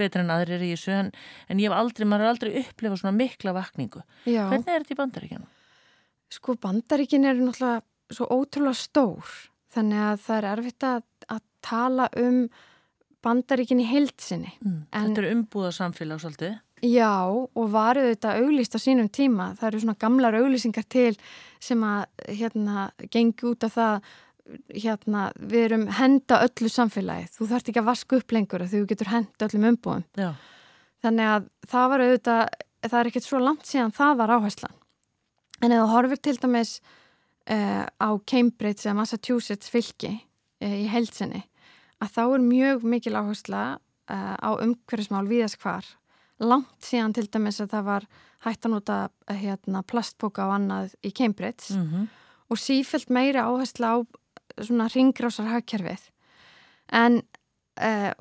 [0.00, 1.12] betur en aðrir í þessu en,
[1.48, 4.02] en ég hef aldrei, maður er aldrei upplifað svona mikla vakningu.
[4.24, 5.48] Hvernig er þetta í bandaríkjana?
[6.28, 9.24] Sko bandaríkin eru náttúrulega svo ótrúlega stór
[9.78, 12.40] þannig að það er erfitt að, að tala um
[13.24, 14.54] bandaríkin í heilsinni.
[14.62, 16.56] Mm, þetta er umbúða samfélag svolítið?
[16.86, 19.50] Já, og varuð þetta auglýst á sínum tíma.
[19.58, 21.16] Það eru svona gamlar auglýsingar til
[21.62, 22.04] sem að
[22.38, 24.12] hérna gengi út af það
[24.72, 27.32] hérna, við erum henda öllu samfélagið.
[27.34, 30.06] Þú þarfst ekki að vaska upp lengur að þú getur henda öllum umbúðum.
[30.18, 30.30] Já.
[31.04, 32.54] Þannig að það var auðvitað,
[32.86, 34.78] það er ekkert svo langt síðan það var áherslan.
[35.58, 36.72] En ef þú horfir til dæmis
[37.48, 41.44] uh, á Cambridge eða Massachusetts fylki uh, í heilsinni
[42.02, 45.86] að þá er mjög mikil áhersla uh, á umhverfismál viðast hvar.
[46.38, 48.06] Langt síðan til dæmis að það var
[48.46, 52.04] hægt að nota hérna, plastboka og annað í Cambridge mm -hmm.
[52.48, 53.96] og sífælt meiri áhersla á
[54.62, 56.10] svona ringrásar hagkerfið.
[56.92, 57.22] En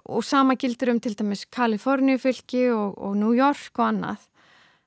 [0.05, 4.27] og sama gildur um til dæmis Kaliforníu fylki og, og New York og annað.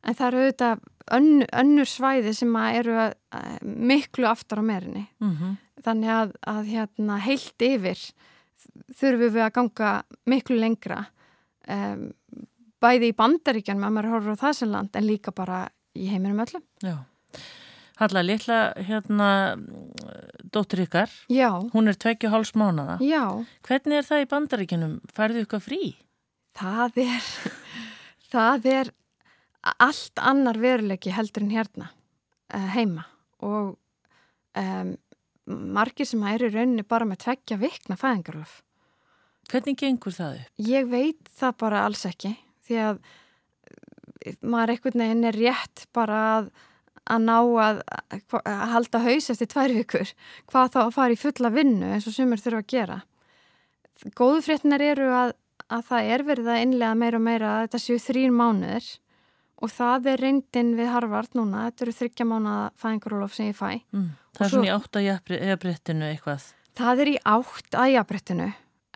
[0.07, 0.79] En það eru auðvitað
[1.17, 3.59] ön, önnur svæði sem eru að, að,
[3.93, 5.57] miklu aftar á merinni mm -hmm.
[5.85, 8.03] þannig að, að hérna, heilt yfir
[8.97, 9.93] þurfum við að ganga
[10.27, 11.05] miklu lengra
[11.69, 12.11] um,
[12.81, 16.07] bæði í bandaríkjan með að maður horfður á það sem land en líka bara í
[16.11, 16.99] heiminum öllum Já
[18.01, 19.59] Halla, litla hérna
[20.49, 21.11] dóttur ykkar.
[21.29, 21.51] Já.
[21.75, 22.97] Hún er tveggju háls mánada.
[23.05, 23.45] Já.
[23.69, 24.95] Hvernig er það í bandaríkinum?
[25.13, 25.81] Færðu ykkur frí?
[26.57, 27.29] Það er,
[28.33, 28.93] það er
[29.61, 31.91] allt annar veruleiki heldur en hérna
[32.55, 33.07] uh, heima
[33.45, 33.77] og
[34.57, 34.93] um,
[35.51, 38.61] margir sem eru í rauninni bara með tveggja vikna fæðingarlof.
[39.51, 40.53] Hvernig gengur það upp?
[40.63, 42.35] Ég veit það bara alls ekki
[42.69, 43.01] því að
[44.45, 46.49] maður einhvern veginn er rétt bara að,
[47.11, 47.83] að ná að,
[48.41, 50.15] að halda haus eftir tvær vikur
[50.51, 52.99] hvað þá að fara í fulla vinnu eins og sumur þurfa að gera.
[54.17, 55.35] Góðu fréttinar eru að,
[55.69, 58.91] að það er verið að innlega meira og meira að þetta séu þrýr mánuður
[59.61, 63.69] og það er reyndin við Harvard núna, þetta eru þryggja mánuða fæðingarólof sem ég fæ.
[63.93, 66.49] Mm, það er svo, svona í átt að jafnbrettinu eitthvað?
[66.81, 68.51] Það er í átt að jafnbrettinu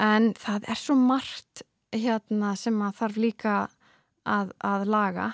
[0.04, 1.64] en það er svo margt
[1.94, 3.56] hérna sem að þarf líka
[4.24, 5.26] að, að laga.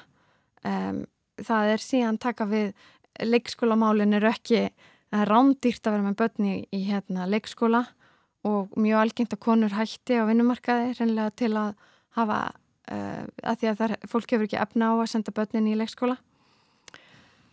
[0.67, 1.05] Um,
[1.41, 2.73] það er síðan taka við
[3.21, 4.67] leikskólamálin eru ekki,
[5.11, 7.85] það er rándýrt að vera með börni í, í hérna, leikskóla
[8.49, 11.73] og mjög algengt að konur hætti á vinnumarkaði reynlega til að
[12.17, 12.39] hafa
[12.91, 16.17] uh, að því að þar, fólk hefur ekki efna á að senda börnin í leikskóla.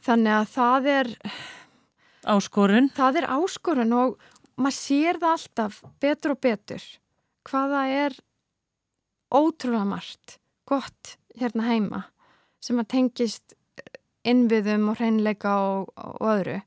[0.05, 1.11] Þannig að það er
[2.27, 2.89] áskorun.
[2.95, 4.17] það er áskorun og
[4.57, 6.87] maður sér það alltaf betur og betur
[7.47, 8.17] hvaða er
[9.33, 10.37] ótrúlega margt
[10.67, 12.03] gott hérna heima
[12.63, 13.55] sem að tengist
[14.27, 16.57] innviðum og hreinleika og, og öðru.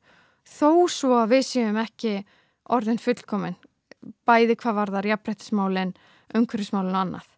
[0.49, 2.15] Þó svo að við séum ekki
[2.73, 3.59] orðin fullkomin
[4.25, 5.93] bæði hvað var þar jafnbrettismálinn,
[6.37, 7.29] umhverfismálinn og annað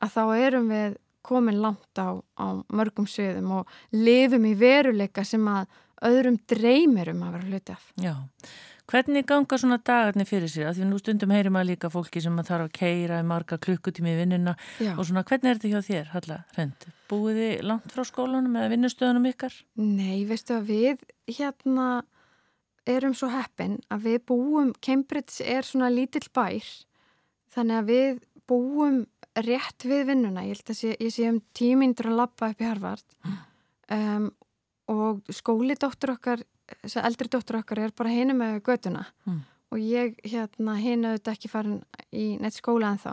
[0.00, 5.44] að þá erum við komin langt á, á mörgum sviðum og lifum í veruleika sem
[5.50, 5.68] að
[6.08, 7.88] öðrum dreymir um að vera hluti af.
[8.00, 8.14] Já,
[8.90, 10.70] hvernig ganga svona dagarnir fyrir sér?
[10.74, 14.20] Því nú stundum heyrim að líka fólki sem þarf að keira í marga klukkutími í
[14.22, 14.94] vinnuna Já.
[14.96, 16.88] og svona hvernig er þetta hjá þér, Halla Rend?
[17.12, 19.60] Búið þið langt frá skólanum eða vinnustöðunum ykkar?
[19.76, 21.90] Nei, veistu að við hérna
[22.88, 26.64] erum svo heppin að við búum, Cambridge er svona lítill bær
[27.52, 28.20] þannig að við
[28.50, 29.02] búum
[29.46, 32.68] rétt við vinnuna, ég held að sé, ég sé um tímindur að lappa upp í
[32.68, 33.16] Harvard
[33.96, 34.28] um,
[34.90, 36.44] og skólidóttur okkar,
[36.82, 39.40] þess að eldri dóttur okkar er bara hinu með göduna mm.
[39.74, 43.12] og ég hérna hinu auðvitað ekki farin í neitt skóla en þá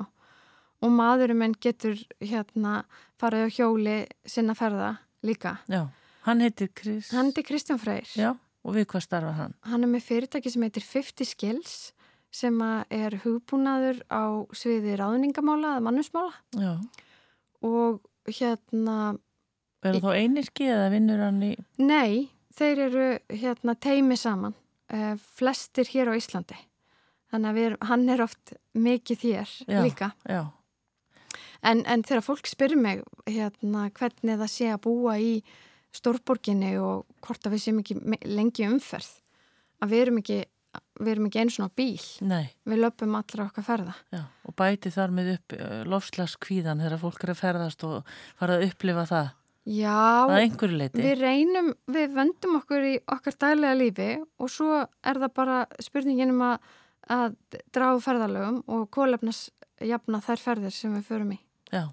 [0.83, 2.81] og maðurum en getur hérna
[3.17, 3.97] farið á hjóli
[4.29, 4.91] sinna ferða
[5.25, 5.57] líka.
[5.71, 5.87] Já,
[6.27, 7.13] hann heitir Krist...
[7.15, 8.09] Hann heitir Kristján Freyr.
[8.13, 9.55] Já, og við hvað starfa hann?
[9.65, 11.77] Hann er með fyrirtæki sem heitir 50 Skills
[12.33, 12.57] sem
[12.93, 16.73] er hugbúnaður á sviði ráðningamála eða mannusmála Já.
[17.65, 19.17] og hérna
[19.85, 21.51] Er það þá einirki eða vinnur hann í?
[21.79, 22.27] Nei,
[22.57, 24.55] þeir eru hérna teimi saman
[24.91, 26.57] uh, flestir hér á Íslandi
[27.31, 30.43] þannig að við, hann er oft mikið hér já, líka já.
[31.65, 35.31] En, en þegar fólk spyrir mig hérna hvernig það sé að búa í
[35.95, 37.97] stórborginni og hvort að við séum ekki
[38.29, 39.09] lengi umferð
[39.81, 40.39] að við erum ekki
[40.99, 42.05] við erum ekki eins og bíl.
[42.25, 42.53] Nei.
[42.67, 43.95] við löpum allra okkar ferða.
[44.13, 45.57] Já, og bæti þar með upp
[45.91, 49.29] lofslagskvíðan þegar fólk er að ferðast og fara að upplifa það.
[49.67, 50.29] Já,
[50.95, 54.09] við reynum við vendum okkur í okkar dælega lífi
[54.39, 56.69] og svo er það bara spurningin um að,
[57.11, 57.35] að
[57.75, 59.49] dragu ferðalögum og kólefnas
[59.83, 61.39] jafna þær ferðir sem við förum í.
[61.73, 61.83] Já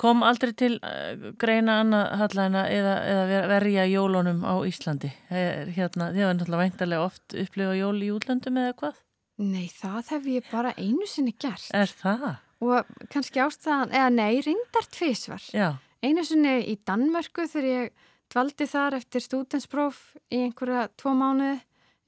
[0.00, 5.10] Kom aldrei til uh, greina annað hallæna eða, eða verja jólunum á Íslandi?
[5.28, 9.02] Hérna, þið var náttúrulega veintarlega oft upplifa jól í útlöndum eða hvað?
[9.40, 11.68] Nei, það hef ég bara einu sinni gert.
[11.76, 12.30] Er það?
[12.60, 15.44] Og kannski ástæðan, eða nei, reyndar tvísvar.
[15.56, 15.68] Já.
[16.04, 20.02] Einu sinni í Danmörku þegar ég dvaldi þar eftir stúdenspróf
[20.32, 21.58] í einhverja tvo mánuði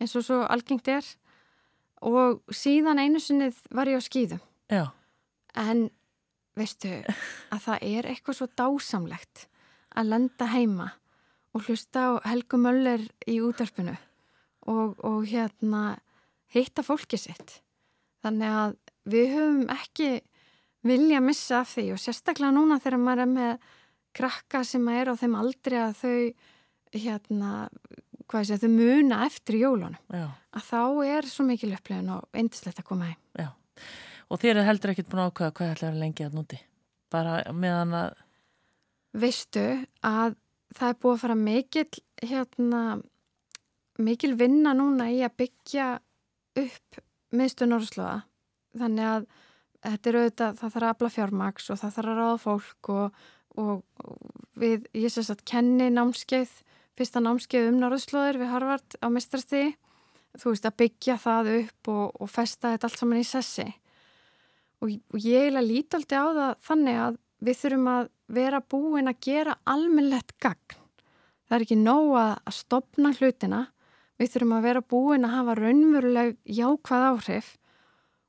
[0.03, 1.09] eins og svo algengt er.
[2.03, 4.43] Og síðan einu sinni var ég á skýðum.
[4.73, 4.87] Já.
[5.57, 5.91] En
[6.59, 6.93] veistu,
[7.53, 9.47] að það er eitthvað svo dásamlegt
[9.97, 10.89] að lenda heima
[11.53, 13.95] og hlusta á Helgu Möller í útdarpinu
[14.69, 15.99] og, og hérna
[16.53, 17.61] hitta fólki sitt.
[18.23, 18.77] Þannig að
[19.13, 20.11] við höfum ekki
[20.87, 23.67] vilja að missa af því og sérstaklega núna þegar maður er með
[24.17, 26.17] krakka sem er á þeim aldrei að þau
[26.93, 27.51] hérna,
[28.29, 30.01] hvað sé, þau muna eftir jólunum.
[30.13, 30.27] Já.
[30.53, 33.21] Að þá er svo mikil upplifin og eindislegt að koma heim.
[33.41, 33.49] Já.
[34.33, 36.59] Og þér er heldur ekkert búin að ákvæða hvað ætlaði að lengi að núti?
[37.13, 38.21] Bara meðan að...
[39.13, 39.65] Veistu
[40.09, 40.39] að
[40.73, 41.85] það er búið að fara mikil,
[42.25, 42.83] hérna,
[44.01, 45.89] mikil vinna núna í að byggja
[46.63, 47.03] upp
[47.37, 48.23] miðstu Norrslóða.
[48.81, 49.27] Þannig að
[49.83, 53.21] þetta er auðvitað, það þarf að afla fjármaks og það þarf að ráða fólk og,
[53.61, 56.57] og, og við, ég sést að kenni námskeið,
[56.97, 59.75] fyrsta námskeið um Norrslóðir við Harvard á mistrastíði.
[60.41, 63.69] Þú veist að byggja það upp og, og festa þetta allt saman í sessi
[64.83, 69.11] og, og ég að líti alltaf á það þannig að við þurfum að vera búin
[69.11, 70.79] að gera almennlegt gagn.
[71.47, 73.63] Það er ekki nóg að, að stopna hlutina,
[74.21, 77.53] við þurfum að vera búin að hafa raunveruleg jákvæð áhrif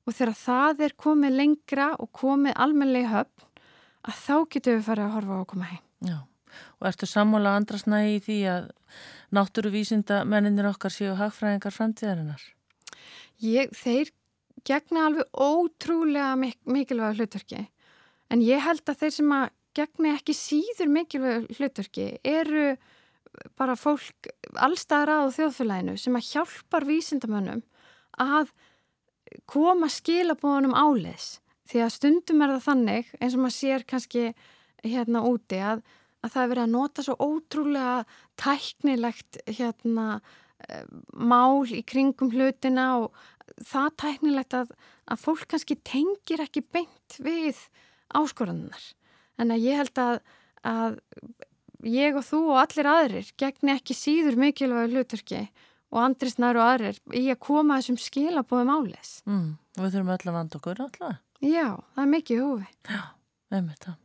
[0.04, 3.50] og þegar það er komið lengra og komið almenlega höfn
[4.04, 5.84] að þá getum við farið að horfa á að koma heim.
[6.04, 6.18] Já,
[6.80, 8.66] og ertu sammála andrasnægi í því að
[9.34, 12.44] náttúruvísinda menninir okkar séu hagfræðingar framtíðarinnar?
[13.44, 14.12] Ég, þeir
[14.68, 17.68] gegna alveg ótrúlega mik mikilvæga hlutverki.
[18.32, 19.46] En ég held að þeir sem að
[19.78, 22.74] gegna ekki síður mikilvæga hlutverki eru
[23.58, 24.30] bara fólk
[24.62, 27.64] allstaðar á þjóðfélaginu sem að hjálpar vísindamönnum
[28.22, 28.52] að
[29.50, 34.24] koma skilabóðunum áleis því að stundum er það þannig eins og maður sér kannski
[34.84, 35.84] hérna úti að,
[36.22, 37.96] að það er verið að nota svo ótrúlega
[38.40, 40.08] tæknilegt hérna
[40.68, 43.24] eh, mál í kringum hlutina og
[43.64, 44.74] það tæknilegt að,
[45.10, 47.60] að fólk kannski tengir ekki beint við
[48.14, 48.92] áskorannar
[49.42, 50.20] en ég held að,
[50.68, 51.00] að
[51.84, 55.44] ég og þú og allir aðrir gegni ekki síður mikilvæg hluturki
[55.94, 59.20] og Andrisnar og aðrir í að koma þessum skilabóðum áles.
[59.30, 61.20] Mm, og við þurfum öll að vanda okkur alltaf.
[61.44, 62.70] Já, það er mikið húfi.
[62.88, 63.04] Já,
[63.54, 64.00] við með það.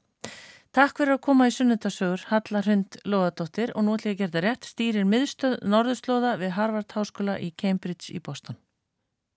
[0.79, 4.35] Takk fyrir að koma í sunnundasögur Hallar Hund Lóðadóttir og nú ætlum ég að gera
[4.35, 8.59] það rétt stýrir miðstöð Norðurslóða við Harvard Háskóla í Cambridge í Boston.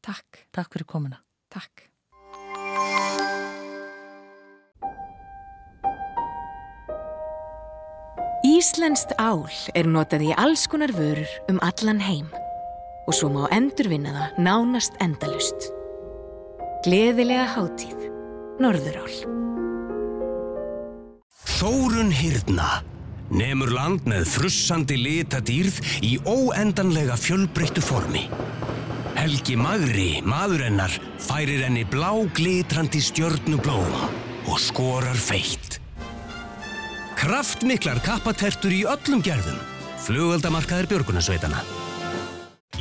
[0.02, 0.45] Takk.
[0.52, 1.22] Takk fyrir komuna.
[1.53, 1.88] Takk.
[8.41, 9.45] Íslenskt ál
[9.78, 12.32] er notað í alls konar vörur um allan heim
[13.06, 15.69] og svo má endurvinna það nánast endalust.
[16.86, 18.07] Gleðilega hátíð.
[18.61, 19.14] Norðurál.
[21.61, 22.82] Þórun Hyrna
[23.32, 28.26] nemur land með frussandi litadýrð í óendanlega fjölbreyttu formi.
[29.22, 33.91] Helgi Magri, maður hennar, færir henni blá glitrandi stjörnublóm
[34.49, 35.77] og skorar feitt.
[37.19, 39.60] Kraftmiklar kappatertur í öllum gerðum.
[40.07, 41.61] Flugöldamarkaðir Björgunarsveitana.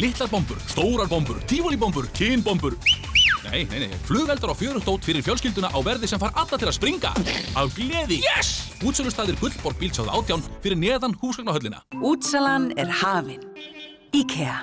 [0.00, 2.78] Littlar bombur, stórar bombur, tífólibombur, kynbombur.
[3.50, 4.00] Nei, nei, nei.
[4.08, 7.12] Flugeldar og fjörundót fyrir fjölskylduna á verði sem far alla til að springa.
[7.52, 8.22] Af gleði.
[8.24, 8.70] Yes!
[8.80, 11.84] Útsölustæðir Guldborg bílsáð átján fyrir neðan húsgagnahöllina.
[12.00, 13.44] Útsalan er hafin.
[14.16, 14.62] IKEA.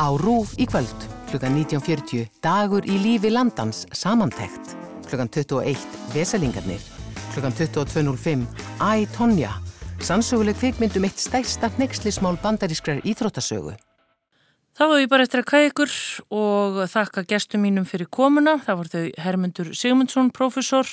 [0.00, 4.72] Á Rúf í kvöld, klukkan 19.40, dagur í lífi landans samantækt.
[5.10, 5.76] Klukkan 21,
[6.16, 6.80] Vesalingarnir
[7.34, 8.46] klukkan 22.05
[8.80, 9.52] Æ, Tonja
[10.00, 13.76] sannsöguleg kvikmyndum eitt stærsta nexlismál bandarískrar íþróttasögu
[14.78, 15.94] Þá var ég bara eftir að kæða ykkur
[16.40, 18.54] og þakka gestum mínum fyrir komuna.
[18.64, 20.88] Það voru þau Hermundur Sigmundsson, profesor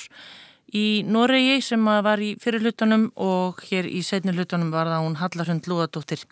[0.76, 5.68] í Noregi sem var í fyrirlutunum og hér í setni lutunum var það hún Hallarhund
[5.70, 6.24] Lúðadóttir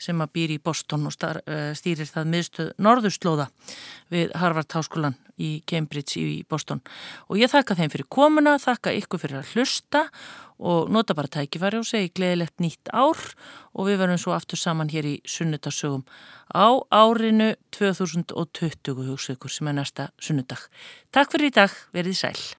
[0.00, 3.50] sem að býr í Boston og eh, stýrir það miðstöð Norðurslóða
[4.12, 6.80] við Harvard Háskólan í Cambridge í Boston
[7.28, 10.06] og ég þakka þeim fyrir komuna, þakka ykkur fyrir að hlusta
[10.62, 13.18] og nota bara tækifæri og segi gleðilegt nýtt ár
[13.72, 16.04] og við verðum svo aftur saman hér í sunnudagsögum
[16.54, 20.68] á árinu 2020 hugsa ykkur sem er næsta sunnudag.
[21.10, 22.42] Takk fyrir í dag, verið sæl.